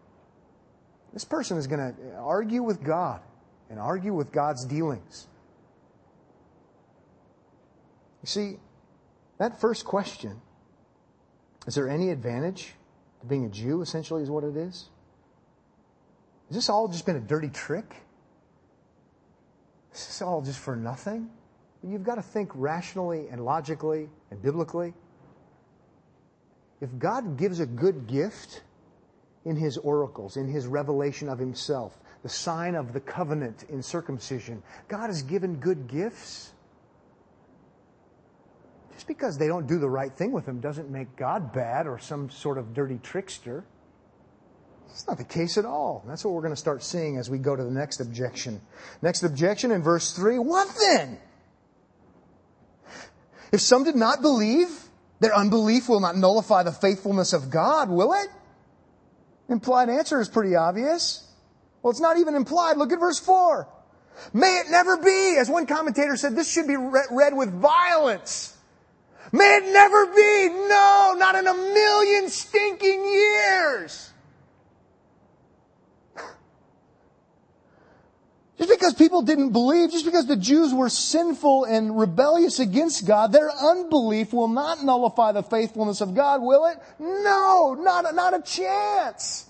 This 1.12 1.26
person 1.26 1.58
is 1.58 1.66
going 1.66 1.94
to 1.94 2.14
argue 2.16 2.62
with 2.62 2.82
God 2.82 3.20
and 3.68 3.78
argue 3.78 4.14
with 4.14 4.32
God's 4.32 4.64
dealings. 4.64 5.26
You 8.22 8.28
see, 8.28 8.56
that 9.36 9.60
first 9.60 9.84
question 9.84 10.40
is 11.66 11.74
there 11.74 11.88
any 11.88 12.10
advantage 12.10 12.74
to 13.20 13.26
being 13.26 13.44
a 13.44 13.48
Jew, 13.48 13.82
essentially, 13.82 14.22
is 14.22 14.30
what 14.30 14.44
it 14.44 14.56
is? 14.56 14.88
Has 16.48 16.56
this 16.56 16.68
all 16.68 16.88
just 16.88 17.06
been 17.06 17.16
a 17.16 17.20
dirty 17.20 17.48
trick? 17.48 17.94
Is 19.94 20.06
this 20.06 20.22
all 20.22 20.42
just 20.42 20.58
for 20.58 20.76
nothing? 20.76 21.30
You've 21.82 22.04
got 22.04 22.14
to 22.14 22.22
think 22.22 22.50
rationally 22.54 23.28
and 23.30 23.44
logically 23.44 24.08
and 24.30 24.42
biblically. 24.42 24.94
If 26.80 26.98
God 26.98 27.36
gives 27.36 27.60
a 27.60 27.66
good 27.66 28.06
gift 28.06 28.62
in 29.44 29.56
His 29.56 29.76
oracles, 29.78 30.36
in 30.36 30.48
His 30.48 30.66
revelation 30.66 31.28
of 31.28 31.38
Himself, 31.38 31.98
the 32.22 32.28
sign 32.28 32.74
of 32.74 32.94
the 32.94 33.00
covenant 33.00 33.64
in 33.68 33.82
circumcision, 33.82 34.62
God 34.88 35.08
has 35.08 35.22
given 35.22 35.56
good 35.56 35.86
gifts. 35.86 36.53
Just 38.94 39.06
because 39.06 39.38
they 39.38 39.48
don't 39.48 39.66
do 39.66 39.78
the 39.78 39.88
right 39.88 40.12
thing 40.12 40.32
with 40.32 40.46
them 40.46 40.60
doesn't 40.60 40.90
make 40.90 41.16
God 41.16 41.52
bad 41.52 41.86
or 41.86 41.98
some 41.98 42.30
sort 42.30 42.58
of 42.58 42.74
dirty 42.74 42.98
trickster. 43.02 43.64
It's 44.90 45.06
not 45.08 45.18
the 45.18 45.24
case 45.24 45.58
at 45.58 45.64
all. 45.64 46.04
That's 46.06 46.24
what 46.24 46.34
we're 46.34 46.42
going 46.42 46.52
to 46.52 46.60
start 46.60 46.82
seeing 46.84 47.16
as 47.16 47.28
we 47.28 47.38
go 47.38 47.56
to 47.56 47.64
the 47.64 47.70
next 47.70 48.00
objection. 48.00 48.60
Next 49.02 49.24
objection 49.24 49.72
in 49.72 49.82
verse 49.82 50.12
3 50.12 50.38
What 50.38 50.68
then? 50.78 51.18
If 53.50 53.60
some 53.60 53.84
did 53.84 53.96
not 53.96 54.22
believe, 54.22 54.68
their 55.20 55.34
unbelief 55.34 55.88
will 55.88 56.00
not 56.00 56.16
nullify 56.16 56.62
the 56.62 56.72
faithfulness 56.72 57.32
of 57.32 57.50
God, 57.50 57.88
will 57.88 58.12
it? 58.12 58.28
Implied 59.48 59.88
answer 59.88 60.20
is 60.20 60.28
pretty 60.28 60.54
obvious. 60.54 61.28
Well, 61.82 61.90
it's 61.90 62.00
not 62.00 62.18
even 62.18 62.34
implied. 62.34 62.76
Look 62.76 62.92
at 62.92 63.00
verse 63.00 63.18
4. 63.18 63.68
May 64.32 64.58
it 64.58 64.70
never 64.70 64.96
be. 64.96 65.36
As 65.38 65.50
one 65.50 65.66
commentator 65.66 66.16
said, 66.16 66.36
this 66.36 66.50
should 66.50 66.66
be 66.66 66.76
read 66.76 67.36
with 67.36 67.52
violence. 67.52 68.53
May 69.34 69.56
it 69.56 69.72
never 69.72 70.06
be. 70.06 70.48
No, 70.68 71.16
not 71.18 71.34
in 71.34 71.48
a 71.48 71.54
million 71.54 72.28
stinking 72.28 73.04
years. 73.04 74.12
Just 78.58 78.70
because 78.70 78.94
people 78.94 79.22
didn't 79.22 79.50
believe, 79.50 79.90
just 79.90 80.04
because 80.04 80.26
the 80.26 80.36
Jews 80.36 80.72
were 80.72 80.88
sinful 80.88 81.64
and 81.64 81.98
rebellious 81.98 82.60
against 82.60 83.08
God, 83.08 83.32
their 83.32 83.50
unbelief 83.50 84.32
will 84.32 84.46
not 84.46 84.84
nullify 84.84 85.32
the 85.32 85.42
faithfulness 85.42 86.00
of 86.00 86.14
God, 86.14 86.40
will 86.40 86.66
it? 86.66 86.78
No, 87.00 87.74
not, 87.76 88.14
not 88.14 88.34
a 88.34 88.42
chance. 88.42 89.46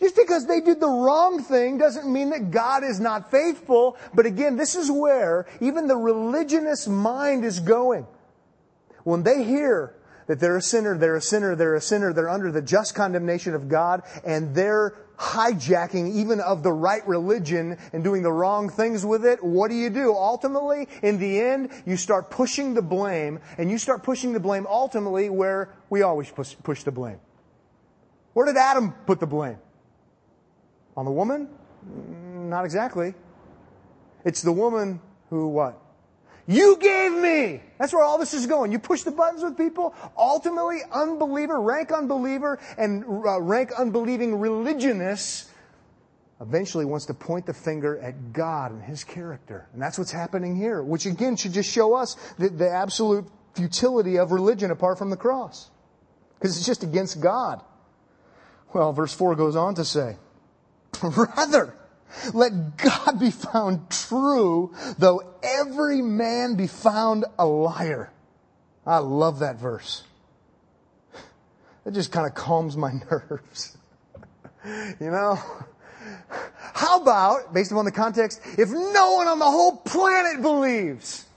Just 0.00 0.16
because 0.16 0.46
they 0.46 0.62
did 0.62 0.80
the 0.80 0.88
wrong 0.88 1.42
thing 1.42 1.76
doesn't 1.76 2.10
mean 2.10 2.30
that 2.30 2.50
God 2.50 2.84
is 2.84 3.00
not 3.00 3.30
faithful. 3.30 3.98
But 4.14 4.24
again, 4.24 4.56
this 4.56 4.74
is 4.76 4.90
where 4.90 5.44
even 5.60 5.88
the 5.88 5.96
religionist 5.96 6.88
mind 6.88 7.44
is 7.44 7.60
going. 7.60 8.06
When 9.08 9.22
they 9.22 9.42
hear 9.42 9.94
that 10.26 10.38
they're 10.38 10.58
a 10.58 10.62
sinner, 10.62 10.98
they're 10.98 11.16
a 11.16 11.22
sinner, 11.22 11.56
they're 11.56 11.74
a 11.74 11.80
sinner, 11.80 12.12
they're 12.12 12.28
under 12.28 12.52
the 12.52 12.60
just 12.60 12.94
condemnation 12.94 13.54
of 13.54 13.66
God, 13.66 14.02
and 14.22 14.54
they're 14.54 14.96
hijacking 15.16 16.14
even 16.14 16.40
of 16.40 16.62
the 16.62 16.72
right 16.72 17.06
religion 17.08 17.78
and 17.94 18.04
doing 18.04 18.22
the 18.22 18.30
wrong 18.30 18.68
things 18.68 19.06
with 19.06 19.24
it, 19.24 19.42
what 19.42 19.70
do 19.70 19.76
you 19.76 19.88
do? 19.88 20.12
Ultimately, 20.14 20.88
in 21.02 21.18
the 21.18 21.40
end, 21.40 21.70
you 21.86 21.96
start 21.96 22.28
pushing 22.28 22.74
the 22.74 22.82
blame, 22.82 23.40
and 23.56 23.70
you 23.70 23.78
start 23.78 24.02
pushing 24.02 24.34
the 24.34 24.40
blame 24.40 24.66
ultimately 24.68 25.30
where 25.30 25.74
we 25.88 26.02
always 26.02 26.30
push, 26.30 26.54
push 26.62 26.82
the 26.82 26.92
blame. 26.92 27.18
Where 28.34 28.44
did 28.44 28.58
Adam 28.58 28.92
put 29.06 29.20
the 29.20 29.26
blame? 29.26 29.56
On 30.98 31.06
the 31.06 31.12
woman? 31.12 31.48
Not 32.50 32.66
exactly. 32.66 33.14
It's 34.26 34.42
the 34.42 34.52
woman 34.52 35.00
who 35.30 35.48
what? 35.48 35.80
You 36.48 36.78
gave 36.78 37.12
me. 37.12 37.60
That's 37.78 37.92
where 37.92 38.02
all 38.02 38.16
this 38.16 38.32
is 38.32 38.46
going. 38.46 38.72
You 38.72 38.78
push 38.78 39.02
the 39.02 39.10
buttons 39.10 39.44
with 39.44 39.58
people. 39.58 39.94
Ultimately, 40.16 40.78
unbeliever, 40.90 41.60
rank 41.60 41.92
unbeliever, 41.92 42.58
and 42.78 43.04
uh, 43.04 43.38
rank 43.38 43.70
unbelieving 43.78 44.40
religionists 44.40 45.50
eventually 46.40 46.86
wants 46.86 47.04
to 47.06 47.14
point 47.14 47.44
the 47.44 47.52
finger 47.52 47.98
at 47.98 48.32
God 48.32 48.72
and 48.72 48.82
His 48.82 49.04
character. 49.04 49.68
And 49.74 49.82
that's 49.82 49.98
what's 49.98 50.10
happening 50.10 50.56
here, 50.56 50.82
which 50.82 51.04
again 51.04 51.36
should 51.36 51.52
just 51.52 51.70
show 51.70 51.94
us 51.94 52.14
the, 52.38 52.48
the 52.48 52.70
absolute 52.70 53.26
futility 53.54 54.16
of 54.16 54.32
religion 54.32 54.70
apart 54.70 54.96
from 54.96 55.10
the 55.10 55.16
cross. 55.18 55.70
Because 56.38 56.56
it's 56.56 56.64
just 56.64 56.82
against 56.82 57.20
God. 57.20 57.60
Well, 58.72 58.94
verse 58.94 59.12
4 59.12 59.36
goes 59.36 59.54
on 59.54 59.74
to 59.74 59.84
say, 59.84 60.16
Rather, 61.02 61.74
let 62.32 62.76
God 62.76 63.20
be 63.20 63.30
found 63.30 63.90
true, 63.90 64.74
though 64.98 65.34
every 65.42 66.02
man 66.02 66.56
be 66.56 66.66
found 66.66 67.24
a 67.38 67.46
liar. 67.46 68.10
I 68.86 68.98
love 68.98 69.40
that 69.40 69.56
verse. 69.56 70.04
It 71.84 71.92
just 71.92 72.12
kind 72.12 72.26
of 72.26 72.34
calms 72.34 72.76
my 72.76 72.92
nerves. 73.10 73.76
you 74.64 75.10
know? 75.10 75.38
How 76.74 77.00
about, 77.00 77.52
based 77.52 77.70
upon 77.70 77.84
the 77.84 77.92
context, 77.92 78.40
if 78.58 78.70
no 78.70 79.14
one 79.14 79.28
on 79.28 79.38
the 79.38 79.44
whole 79.44 79.76
planet 79.76 80.42
believes? 80.42 81.27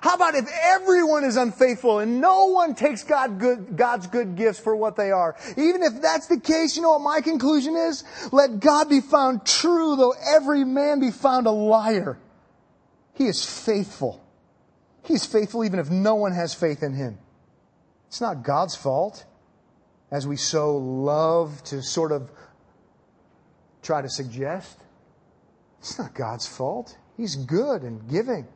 How 0.00 0.14
about 0.14 0.34
if 0.34 0.48
everyone 0.64 1.24
is 1.24 1.36
unfaithful 1.36 1.98
and 1.98 2.20
no 2.20 2.46
one 2.46 2.74
takes 2.74 3.04
God 3.04 3.38
good, 3.38 3.76
God's 3.76 4.06
good 4.06 4.34
gifts 4.34 4.58
for 4.58 4.74
what 4.74 4.96
they 4.96 5.10
are? 5.10 5.36
Even 5.58 5.82
if 5.82 6.00
that's 6.00 6.26
the 6.26 6.40
case, 6.40 6.74
you 6.76 6.82
know 6.82 6.92
what 6.92 7.02
my 7.02 7.20
conclusion 7.20 7.76
is? 7.76 8.02
Let 8.32 8.60
God 8.60 8.88
be 8.88 9.00
found 9.00 9.44
true, 9.44 9.96
though 9.96 10.14
every 10.34 10.64
man 10.64 11.00
be 11.00 11.10
found 11.10 11.46
a 11.46 11.50
liar. 11.50 12.18
He 13.14 13.26
is 13.26 13.44
faithful. 13.44 14.24
He's 15.04 15.26
faithful 15.26 15.64
even 15.64 15.78
if 15.78 15.90
no 15.90 16.14
one 16.14 16.32
has 16.32 16.54
faith 16.54 16.82
in 16.82 16.94
him. 16.94 17.18
It's 18.08 18.22
not 18.22 18.42
God's 18.42 18.74
fault, 18.74 19.24
as 20.10 20.26
we 20.26 20.36
so 20.36 20.76
love 20.78 21.62
to 21.64 21.82
sort 21.82 22.12
of 22.12 22.30
try 23.82 24.00
to 24.00 24.08
suggest. 24.08 24.78
It's 25.80 25.98
not 25.98 26.14
God's 26.14 26.46
fault. 26.46 26.96
He's 27.16 27.36
good 27.36 27.82
and 27.82 28.08
giving. 28.08 28.48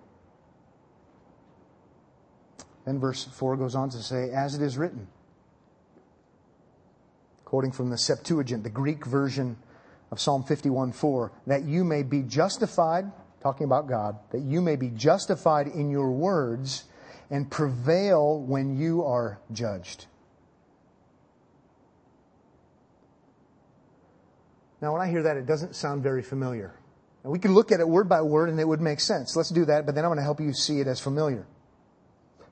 Then 2.85 3.01
verse 3.01 3.24
4 3.24 3.57
goes 3.57 3.74
on 3.74 3.91
to 3.91 4.03
say, 4.03 4.30
as 4.30 4.55
it 4.55 4.62
is 4.62 4.76
written. 4.76 5.09
Quoting 7.45 7.72
from 7.72 7.91
the 7.91 7.99
Septuagint, 7.99 8.62
the 8.62 8.70
Greek 8.70 9.07
version 9.07 9.57
of 10.11 10.20
Psalm 10.20 10.45
51 10.45 10.93
4, 10.93 11.32
that 11.47 11.64
you 11.64 11.85
may 11.85 12.03
be 12.03 12.22
justified, 12.22 13.11
talking 13.43 13.64
about 13.64 13.89
God, 13.89 14.18
that 14.30 14.41
you 14.41 14.61
may 14.61 14.76
be 14.76 14.91
justified 14.91 15.68
in 15.68 15.91
your 15.91 16.11
words 16.11 16.85
and 17.30 17.51
prevail 17.51 18.39
when 18.41 18.76
you 18.76 19.05
are 19.05 19.41
judged. 19.53 20.07
Now, 24.82 24.93
when 24.93 25.01
I 25.01 25.09
hear 25.09 25.22
that, 25.22 25.39
it 25.39 25.47
doesn't 25.47 25.74
sound 25.74 26.03
very 26.03 26.22
familiar. 26.22 26.74
We 27.22 27.39
can 27.39 27.55
look 27.55 27.72
at 27.72 27.80
it 27.80 27.89
word 27.89 28.07
by 28.07 28.20
word 28.20 28.51
and 28.51 28.61
it 28.61 28.68
would 28.68 28.82
make 28.82 29.01
sense. 29.01 29.35
Let's 29.35 29.49
do 29.49 29.64
that, 29.64 29.87
but 29.87 29.95
then 29.95 30.05
I'm 30.05 30.11
going 30.11 30.18
to 30.18 30.24
help 30.24 30.41
you 30.41 30.53
see 30.53 30.80
it 30.80 30.87
as 30.87 31.01
familiar 31.01 31.47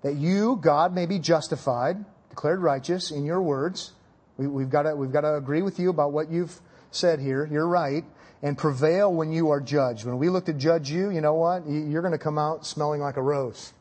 that 0.03 0.17
you, 0.17 0.59
God, 0.61 0.95
may 0.95 1.07
be 1.07 1.19
justified, 1.19 2.05
declared 2.31 2.61
righteous 2.61 3.11
in 3.11 3.25
your 3.25 3.41
words. 3.41 3.93
We, 4.37 4.63
have 4.63 4.71
got 4.71 4.83
to, 4.83 4.97
we've 4.97 5.13
got 5.13 5.21
to 5.23 5.37
agree 5.37 5.63
with 5.63 5.79
you 5.79 5.91
about 5.91 6.13
what 6.13 6.31
you've 6.31 6.61
said 6.91 7.21
here. 7.21 7.49
You're 7.51 7.69
right. 7.69 8.05
And 8.43 8.59
prevail 8.59 9.13
when 9.13 9.31
you 9.31 9.51
are 9.51 9.61
judged. 9.61 10.05
When 10.05 10.19
we 10.19 10.29
look 10.29 10.47
to 10.47 10.53
judge 10.53 10.91
you, 10.91 11.11
you 11.11 11.21
know 11.21 11.35
what? 11.35 11.63
You're 11.69 12.03
going 12.03 12.13
to 12.13 12.19
come 12.19 12.39
out 12.39 12.67
smelling 12.67 13.01
like 13.01 13.17
a 13.17 13.23
rose, 13.23 13.73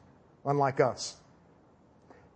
unlike 0.46 0.80
us. 0.80 1.16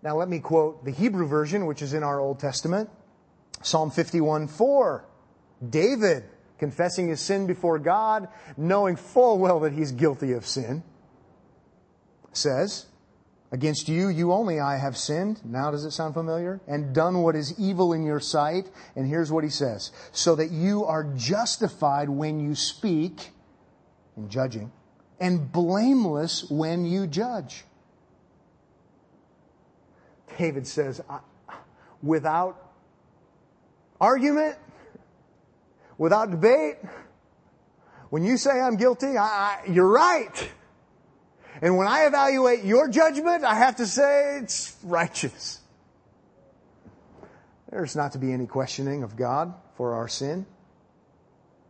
Now 0.02 0.18
let 0.18 0.28
me 0.28 0.40
quote 0.40 0.84
the 0.84 0.92
Hebrew 0.92 1.28
version, 1.28 1.68
which 1.68 1.84
is 1.84 1.94
in 1.94 2.02
our 2.02 2.20
Old 2.20 2.40
Testament. 2.40 2.90
Psalm 3.62 3.92
51 3.92 4.48
4. 4.48 5.06
David 5.70 6.24
confessing 6.58 7.10
his 7.10 7.20
sin 7.20 7.48
before 7.48 7.80
God, 7.80 8.28
knowing 8.58 8.96
full 8.96 9.38
well 9.38 9.60
that 9.62 9.74
he's 9.74 9.92
guilty 9.92 10.32
of 10.32 10.46
sin, 10.46 10.84
says, 12.34 12.86
Against 13.56 13.88
you, 13.88 14.10
you 14.10 14.34
only, 14.34 14.60
I 14.60 14.76
have 14.76 14.98
sinned. 14.98 15.40
Now 15.46 15.72
does 15.72 15.86
it 15.86 15.92
sound 15.92 16.14
familiar? 16.14 16.60
And 16.68 16.94
done 16.94 17.22
what 17.22 17.38
is 17.38 17.58
evil 17.58 17.94
in 17.94 18.04
your 18.04 18.20
sight. 18.20 18.70
And 18.98 19.08
here's 19.08 19.32
what 19.32 19.46
he 19.46 19.50
says. 19.50 19.94
So 20.12 20.36
that 20.36 20.52
you 20.52 20.84
are 20.84 21.06
justified 21.16 22.10
when 22.10 22.42
you 22.42 22.54
speak 22.54 23.30
in 24.18 24.28
judging 24.28 24.74
and 25.22 25.50
blameless 25.54 26.52
when 26.52 26.84
you 26.84 27.08
judge. 27.08 27.64
David 30.38 30.68
says, 30.68 31.00
without 32.04 32.74
argument, 34.02 34.58
without 35.98 36.30
debate, 36.30 36.76
when 38.10 38.26
you 38.26 38.36
say 38.36 38.60
I'm 38.60 38.76
guilty, 38.76 39.16
I, 39.16 39.24
I, 39.24 39.60
you're 39.70 39.90
right. 39.90 40.52
And 41.66 41.78
when 41.78 41.88
I 41.88 42.06
evaluate 42.06 42.64
your 42.64 42.88
judgment, 42.88 43.44
I 43.44 43.56
have 43.56 43.78
to 43.78 43.88
say 43.88 44.38
it's 44.38 44.78
righteous. 44.84 45.60
There's 47.72 47.96
not 47.96 48.12
to 48.12 48.20
be 48.20 48.32
any 48.32 48.46
questioning 48.46 49.02
of 49.02 49.16
God 49.16 49.52
for 49.76 49.96
our 49.96 50.08
sin. 50.08 50.46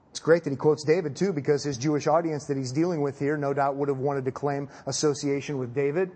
It's 0.09 0.19
great 0.19 0.43
that 0.43 0.49
he 0.49 0.57
quotes 0.57 0.83
David 0.83 1.15
too, 1.15 1.31
because 1.31 1.63
his 1.63 1.77
Jewish 1.77 2.07
audience 2.07 2.43
that 2.47 2.57
he's 2.57 2.73
dealing 2.73 2.99
with 2.99 3.19
here 3.19 3.37
no 3.37 3.53
doubt 3.53 3.77
would 3.77 3.87
have 3.87 3.99
wanted 3.99 4.25
to 4.25 4.33
claim 4.33 4.67
association 4.85 5.59
with 5.59 5.73
David. 5.73 6.11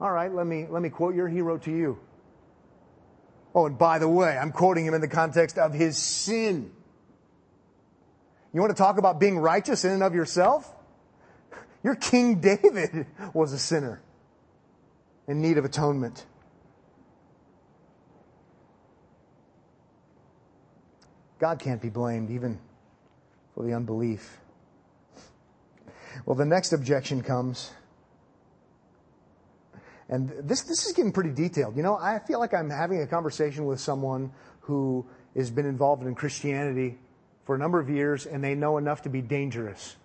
All 0.00 0.10
right, 0.10 0.34
let 0.34 0.48
me, 0.48 0.66
let 0.68 0.82
me 0.82 0.88
quote 0.88 1.14
your 1.14 1.28
hero 1.28 1.56
to 1.56 1.70
you. 1.70 2.00
Oh, 3.54 3.66
and 3.66 3.78
by 3.78 4.00
the 4.00 4.08
way, 4.08 4.36
I'm 4.36 4.50
quoting 4.50 4.84
him 4.84 4.94
in 4.94 5.00
the 5.00 5.06
context 5.06 5.56
of 5.56 5.72
his 5.72 5.96
sin. 5.96 6.72
You 8.52 8.60
want 8.60 8.76
to 8.76 8.82
talk 8.82 8.98
about 8.98 9.20
being 9.20 9.38
righteous 9.38 9.84
in 9.84 9.92
and 9.92 10.02
of 10.02 10.16
yourself? 10.16 10.74
Your 11.82 11.94
King 11.94 12.40
David 12.40 13.06
was 13.32 13.52
a 13.52 13.58
sinner 13.58 14.00
in 15.26 15.40
need 15.40 15.58
of 15.58 15.64
atonement. 15.64 16.26
God 21.38 21.60
can't 21.60 21.80
be 21.80 21.88
blamed 21.88 22.30
even 22.30 22.58
for 23.54 23.64
the 23.64 23.74
unbelief. 23.74 24.38
Well, 26.26 26.34
the 26.34 26.44
next 26.44 26.72
objection 26.72 27.22
comes. 27.22 27.70
And 30.08 30.32
this, 30.42 30.62
this 30.62 30.86
is 30.86 30.92
getting 30.92 31.12
pretty 31.12 31.30
detailed. 31.30 31.76
You 31.76 31.82
know, 31.82 31.96
I 31.96 32.18
feel 32.18 32.40
like 32.40 32.54
I'm 32.54 32.70
having 32.70 33.02
a 33.02 33.06
conversation 33.06 33.66
with 33.66 33.78
someone 33.78 34.32
who 34.60 35.06
has 35.36 35.50
been 35.50 35.66
involved 35.66 36.02
in 36.02 36.14
Christianity 36.14 36.98
for 37.44 37.54
a 37.54 37.58
number 37.58 37.78
of 37.78 37.88
years 37.88 38.26
and 38.26 38.42
they 38.42 38.54
know 38.54 38.78
enough 38.78 39.02
to 39.02 39.08
be 39.08 39.20
dangerous. 39.20 39.96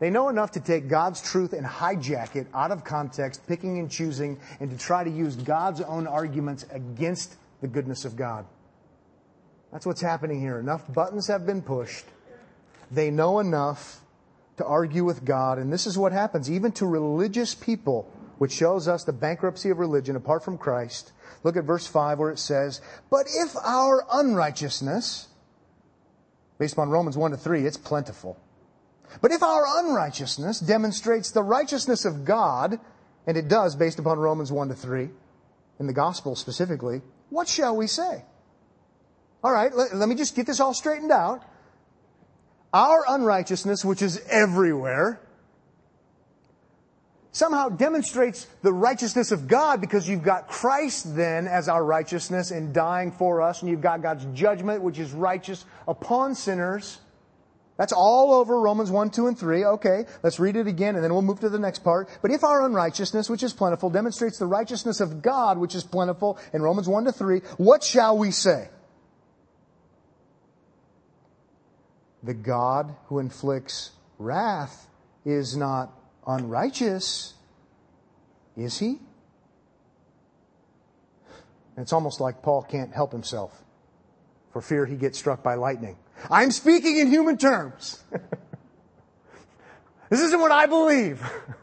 They 0.00 0.10
know 0.10 0.28
enough 0.28 0.52
to 0.52 0.60
take 0.60 0.88
God's 0.88 1.20
truth 1.20 1.52
and 1.52 1.66
hijack 1.66 2.36
it 2.36 2.46
out 2.54 2.70
of 2.70 2.84
context, 2.84 3.46
picking 3.46 3.78
and 3.78 3.90
choosing, 3.90 4.38
and 4.60 4.70
to 4.70 4.78
try 4.78 5.02
to 5.02 5.10
use 5.10 5.34
God's 5.34 5.80
own 5.80 6.06
arguments 6.06 6.64
against 6.70 7.34
the 7.60 7.66
goodness 7.66 8.04
of 8.04 8.14
God. 8.14 8.46
That's 9.72 9.84
what's 9.84 10.00
happening 10.00 10.40
here. 10.40 10.58
Enough 10.60 10.92
buttons 10.92 11.26
have 11.26 11.44
been 11.44 11.62
pushed. 11.62 12.06
They 12.90 13.10
know 13.10 13.40
enough 13.40 14.00
to 14.56 14.64
argue 14.64 15.04
with 15.04 15.24
God, 15.24 15.58
and 15.58 15.72
this 15.72 15.86
is 15.86 15.98
what 15.98 16.12
happens 16.12 16.50
even 16.50 16.72
to 16.72 16.86
religious 16.86 17.54
people, 17.54 18.10
which 18.38 18.52
shows 18.52 18.88
us 18.88 19.04
the 19.04 19.12
bankruptcy 19.12 19.70
of 19.70 19.78
religion 19.78 20.16
apart 20.16 20.44
from 20.44 20.58
Christ. 20.58 21.12
Look 21.42 21.56
at 21.56 21.64
verse 21.64 21.86
5 21.86 22.18
where 22.18 22.30
it 22.30 22.38
says, 22.38 22.80
But 23.10 23.26
if 23.28 23.56
our 23.64 24.04
unrighteousness, 24.12 25.28
based 26.58 26.72
upon 26.72 26.90
Romans 26.90 27.16
1 27.16 27.32
to 27.32 27.36
3, 27.36 27.66
it's 27.66 27.76
plentiful. 27.76 28.38
But 29.20 29.32
if 29.32 29.42
our 29.42 29.64
unrighteousness 29.78 30.60
demonstrates 30.60 31.30
the 31.30 31.42
righteousness 31.42 32.04
of 32.04 32.24
God, 32.24 32.78
and 33.26 33.36
it 33.36 33.48
does 33.48 33.76
based 33.76 33.98
upon 33.98 34.18
Romans 34.18 34.52
1 34.52 34.68
to 34.68 34.74
3, 34.74 35.08
in 35.80 35.86
the 35.86 35.92
gospel 35.92 36.34
specifically, 36.34 37.02
what 37.30 37.48
shall 37.48 37.76
we 37.76 37.86
say? 37.86 38.24
All 39.42 39.52
right, 39.52 39.74
let, 39.74 39.94
let 39.94 40.08
me 40.08 40.14
just 40.14 40.34
get 40.34 40.46
this 40.46 40.60
all 40.60 40.74
straightened 40.74 41.12
out. 41.12 41.44
Our 42.72 43.04
unrighteousness, 43.08 43.84
which 43.84 44.02
is 44.02 44.20
everywhere, 44.28 45.20
somehow 47.32 47.68
demonstrates 47.68 48.46
the 48.62 48.72
righteousness 48.72 49.30
of 49.30 49.46
God 49.46 49.80
because 49.80 50.08
you've 50.08 50.24
got 50.24 50.48
Christ 50.48 51.16
then 51.16 51.46
as 51.46 51.68
our 51.68 51.84
righteousness 51.84 52.50
in 52.50 52.72
dying 52.72 53.12
for 53.12 53.40
us, 53.40 53.62
and 53.62 53.70
you've 53.70 53.80
got 53.80 54.02
God's 54.02 54.26
judgment, 54.34 54.82
which 54.82 54.98
is 54.98 55.12
righteous 55.12 55.64
upon 55.86 56.34
sinners. 56.34 56.98
That's 57.78 57.92
all 57.92 58.32
over 58.32 58.60
Romans 58.60 58.90
1, 58.90 59.10
2, 59.10 59.28
and 59.28 59.38
3. 59.38 59.64
Okay, 59.64 60.04
let's 60.24 60.40
read 60.40 60.56
it 60.56 60.66
again 60.66 60.96
and 60.96 61.04
then 61.04 61.12
we'll 61.12 61.22
move 61.22 61.40
to 61.40 61.48
the 61.48 61.60
next 61.60 61.84
part. 61.84 62.08
But 62.20 62.32
if 62.32 62.42
our 62.42 62.66
unrighteousness, 62.66 63.30
which 63.30 63.44
is 63.44 63.52
plentiful, 63.52 63.88
demonstrates 63.88 64.36
the 64.36 64.46
righteousness 64.46 65.00
of 65.00 65.22
God, 65.22 65.58
which 65.58 65.76
is 65.76 65.84
plentiful 65.84 66.38
in 66.52 66.60
Romans 66.60 66.88
1 66.88 67.04
to 67.04 67.12
3, 67.12 67.38
what 67.56 67.84
shall 67.84 68.18
we 68.18 68.32
say? 68.32 68.68
The 72.24 72.34
God 72.34 72.96
who 73.06 73.20
inflicts 73.20 73.92
wrath 74.18 74.88
is 75.24 75.56
not 75.56 75.92
unrighteous, 76.26 77.34
is 78.56 78.76
he? 78.76 78.98
It's 81.76 81.92
almost 81.92 82.20
like 82.20 82.42
Paul 82.42 82.62
can't 82.62 82.92
help 82.92 83.12
himself 83.12 83.62
for 84.52 84.60
fear 84.60 84.84
he 84.84 84.96
gets 84.96 85.16
struck 85.16 85.44
by 85.44 85.54
lightning. 85.54 85.96
I'm 86.30 86.50
speaking 86.50 86.98
in 86.98 87.08
human 87.08 87.38
terms. 87.38 88.02
this 90.10 90.20
isn't 90.20 90.40
what 90.40 90.52
I 90.52 90.66
believe. 90.66 91.22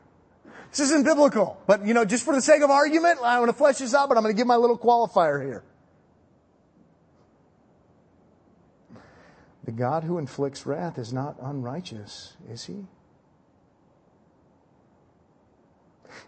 This 0.75 0.89
isn't 0.89 1.05
biblical. 1.05 1.57
But, 1.67 1.87
you 1.87 1.93
know, 1.93 2.03
just 2.03 2.25
for 2.25 2.35
the 2.35 2.41
sake 2.41 2.61
of 2.61 2.69
argument, 2.69 3.19
I 3.23 3.39
want 3.39 3.47
to 3.47 3.55
flesh 3.55 3.77
this 3.77 3.93
out, 3.93 4.09
but 4.09 4.17
I'm 4.17 4.23
going 4.23 4.35
to 4.35 4.37
give 4.37 4.45
my 4.45 4.57
little 4.57 4.77
qualifier 4.77 5.41
here. 5.41 5.63
The 9.63 9.71
God 9.71 10.03
who 10.03 10.17
inflicts 10.17 10.65
wrath 10.65 10.99
is 10.99 11.13
not 11.13 11.37
unrighteous, 11.41 12.33
is 12.51 12.65
he? 12.65 12.85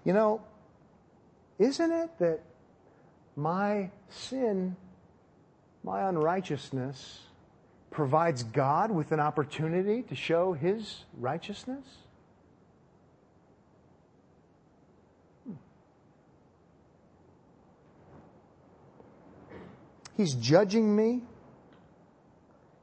You 0.05 0.13
know, 0.13 0.41
isn't 1.59 1.91
it 1.91 2.17
that 2.19 2.39
my 3.35 3.91
sin, 4.09 4.77
my 5.83 6.07
unrighteousness, 6.07 7.19
provides 7.91 8.43
God 8.43 8.91
with 8.91 9.11
an 9.11 9.19
opportunity 9.19 10.03
to 10.03 10.15
show 10.15 10.53
his 10.53 11.05
righteousness? 11.17 11.85
Hmm. 15.45 15.53
He's 20.15 20.33
judging 20.33 20.95
me. 20.95 21.23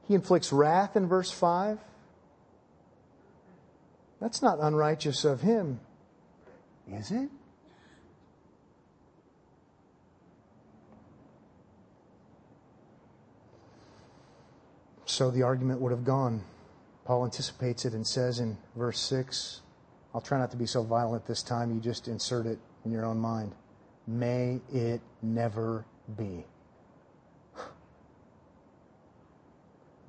He 0.07 0.13
inflicts 0.13 0.51
wrath 0.53 0.95
in 0.95 1.07
verse 1.07 1.31
5. 1.31 1.79
That's 4.21 4.41
not 4.41 4.59
unrighteous 4.61 5.25
of 5.25 5.41
him, 5.41 5.79
is 6.91 7.11
it? 7.11 7.29
So 15.15 15.31
the 15.31 15.43
argument 15.43 15.79
would 15.79 15.93
have 15.93 16.03
gone. 16.03 16.43
Paul 17.05 17.23
anticipates 17.23 17.85
it 17.85 17.93
and 17.93 18.05
says 18.05 18.41
in 18.41 18.57
verse 18.75 18.99
6, 18.99 19.61
I'll 20.13 20.19
try 20.19 20.37
not 20.37 20.51
to 20.51 20.57
be 20.57 20.65
so 20.65 20.83
violent 20.83 21.25
this 21.25 21.41
time, 21.41 21.73
you 21.73 21.79
just 21.79 22.09
insert 22.09 22.45
it 22.45 22.59
in 22.83 22.91
your 22.91 23.05
own 23.05 23.17
mind. 23.17 23.53
May 24.07 24.59
it 24.73 24.99
never 25.21 25.85
be. 26.17 26.43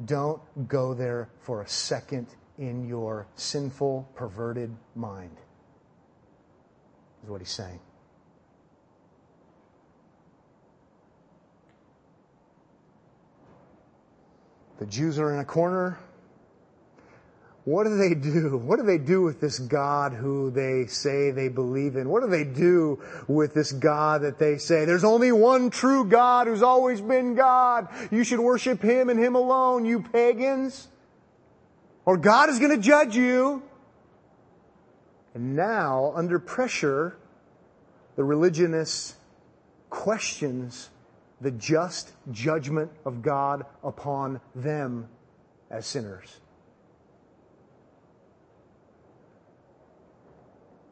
Don't 0.05 0.41
go 0.67 0.93
there 0.93 1.29
for 1.39 1.63
a 1.63 1.69
second 1.69 2.27
in 2.59 2.89
your 2.89 3.29
sinful, 3.37 4.09
perverted 4.17 4.75
mind, 4.97 5.37
is 7.23 7.31
what 7.31 7.41
he's 7.41 7.53
saying. 7.53 7.79
The 14.79 14.87
Jews 14.87 15.19
are 15.19 15.33
in 15.33 15.39
a 15.39 15.45
corner. 15.45 15.99
What 17.65 17.85
do 17.85 17.97
they 17.97 18.15
do? 18.15 18.57
What 18.59 18.79
do 18.79 18.85
they 18.85 18.99
do 18.99 19.23
with 19.23 19.41
this 19.41 19.59
God 19.59 20.13
who 20.13 20.51
they 20.51 20.87
say 20.87 21.33
they 21.33 21.49
believe 21.49 21.97
in? 21.97 22.09
What 22.09 22.23
do 22.23 22.29
they 22.29 22.45
do 22.45 23.03
with 23.27 23.55
this 23.55 23.73
God 23.73 24.23
that 24.23 24.39
they 24.39 24.59
say, 24.59 24.85
there's 24.85 25.03
only 25.03 25.33
one 25.33 25.71
true 25.71 26.05
God 26.05 26.47
who's 26.47 26.63
always 26.63 27.01
been 27.01 27.35
God. 27.35 27.89
You 28.13 28.23
should 28.23 28.39
worship 28.39 28.83
Him 28.83 29.09
and 29.09 29.19
Him 29.19 29.35
alone, 29.35 29.85
you 29.85 30.01
pagans. 30.01 30.87
Or 32.05 32.17
God 32.17 32.51
is 32.51 32.61
going 32.61 32.71
to 32.71 32.81
judge 32.81 33.17
you. 33.17 33.65
And 35.35 35.57
now, 35.57 36.13
under 36.15 36.39
pressure, 36.39 37.19
the 38.15 38.23
religionists 38.23 39.17
questions 39.91 40.91
the 41.41 41.51
just 41.51 42.13
judgment 42.31 42.91
of 43.05 43.23
God 43.23 43.65
upon 43.85 44.41
them 44.55 45.09
as 45.71 45.87
sinners. 45.87 46.41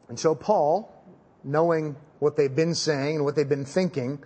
And 0.07 0.19
so 0.19 0.35
Paul, 0.35 0.91
knowing 1.43 1.95
what 2.19 2.37
they've 2.37 2.55
been 2.55 2.75
saying 2.75 3.17
and 3.17 3.25
what 3.25 3.35
they've 3.35 3.49
been 3.49 3.65
thinking, 3.65 4.23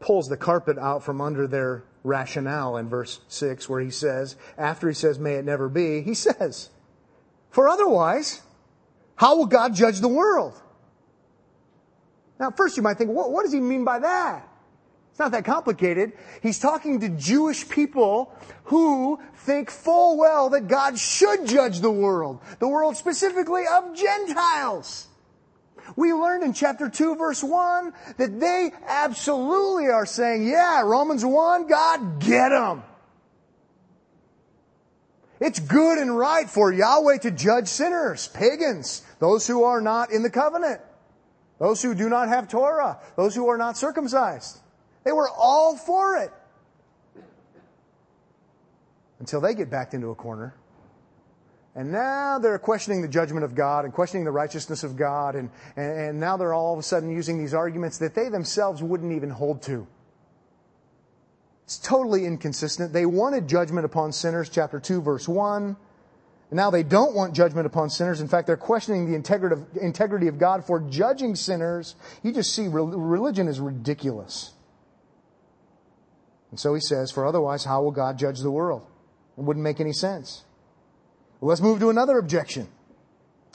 pulls 0.00 0.28
the 0.28 0.36
carpet 0.36 0.78
out 0.78 1.02
from 1.02 1.20
under 1.20 1.46
their 1.46 1.84
rationale 2.04 2.76
in 2.76 2.88
verse 2.88 3.20
6 3.28 3.68
where 3.68 3.80
he 3.80 3.90
says, 3.90 4.36
after 4.58 4.88
he 4.88 4.94
says, 4.94 5.18
may 5.18 5.34
it 5.34 5.44
never 5.44 5.68
be, 5.68 6.02
he 6.02 6.14
says, 6.14 6.68
For 7.50 7.68
otherwise, 7.68 8.42
how 9.16 9.38
will 9.38 9.46
God 9.46 9.74
judge 9.74 10.00
the 10.00 10.08
world? 10.08 10.60
Now, 12.38 12.50
first 12.50 12.76
you 12.76 12.82
might 12.82 12.98
think, 12.98 13.10
what, 13.10 13.32
what 13.32 13.44
does 13.44 13.52
he 13.52 13.60
mean 13.60 13.84
by 13.84 14.00
that? 14.00 14.46
It's 15.16 15.18
not 15.18 15.32
that 15.32 15.46
complicated. 15.46 16.12
He's 16.42 16.58
talking 16.58 17.00
to 17.00 17.08
Jewish 17.08 17.66
people 17.70 18.34
who 18.64 19.18
think 19.34 19.70
full 19.70 20.18
well 20.18 20.50
that 20.50 20.68
God 20.68 20.98
should 20.98 21.46
judge 21.46 21.80
the 21.80 21.90
world. 21.90 22.42
The 22.58 22.68
world 22.68 22.98
specifically 22.98 23.62
of 23.66 23.96
Gentiles. 23.96 25.06
We 25.96 26.12
learned 26.12 26.42
in 26.42 26.52
chapter 26.52 26.90
2 26.90 27.16
verse 27.16 27.42
1 27.42 27.94
that 28.18 28.38
they 28.38 28.72
absolutely 28.86 29.86
are 29.86 30.04
saying, 30.04 30.46
yeah, 30.46 30.82
Romans 30.82 31.24
1, 31.24 31.66
God, 31.66 32.20
get 32.20 32.50
them. 32.50 32.82
It's 35.40 35.60
good 35.60 35.96
and 35.96 36.14
right 36.14 36.50
for 36.50 36.70
Yahweh 36.70 37.20
to 37.20 37.30
judge 37.30 37.68
sinners, 37.68 38.28
pagans, 38.28 39.00
those 39.18 39.46
who 39.46 39.64
are 39.64 39.80
not 39.80 40.10
in 40.10 40.22
the 40.22 40.28
covenant, 40.28 40.82
those 41.58 41.80
who 41.80 41.94
do 41.94 42.10
not 42.10 42.28
have 42.28 42.48
Torah, 42.48 43.00
those 43.16 43.34
who 43.34 43.48
are 43.48 43.56
not 43.56 43.78
circumcised. 43.78 44.60
They 45.06 45.12
were 45.12 45.30
all 45.30 45.76
for 45.76 46.16
it. 46.16 46.32
Until 49.20 49.40
they 49.40 49.54
get 49.54 49.70
backed 49.70 49.94
into 49.94 50.10
a 50.10 50.16
corner. 50.16 50.56
And 51.76 51.92
now 51.92 52.40
they're 52.40 52.58
questioning 52.58 53.02
the 53.02 53.08
judgment 53.08 53.44
of 53.44 53.54
God 53.54 53.84
and 53.84 53.94
questioning 53.94 54.24
the 54.24 54.32
righteousness 54.32 54.82
of 54.82 54.96
God. 54.96 55.36
And, 55.36 55.50
and, 55.76 56.18
now 56.18 56.36
they're 56.36 56.52
all 56.52 56.72
of 56.72 56.80
a 56.80 56.82
sudden 56.82 57.08
using 57.08 57.38
these 57.38 57.54
arguments 57.54 57.98
that 57.98 58.16
they 58.16 58.28
themselves 58.30 58.82
wouldn't 58.82 59.12
even 59.12 59.30
hold 59.30 59.62
to. 59.62 59.86
It's 61.64 61.78
totally 61.78 62.24
inconsistent. 62.24 62.92
They 62.92 63.06
wanted 63.06 63.46
judgment 63.46 63.86
upon 63.86 64.10
sinners, 64.10 64.48
chapter 64.48 64.80
2, 64.80 65.02
verse 65.02 65.28
1. 65.28 65.76
And 66.50 66.56
now 66.56 66.70
they 66.70 66.82
don't 66.82 67.14
want 67.14 67.32
judgment 67.32 67.66
upon 67.66 67.90
sinners. 67.90 68.20
In 68.20 68.26
fact, 68.26 68.48
they're 68.48 68.56
questioning 68.56 69.08
the 69.08 69.14
integrity 69.80 70.26
of 70.26 70.38
God 70.38 70.64
for 70.64 70.80
judging 70.80 71.36
sinners. 71.36 71.94
You 72.24 72.32
just 72.32 72.52
see 72.56 72.66
religion 72.66 73.46
is 73.46 73.60
ridiculous. 73.60 74.52
And 76.56 76.60
so 76.62 76.72
he 76.72 76.80
says, 76.80 77.10
For 77.10 77.26
otherwise, 77.26 77.66
how 77.66 77.82
will 77.82 77.90
God 77.90 78.18
judge 78.18 78.40
the 78.40 78.50
world? 78.50 78.86
It 79.36 79.44
wouldn't 79.44 79.62
make 79.62 79.78
any 79.78 79.92
sense. 79.92 80.42
Well, 81.38 81.50
let's 81.50 81.60
move 81.60 81.80
to 81.80 81.90
another 81.90 82.16
objection. 82.16 82.66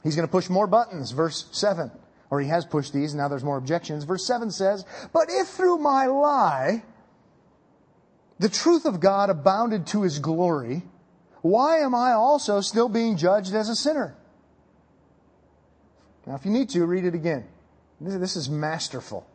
He's 0.03 0.15
going 0.15 0.27
to 0.27 0.31
push 0.31 0.51
more 0.51 0.67
buttons. 0.67 1.09
Verse 1.09 1.47
7. 1.51 1.89
Or 2.29 2.39
he 2.39 2.47
has 2.49 2.63
pushed 2.63 2.93
these, 2.93 3.13
and 3.13 3.19
now 3.19 3.27
there's 3.27 3.43
more 3.43 3.57
objections. 3.57 4.03
Verse 4.03 4.23
7 4.23 4.51
says, 4.51 4.85
But 5.11 5.29
if 5.31 5.47
through 5.47 5.79
my 5.79 6.05
lie 6.05 6.83
the 8.37 8.49
truth 8.49 8.85
of 8.85 8.99
God 8.99 9.31
abounded 9.31 9.87
to 9.87 10.03
his 10.03 10.19
glory, 10.19 10.83
why 11.41 11.79
am 11.79 11.95
I 11.95 12.11
also 12.11 12.61
still 12.61 12.87
being 12.87 13.17
judged 13.17 13.55
as 13.55 13.67
a 13.67 13.75
sinner? 13.75 14.15
Now, 16.27 16.35
if 16.35 16.45
you 16.45 16.51
need 16.51 16.69
to, 16.69 16.85
read 16.85 17.05
it 17.05 17.15
again. 17.15 17.45
This 17.99 18.35
is 18.35 18.47
masterful. 18.47 19.25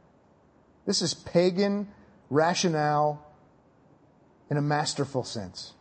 This 0.86 1.02
is 1.02 1.14
pagan 1.14 1.88
rationale 2.30 3.25
in 4.50 4.56
a 4.56 4.62
masterful 4.62 5.24
sense. 5.24 5.72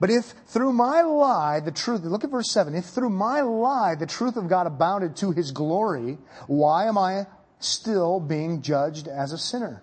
But 0.00 0.10
if 0.10 0.34
through 0.46 0.72
my 0.72 1.02
lie, 1.02 1.60
the 1.60 1.70
truth, 1.70 2.02
look 2.02 2.24
at 2.24 2.30
verse 2.30 2.50
7, 2.50 2.74
if 2.74 2.86
through 2.86 3.10
my 3.10 3.42
lie 3.42 3.94
the 3.94 4.06
truth 4.06 4.36
of 4.36 4.48
God 4.48 4.66
abounded 4.66 5.16
to 5.16 5.30
his 5.30 5.50
glory, 5.50 6.18
why 6.46 6.86
am 6.86 6.98
I 6.98 7.26
still 7.58 8.20
being 8.20 8.62
judged 8.62 9.08
as 9.08 9.32
a 9.32 9.38
sinner? 9.38 9.82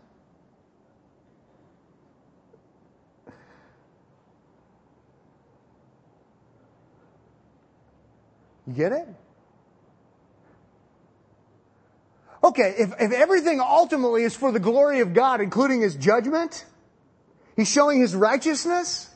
You 8.68 8.74
get 8.74 8.92
it? 8.92 9.08
Okay, 12.44 12.76
if, 12.78 12.94
if 13.00 13.12
everything 13.12 13.60
ultimately 13.60 14.24
is 14.24 14.36
for 14.36 14.52
the 14.52 14.60
glory 14.60 15.02
of 15.02 15.14
God, 15.14 15.42
including 15.42 15.82
His 15.82 15.96
judgment, 15.96 16.66
He's 17.56 17.72
showing 17.72 18.00
His 18.00 18.16
righteousness, 18.16 19.10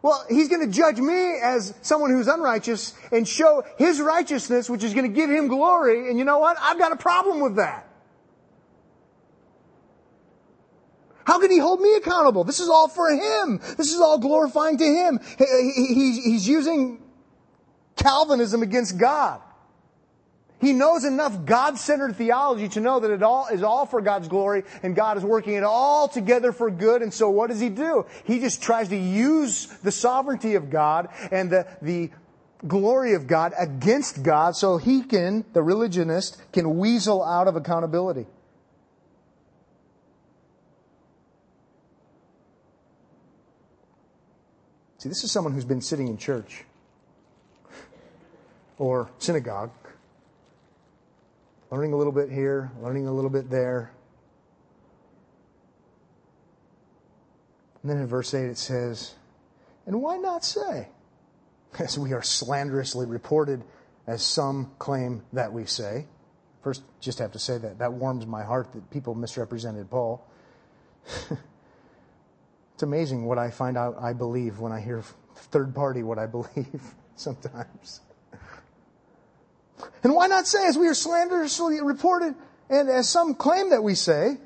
well, 0.00 0.24
He's 0.30 0.48
going 0.48 0.64
to 0.66 0.72
judge 0.72 0.98
me 0.98 1.38
as 1.42 1.74
someone 1.82 2.10
who's 2.10 2.28
unrighteous 2.28 2.94
and 3.12 3.28
show 3.28 3.64
His 3.76 4.00
righteousness, 4.00 4.70
which 4.70 4.82
is 4.82 4.94
going 4.94 5.10
to 5.10 5.14
give 5.14 5.28
Him 5.28 5.48
glory, 5.48 6.08
and 6.08 6.18
you 6.18 6.24
know 6.24 6.38
what? 6.38 6.56
I've 6.60 6.78
got 6.78 6.92
a 6.92 6.96
problem 6.96 7.40
with 7.40 7.56
that. 7.56 7.88
How 11.28 11.38
can 11.38 11.50
he 11.50 11.58
hold 11.58 11.82
me 11.82 11.94
accountable? 11.94 12.42
This 12.42 12.58
is 12.58 12.70
all 12.70 12.88
for 12.88 13.10
him. 13.10 13.60
This 13.76 13.92
is 13.92 14.00
all 14.00 14.16
glorifying 14.16 14.78
to 14.78 14.84
him. 14.84 15.20
He's 15.36 16.48
using 16.48 17.02
Calvinism 17.96 18.62
against 18.62 18.96
God. 18.96 19.42
He 20.60 20.72
knows 20.72 21.04
enough 21.04 21.44
God-centered 21.44 22.16
theology 22.16 22.68
to 22.70 22.80
know 22.80 22.98
that 22.98 23.10
it 23.10 23.22
all 23.22 23.46
is 23.46 23.62
all 23.62 23.86
for 23.86 24.00
God's 24.00 24.26
glory 24.26 24.64
and 24.82 24.96
God 24.96 25.16
is 25.16 25.24
working 25.24 25.54
it 25.54 25.62
all 25.62 26.08
together 26.08 26.50
for 26.50 26.68
good. 26.70 27.00
And 27.00 27.14
so 27.14 27.30
what 27.30 27.50
does 27.50 27.60
he 27.60 27.68
do? 27.68 28.06
He 28.24 28.40
just 28.40 28.60
tries 28.60 28.88
to 28.88 28.96
use 28.96 29.66
the 29.84 29.92
sovereignty 29.92 30.56
of 30.56 30.68
God 30.68 31.08
and 31.30 31.48
the, 31.48 31.66
the 31.80 32.10
glory 32.66 33.14
of 33.14 33.28
God 33.28 33.52
against 33.56 34.24
God 34.24 34.56
so 34.56 34.78
he 34.78 35.02
can, 35.02 35.44
the 35.52 35.62
religionist, 35.62 36.36
can 36.52 36.76
weasel 36.76 37.22
out 37.22 37.46
of 37.46 37.54
accountability. 37.54 38.26
See, 44.98 45.08
this 45.08 45.22
is 45.22 45.30
someone 45.30 45.54
who's 45.54 45.64
been 45.64 45.80
sitting 45.80 46.08
in 46.08 46.16
church 46.16 46.64
or 48.76 49.08
synagogue 49.18 49.70
learning 51.70 51.92
a 51.92 51.96
little 51.96 52.12
bit 52.12 52.30
here, 52.30 52.70
learning 52.82 53.06
a 53.06 53.12
little 53.12 53.30
bit 53.30 53.50
there. 53.50 53.92
And 57.82 57.90
then 57.90 57.98
in 57.98 58.06
verse 58.06 58.34
8 58.34 58.46
it 58.46 58.58
says, 58.58 59.14
And 59.86 60.02
why 60.02 60.16
not 60.16 60.44
say? 60.44 60.88
As 61.78 61.98
we 61.98 62.12
are 62.12 62.22
slanderously 62.22 63.06
reported, 63.06 63.62
as 64.08 64.22
some 64.22 64.72
claim 64.78 65.22
that 65.34 65.52
we 65.52 65.66
say. 65.66 66.06
First, 66.62 66.82
just 66.98 67.18
have 67.18 67.32
to 67.32 67.38
say 67.38 67.58
that. 67.58 67.78
That 67.78 67.92
warms 67.92 68.26
my 68.26 68.42
heart 68.42 68.72
that 68.72 68.90
people 68.90 69.14
misrepresented 69.14 69.90
Paul. 69.90 70.26
it's 72.74 72.82
amazing 72.82 73.26
what 73.26 73.38
I 73.38 73.50
find 73.50 73.76
out 73.76 73.96
I 74.00 74.14
believe 74.14 74.60
when 74.60 74.72
I 74.72 74.80
hear 74.80 75.04
third 75.34 75.74
party 75.74 76.02
what 76.02 76.18
I 76.18 76.26
believe 76.38 76.94
sometimes. 77.16 78.00
And 80.02 80.14
why 80.14 80.26
not 80.26 80.46
say, 80.46 80.66
as 80.66 80.76
we 80.78 80.88
are 80.88 80.94
slanderously 80.94 81.80
reported, 81.80 82.34
and 82.70 82.88
as 82.88 83.08
some 83.08 83.34
claim 83.34 83.70
that 83.70 83.82
we 83.82 83.94
say, 83.94 84.38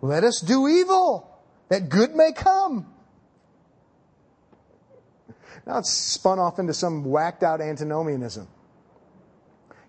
let 0.00 0.24
us 0.24 0.40
do 0.40 0.68
evil, 0.68 1.28
that 1.68 1.88
good 1.88 2.14
may 2.14 2.32
come. 2.32 2.86
Now 5.66 5.78
it's 5.78 5.90
spun 5.90 6.38
off 6.38 6.58
into 6.58 6.72
some 6.72 7.04
whacked 7.04 7.42
out 7.42 7.60
antinomianism. 7.60 8.48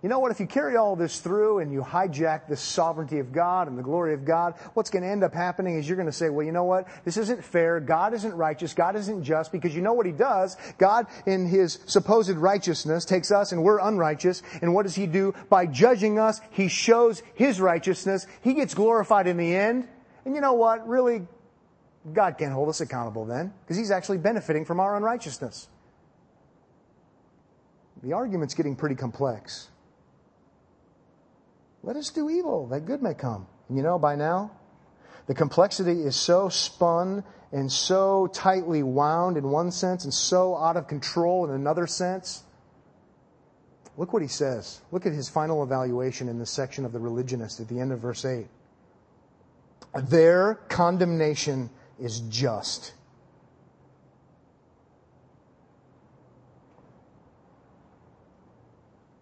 You 0.01 0.07
know 0.07 0.19
what? 0.19 0.31
If 0.31 0.39
you 0.39 0.47
carry 0.47 0.77
all 0.77 0.95
this 0.95 1.19
through 1.19 1.59
and 1.59 1.73
you 1.73 1.81
hijack 1.81 2.47
the 2.47 2.55
sovereignty 2.55 3.19
of 3.19 3.33
God 3.33 3.67
and 3.67 3.77
the 3.77 3.83
glory 3.83 4.13
of 4.13 4.23
God, 4.23 4.53
what's 4.73 4.89
going 4.89 5.03
to 5.03 5.09
end 5.09 5.25
up 5.25 5.33
happening 5.33 5.77
is 5.77 5.89
you're 5.89 5.97
going 5.97 6.05
to 6.05 6.13
say, 6.13 6.29
well, 6.29 6.45
you 6.45 6.53
know 6.53 6.63
what? 6.63 6.87
This 7.03 7.17
isn't 7.17 7.43
fair. 7.43 7.81
God 7.81 8.13
isn't 8.13 8.33
righteous. 8.33 8.73
God 8.73 8.95
isn't 8.95 9.25
just 9.25 9.51
because 9.51 9.75
you 9.75 9.81
know 9.81 9.91
what 9.91 10.05
he 10.05 10.13
does? 10.13 10.55
God, 10.77 11.07
in 11.25 11.45
his 11.47 11.79
supposed 11.85 12.29
righteousness, 12.29 13.03
takes 13.03 13.29
us 13.29 13.51
and 13.51 13.61
we're 13.61 13.79
unrighteous. 13.79 14.41
And 14.61 14.73
what 14.73 14.83
does 14.83 14.95
he 14.95 15.05
do? 15.05 15.33
By 15.49 15.65
judging 15.65 16.17
us, 16.17 16.39
he 16.51 16.69
shows 16.69 17.21
his 17.33 17.59
righteousness. 17.59 18.25
He 18.41 18.53
gets 18.53 18.73
glorified 18.73 19.27
in 19.27 19.35
the 19.35 19.53
end. 19.53 19.85
And 20.23 20.33
you 20.33 20.39
know 20.39 20.53
what? 20.53 20.87
Really, 20.87 21.27
God 22.13 22.37
can't 22.37 22.53
hold 22.53 22.69
us 22.69 22.79
accountable 22.79 23.25
then 23.25 23.53
because 23.65 23.75
he's 23.75 23.91
actually 23.91 24.19
benefiting 24.19 24.63
from 24.63 24.79
our 24.79 24.95
unrighteousness. 24.95 25.67
The 28.01 28.13
argument's 28.13 28.53
getting 28.53 28.77
pretty 28.77 28.95
complex. 28.95 29.67
Let 31.83 31.95
us 31.95 32.09
do 32.09 32.29
evil 32.29 32.67
that 32.67 32.85
good 32.85 33.01
may 33.01 33.13
come. 33.13 33.47
You 33.69 33.81
know, 33.81 33.99
by 33.99 34.15
now, 34.15 34.51
the 35.27 35.33
complexity 35.33 36.01
is 36.01 36.15
so 36.15 36.49
spun 36.49 37.23
and 37.51 37.71
so 37.71 38.27
tightly 38.27 38.83
wound 38.83 39.37
in 39.37 39.49
one 39.49 39.71
sense 39.71 40.03
and 40.03 40.13
so 40.13 40.55
out 40.55 40.77
of 40.77 40.87
control 40.87 41.45
in 41.45 41.51
another 41.51 41.87
sense. 41.87 42.43
Look 43.97 44.13
what 44.13 44.21
he 44.21 44.27
says. 44.27 44.81
Look 44.91 45.05
at 45.05 45.13
his 45.13 45.29
final 45.29 45.63
evaluation 45.63 46.29
in 46.29 46.39
this 46.39 46.49
section 46.49 46.85
of 46.85 46.93
the 46.93 46.99
religionist 46.99 47.59
at 47.59 47.67
the 47.67 47.79
end 47.79 47.91
of 47.91 47.99
verse 47.99 48.25
8. 48.25 48.47
Their 50.03 50.55
condemnation 50.69 51.69
is 51.99 52.21
just. 52.21 52.93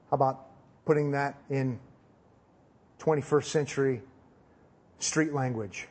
How 0.10 0.16
about 0.16 0.46
putting 0.86 1.12
that 1.12 1.36
in 1.50 1.80
21st 3.00 3.46
century 3.46 4.02
street 5.00 5.34
language. 5.34 5.88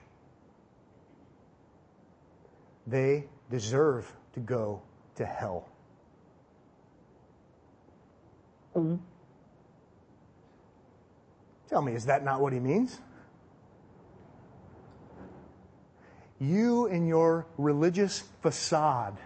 They 2.87 3.25
deserve 3.51 4.13
to 4.35 4.41
go 4.41 4.83
to 5.17 5.25
hell. 5.25 5.69
Tell 11.69 11.83
me, 11.83 11.95
is 11.95 12.07
that 12.07 12.25
not 12.25 12.41
what 12.41 12.53
he 12.53 12.61
means? 12.61 13.01
You 16.39 16.87
and 16.87 17.09
your 17.09 17.47
religious 17.57 18.23
facade 18.43 19.17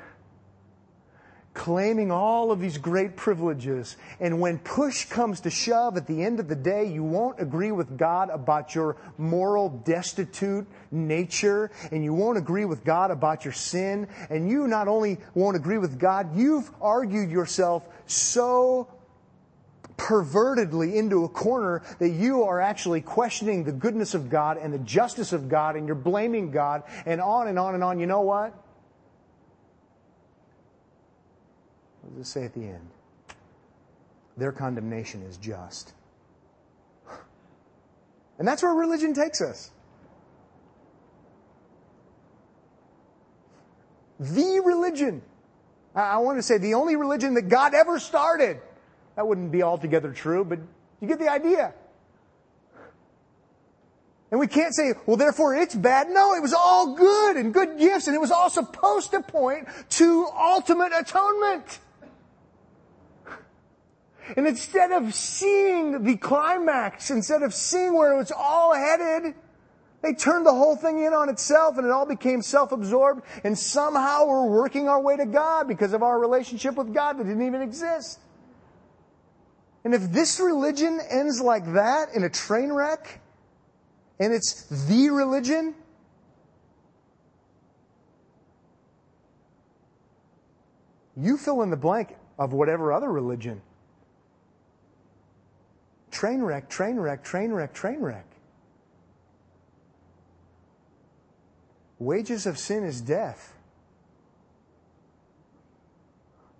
claiming 1.53 2.13
all 2.13 2.53
of 2.53 2.61
these 2.61 2.79
great 2.79 3.17
privileges. 3.17 3.97
And 4.21 4.41
when 4.41 4.59
push 4.59 5.07
comes 5.07 5.41
to 5.41 5.51
shove 5.51 5.97
at 5.97 6.07
the 6.07 6.23
end 6.23 6.39
of 6.39 6.49
the 6.49 6.55
day, 6.55 6.85
you 6.85 7.03
won't 7.03 7.41
agree 7.41 7.73
with 7.73 7.99
God 7.99 8.31
about 8.31 8.75
your 8.75 8.97
moral 9.19 9.69
destitute 9.69 10.67
nature, 10.93 11.71
and 11.91 12.05
you 12.05 12.15
won't 12.15 12.39
agree 12.39 12.65
with 12.65 12.85
God 12.85 13.11
about 13.11 13.45
your 13.45 13.53
sin, 13.53 14.07
and 14.31 14.49
you 14.49 14.69
not 14.69 14.87
only 14.87 15.19
won't 15.35 15.57
agree 15.57 15.79
with 15.79 15.99
God, 15.99 16.37
you've 16.37 16.71
argued 16.81 17.31
yourself 17.31 17.89
so 18.07 18.89
pervertedly 19.97 20.95
into 20.95 21.25
a 21.25 21.29
corner 21.29 21.83
that 21.99 22.09
you 22.09 22.45
are 22.45 22.61
actually 22.61 23.03
questioning 23.03 23.65
the 23.65 23.73
goodness 23.73 24.15
of 24.15 24.31
God 24.31 24.57
and 24.57 24.73
the 24.73 24.79
justice 24.79 25.33
of 25.33 25.49
God, 25.49 25.77
and 25.77 25.87
you're 25.87 25.97
blaming 25.97 26.53
God, 26.53 26.85
and 27.07 27.21
on 27.21 27.49
and 27.49 27.59
on 27.59 27.75
and 27.75 27.85
on. 27.85 27.99
You 27.99 28.07
know 28.07 28.23
what? 28.23 28.55
What 32.11 32.19
does 32.19 32.29
it 32.29 32.31
say 32.31 32.45
at 32.45 32.55
the 32.55 32.65
end? 32.65 32.89
Their 34.37 34.51
condemnation 34.51 35.23
is 35.23 35.37
just. 35.37 35.93
And 38.39 38.49
that's 38.49 38.63
where 38.63 38.75
religion 38.75 39.15
takes 39.15 39.41
us. 39.41 39.71
The 44.19 44.61
religion. 44.65 45.23
I 45.95 46.19
want 46.19 46.39
to 46.39 46.43
say 46.43 46.59
the 46.59 46.75
only 46.75 46.97
religion 46.97 47.35
that 47.35 47.49
God 47.49 47.75
ever 47.75 48.01
started. 48.01 48.61
That 49.15 49.27
wouldn't 49.27 49.53
be 49.53 49.63
altogether 49.63 50.13
true, 50.13 50.45
but 50.45 50.59
you 51.01 51.07
get 51.07 51.21
the 51.21 51.31
idea. 51.31 51.75
And 54.33 54.41
we 54.41 54.47
can't 54.47 54.75
say, 54.75 54.95
well, 55.07 55.17
therefore 55.17 55.55
it's 55.55 55.75
bad. 55.75 56.09
No, 56.11 56.35
it 56.35 56.41
was 56.41 56.55
all 56.55 56.95
good 56.95 57.37
and 57.37 57.55
good 57.55 57.79
gifts, 57.79 58.09
and 58.09 58.17
it 58.17 58.21
was 58.21 58.31
all 58.31 58.51
supposed 58.51 59.13
to 59.13 59.23
point 59.23 59.69
to 59.91 60.27
ultimate 60.37 60.93
atonement. 60.99 61.79
And 64.37 64.47
instead 64.47 64.93
of 64.93 65.15
seeing 65.15 66.05
the 66.05 66.17
climax, 66.17 67.11
instead 67.11 67.43
of 67.43 67.53
seeing 67.55 67.95
where 67.95 68.13
it 68.13 68.17
was 68.17 68.33
all 68.33 68.75
headed, 68.75 69.35
they 70.03 70.15
turned 70.15 70.47
the 70.47 70.53
whole 70.53 70.77
thing 70.77 71.03
in 71.03 71.13
on 71.13 71.29
itself 71.29 71.77
and 71.77 71.87
it 71.87 71.91
all 71.91 72.07
became 72.07 72.41
self-absorbed 72.43 73.23
and 73.45 73.59
somehow 73.59 74.27
we're 74.27 74.47
working 74.47 74.89
our 74.89 75.01
way 75.01 75.17
to 75.17 75.27
God 75.27 75.69
because 75.69 75.93
of 75.93 76.03
our 76.03 76.19
relationship 76.19 76.77
with 76.77 76.95
God 76.95 77.19
that 77.19 77.25
didn't 77.25 77.47
even 77.47 77.61
exist. 77.61 78.21
And 79.85 79.95
if 79.95 80.11
this 80.13 80.41
religion 80.41 81.01
ends 81.09 81.41
like 81.41 81.73
that 81.73 82.15
in 82.15 82.25
a 82.25 82.31
train 82.31 82.73
wreck, 82.73 83.21
and 84.19 84.33
it's 84.33 84.65
the 84.87 85.11
religion, 85.11 85.75
you 91.17 91.39
fill 91.39 91.63
in 91.63 91.71
the 91.71 91.77
blank 91.77 92.17
of 92.39 92.53
whatever 92.53 92.93
other 92.93 93.11
religion 93.11 93.63
Train 96.11 96.43
wreck, 96.43 96.69
train 96.69 96.97
wreck, 96.97 97.23
train 97.23 97.53
wreck, 97.53 97.73
train 97.73 98.01
wreck. 98.01 98.27
Wages 101.99 102.47
of 102.47 102.59
sin 102.59 102.83
is 102.85 103.01
death. 103.01 103.55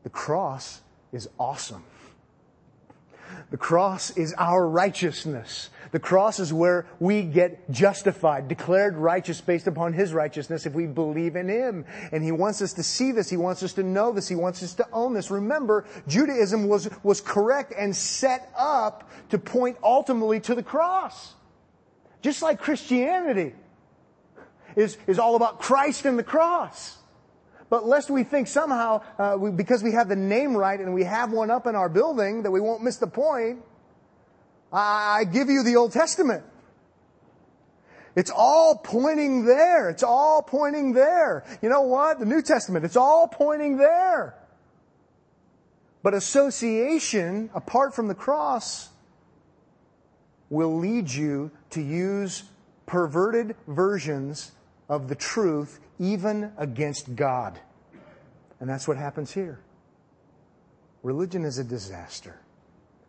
The 0.03 0.11
cross 0.11 0.83
is 1.13 1.29
awesome. 1.39 1.85
The 3.51 3.57
cross 3.57 4.11
is 4.17 4.35
our 4.39 4.69
righteousness. 4.69 5.71
The 5.93 5.99
cross 5.99 6.39
is 6.39 6.53
where 6.53 6.87
we 7.01 7.23
get 7.23 7.71
justified, 7.71 8.47
declared 8.47 8.97
righteous 8.97 9.41
based 9.41 9.67
upon 9.67 9.93
His 9.93 10.13
righteousness 10.13 10.67
if 10.67 10.73
we 10.73 10.87
believe 10.87 11.35
in 11.35 11.49
Him. 11.49 11.85
And 12.13 12.23
He 12.23 12.33
wants 12.33 12.63
us 12.63 12.75
to 12.75 12.83
see 12.83 13.11
this. 13.13 13.29
He 13.29 13.37
wants 13.37 13.63
us 13.63 13.73
to 13.75 13.83
know 13.83 14.13
this. 14.13 14.29
He 14.29 14.37
wants 14.37 14.63
us 14.63 14.75
to 14.75 14.87
own 14.93 15.15
this. 15.15 15.31
Remember, 15.31 15.85
Judaism 16.07 16.69
was, 16.69 16.89
was 17.03 17.21
correct 17.21 17.73
and 17.77 17.95
set 17.95 18.53
up 18.57 19.11
to 19.31 19.39
point 19.39 19.79
ultimately 19.83 20.39
to 20.41 20.55
the 20.55 20.63
cross. 20.63 21.35
Just 22.23 22.43
like 22.43 22.61
Christianity 22.61 23.55
is, 24.77 24.97
is 25.07 25.19
all 25.19 25.37
about 25.37 25.61
Christ 25.61 26.05
and 26.05 26.19
the 26.19 26.23
cross. 26.23 26.99
But 27.69 27.87
lest 27.87 28.11
we 28.11 28.25
think 28.25 28.49
somehow, 28.49 29.03
uh, 29.19 29.37
we, 29.39 29.51
because 29.51 29.83
we 29.83 29.93
have 29.93 30.09
the 30.09 30.17
name 30.17 30.57
right 30.57 30.79
and 30.79 30.93
we 30.93 31.05
have 31.05 31.33
one 31.33 31.51
up 31.51 31.67
in 31.67 31.77
our 31.77 31.89
building, 31.89 32.43
that 32.43 32.51
we 32.51 32.61
won't 32.61 32.83
miss 32.83 32.97
the 32.97 33.07
point, 33.07 33.63
I 34.73 35.25
give 35.25 35.49
you 35.49 35.63
the 35.63 35.77
Old 35.77 35.93
Testament. 35.93 36.45
It's 38.17 38.31
all 38.35 38.77
pointing 38.77 39.45
there. 39.45 39.89
It's 39.89 40.03
all 40.03 40.43
pointing 40.43 40.93
there. 40.93 41.45
You 41.63 41.69
know 41.69 41.83
what? 41.83 42.19
The 42.19 42.27
New 42.27 42.43
Testament, 42.43 42.85
it's 42.85 42.97
all 42.97 43.29
pointing 43.29 43.77
there. 43.77 44.35
But 46.03 46.15
association, 46.15 47.51
apart 47.55 47.95
from 47.95 48.09
the 48.09 48.15
cross, 48.15 48.89
will 50.49 50.79
lead 50.79 51.11
you 51.11 51.51
to 51.71 51.81
use 51.81 52.45
perverted 52.87 53.55
versions 53.69 54.53
of 54.89 55.09
the 55.09 55.15
truth 55.15 55.79
even 55.99 56.53
against 56.57 57.15
God. 57.15 57.61
And 58.59 58.69
that's 58.69 58.89
what 58.89 58.97
happens 58.97 59.33
here. 59.33 59.61
Religion 61.03 61.45
is 61.45 61.59
a 61.59 61.65
disaster. 61.65 62.41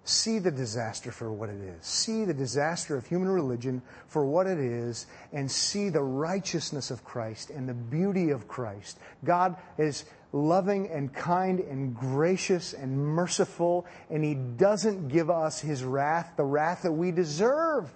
See 0.03 0.39
the 0.39 0.51
disaster 0.51 1.11
for 1.11 1.31
what 1.31 1.49
it 1.49 1.61
is. 1.61 1.85
See 1.85 2.25
the 2.25 2.33
disaster 2.33 2.97
of 2.97 3.05
human 3.05 3.29
religion 3.29 3.83
for 4.07 4.25
what 4.25 4.47
it 4.47 4.57
is, 4.57 5.05
and 5.31 5.49
see 5.49 5.89
the 5.89 6.01
righteousness 6.01 6.89
of 6.89 7.03
Christ 7.03 7.51
and 7.51 7.69
the 7.69 7.73
beauty 7.73 8.31
of 8.31 8.47
Christ. 8.47 8.97
God 9.23 9.57
is 9.77 10.05
loving 10.33 10.89
and 10.89 11.13
kind 11.13 11.59
and 11.59 11.95
gracious 11.95 12.73
and 12.73 12.97
merciful, 12.97 13.85
and 14.09 14.23
He 14.23 14.33
doesn't 14.33 15.09
give 15.09 15.29
us 15.29 15.59
His 15.59 15.83
wrath, 15.83 16.33
the 16.35 16.45
wrath 16.45 16.81
that 16.81 16.91
we 16.91 17.11
deserve. 17.11 17.93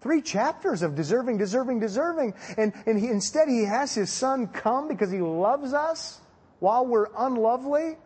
Three 0.00 0.22
chapters 0.22 0.82
of 0.82 0.94
deserving, 0.94 1.38
deserving, 1.38 1.80
deserving. 1.80 2.34
And, 2.56 2.72
and 2.86 2.98
he, 2.98 3.08
instead, 3.08 3.48
he 3.48 3.64
has 3.64 3.94
his 3.94 4.08
son 4.08 4.46
come 4.46 4.86
because 4.86 5.10
he 5.10 5.20
loves 5.20 5.72
us 5.72 6.20
while 6.60 6.86
we're 6.86 7.08
unlovely. 7.16 7.96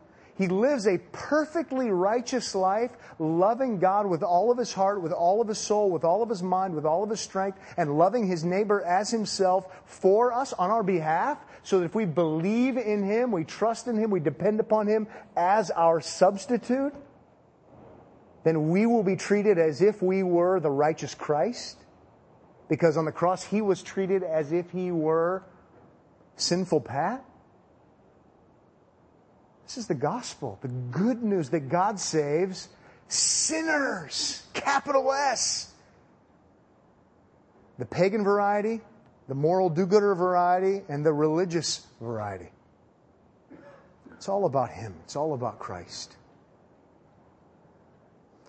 He 0.40 0.48
lives 0.48 0.86
a 0.86 0.96
perfectly 1.12 1.90
righteous 1.90 2.54
life, 2.54 2.92
loving 3.18 3.78
God 3.78 4.06
with 4.06 4.22
all 4.22 4.50
of 4.50 4.56
his 4.56 4.72
heart, 4.72 5.02
with 5.02 5.12
all 5.12 5.42
of 5.42 5.48
his 5.48 5.58
soul, 5.58 5.90
with 5.90 6.02
all 6.02 6.22
of 6.22 6.30
his 6.30 6.42
mind, 6.42 6.74
with 6.74 6.86
all 6.86 7.02
of 7.04 7.10
his 7.10 7.20
strength, 7.20 7.58
and 7.76 7.98
loving 7.98 8.26
his 8.26 8.42
neighbor 8.42 8.80
as 8.80 9.10
himself 9.10 9.66
for 9.84 10.32
us 10.32 10.54
on 10.54 10.70
our 10.70 10.82
behalf, 10.82 11.44
so 11.62 11.80
that 11.80 11.84
if 11.84 11.94
we 11.94 12.06
believe 12.06 12.78
in 12.78 13.02
him, 13.02 13.32
we 13.32 13.44
trust 13.44 13.86
in 13.86 13.98
him, 13.98 14.08
we 14.08 14.18
depend 14.18 14.60
upon 14.60 14.86
him 14.86 15.08
as 15.36 15.70
our 15.72 16.00
substitute, 16.00 16.94
then 18.42 18.70
we 18.70 18.86
will 18.86 19.02
be 19.02 19.16
treated 19.16 19.58
as 19.58 19.82
if 19.82 20.00
we 20.00 20.22
were 20.22 20.58
the 20.58 20.70
righteous 20.70 21.14
Christ. 21.14 21.76
Because 22.66 22.96
on 22.96 23.04
the 23.04 23.12
cross, 23.12 23.44
he 23.44 23.60
was 23.60 23.82
treated 23.82 24.22
as 24.22 24.52
if 24.52 24.70
he 24.70 24.90
were 24.90 25.42
sinful 26.36 26.80
Pat. 26.80 27.22
This 29.70 29.78
is 29.78 29.86
the 29.86 29.94
gospel, 29.94 30.58
the 30.62 30.66
good 30.66 31.22
news 31.22 31.50
that 31.50 31.68
God 31.68 32.00
saves 32.00 32.70
sinners, 33.06 34.42
capital 34.52 35.12
S. 35.12 35.72
The 37.78 37.84
pagan 37.84 38.24
variety, 38.24 38.80
the 39.28 39.36
moral 39.36 39.70
do 39.70 39.86
gooder 39.86 40.16
variety, 40.16 40.82
and 40.88 41.06
the 41.06 41.12
religious 41.12 41.86
variety. 42.00 42.48
It's 44.10 44.28
all 44.28 44.44
about 44.44 44.70
Him, 44.70 44.92
it's 45.04 45.14
all 45.14 45.34
about 45.34 45.60
Christ. 45.60 46.16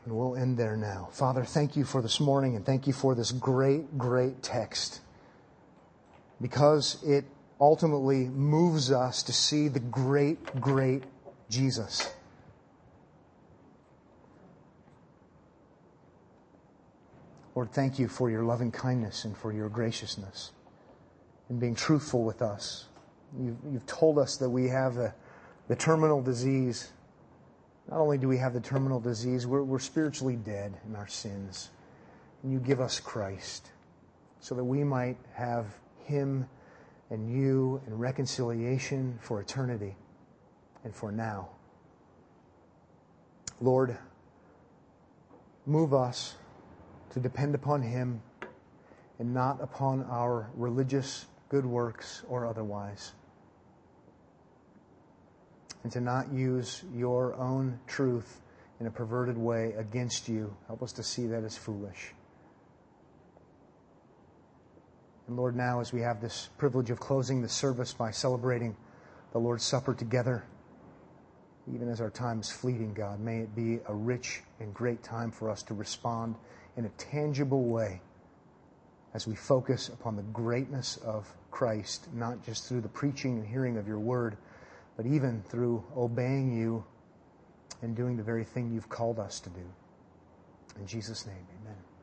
And 0.06 0.18
we'll 0.18 0.36
end 0.36 0.58
there 0.58 0.76
now. 0.76 1.10
Father, 1.12 1.46
thank 1.46 1.78
you 1.78 1.84
for 1.84 2.02
this 2.02 2.20
morning 2.20 2.56
and 2.56 2.66
thank 2.66 2.88
you 2.88 2.94
for 2.94 3.14
this 3.14 3.32
great, 3.32 3.96
great 3.96 4.42
text. 4.42 5.02
Because 6.42 6.98
it 7.04 7.26
ultimately 7.62 8.28
moves 8.28 8.92
us 8.92 9.24
to 9.24 9.32
see 9.32 9.70
the 9.70 9.80
great, 9.80 10.60
great 10.60 11.04
Jesus. 11.50 12.12
Lord, 17.56 17.72
thank 17.72 18.00
you 18.00 18.08
for 18.08 18.30
your 18.30 18.44
loving 18.44 18.72
kindness 18.72 19.24
and 19.24 19.38
for 19.38 19.54
your 19.54 19.70
graciousness 19.70 20.52
and 21.50 21.60
being 21.60 21.76
truthful 21.76 22.24
with 22.24 22.42
us. 22.42 22.88
You've, 23.40 23.58
you've 23.72 23.86
told 23.86 24.18
us 24.18 24.38
that 24.38 24.50
we 24.50 24.68
have 24.68 24.96
the, 24.96 25.14
the 25.68 25.76
terminal 25.76 26.22
disease 26.22 26.92
not 27.90 28.00
only 28.00 28.18
do 28.18 28.28
we 28.28 28.38
have 28.38 28.54
the 28.54 28.62
terminal 28.62 29.00
disease, 29.00 29.46
we're, 29.46 29.64
we're 29.64 29.80
spiritually 29.80 30.38
dead 30.38 30.74
in 30.88 30.96
our 30.96 31.08
sins. 31.08 31.70
And 32.42 32.52
you 32.52 32.60
give 32.60 32.80
us 32.80 33.00
Christ 33.00 33.70
so 34.40 34.56
that 34.56 34.64
we 34.64 34.84
might 34.84 35.18
have 35.34 35.66
Him 36.06 36.48
and 37.12 37.30
you 37.30 37.82
and 37.86 38.00
reconciliation 38.00 39.20
for 39.22 39.42
eternity 39.42 39.96
and 40.84 40.96
for 40.96 41.12
now. 41.12 41.50
Lord, 43.60 43.96
move 45.66 45.94
us 45.94 46.36
to 47.12 47.20
depend 47.20 47.54
upon 47.54 47.84
Him 47.84 48.24
and 49.20 49.34
not 49.34 49.62
upon 49.62 50.04
our 50.06 50.50
religious 50.56 51.28
good 51.50 51.66
works 51.66 52.24
or 52.28 52.48
otherwise. 52.48 53.12
And 55.84 55.92
to 55.92 56.00
not 56.00 56.32
use 56.32 56.84
your 56.96 57.36
own 57.36 57.80
truth 57.88 58.40
in 58.80 58.88
a 58.88 58.92
perverted 58.92 59.38
way 59.38 59.74
against 59.78 60.30
you. 60.30 60.56
Help 60.68 60.82
us 60.82 60.94
to 60.94 61.04
see 61.04 61.28
that 61.28 61.44
as 61.44 61.58
foolish. 61.58 62.14
And 65.32 65.38
Lord, 65.38 65.56
now 65.56 65.80
as 65.80 65.94
we 65.94 66.02
have 66.02 66.20
this 66.20 66.50
privilege 66.58 66.90
of 66.90 67.00
closing 67.00 67.42
the 67.42 67.48
service 67.48 67.94
by 67.94 68.12
celebrating 68.12 68.76
the 69.32 69.40
Lord's 69.40 69.64
Supper 69.64 69.94
together, 69.94 70.44
even 71.74 71.88
as 71.88 72.02
our 72.02 72.10
time 72.10 72.42
is 72.42 72.52
fleeting, 72.52 72.94
God, 72.94 73.22
may 73.22 73.40
it 73.40 73.56
be 73.56 73.80
a 73.88 73.94
rich 73.94 74.42
and 74.60 74.74
great 74.74 75.04
time 75.04 75.32
for 75.32 75.50
us 75.50 75.64
to 75.64 75.74
respond 75.74 76.36
in 76.76 76.84
a 76.84 76.90
tangible 76.98 77.64
way 77.64 78.02
as 79.14 79.26
we 79.26 79.34
focus 79.34 79.88
upon 79.88 80.18
the 80.18 80.22
greatness 80.34 80.98
of 80.98 81.34
Christ, 81.50 82.10
not 82.14 82.46
just 82.46 82.68
through 82.68 82.82
the 82.82 82.90
preaching 82.90 83.38
and 83.38 83.48
hearing 83.48 83.78
of 83.78 83.88
your 83.88 84.00
word, 84.00 84.36
but 84.98 85.06
even 85.06 85.44
through 85.48 85.82
obeying 85.96 86.58
you 86.58 86.84
and 87.82 87.96
doing 87.96 88.18
the 88.18 88.24
very 88.24 88.44
thing 88.44 88.70
you've 88.70 88.90
called 88.90 89.18
us 89.18 89.40
to 89.40 89.50
do. 89.50 89.64
In 90.78 90.86
Jesus' 90.86 91.26
name, 91.26 91.48
amen. 91.62 91.78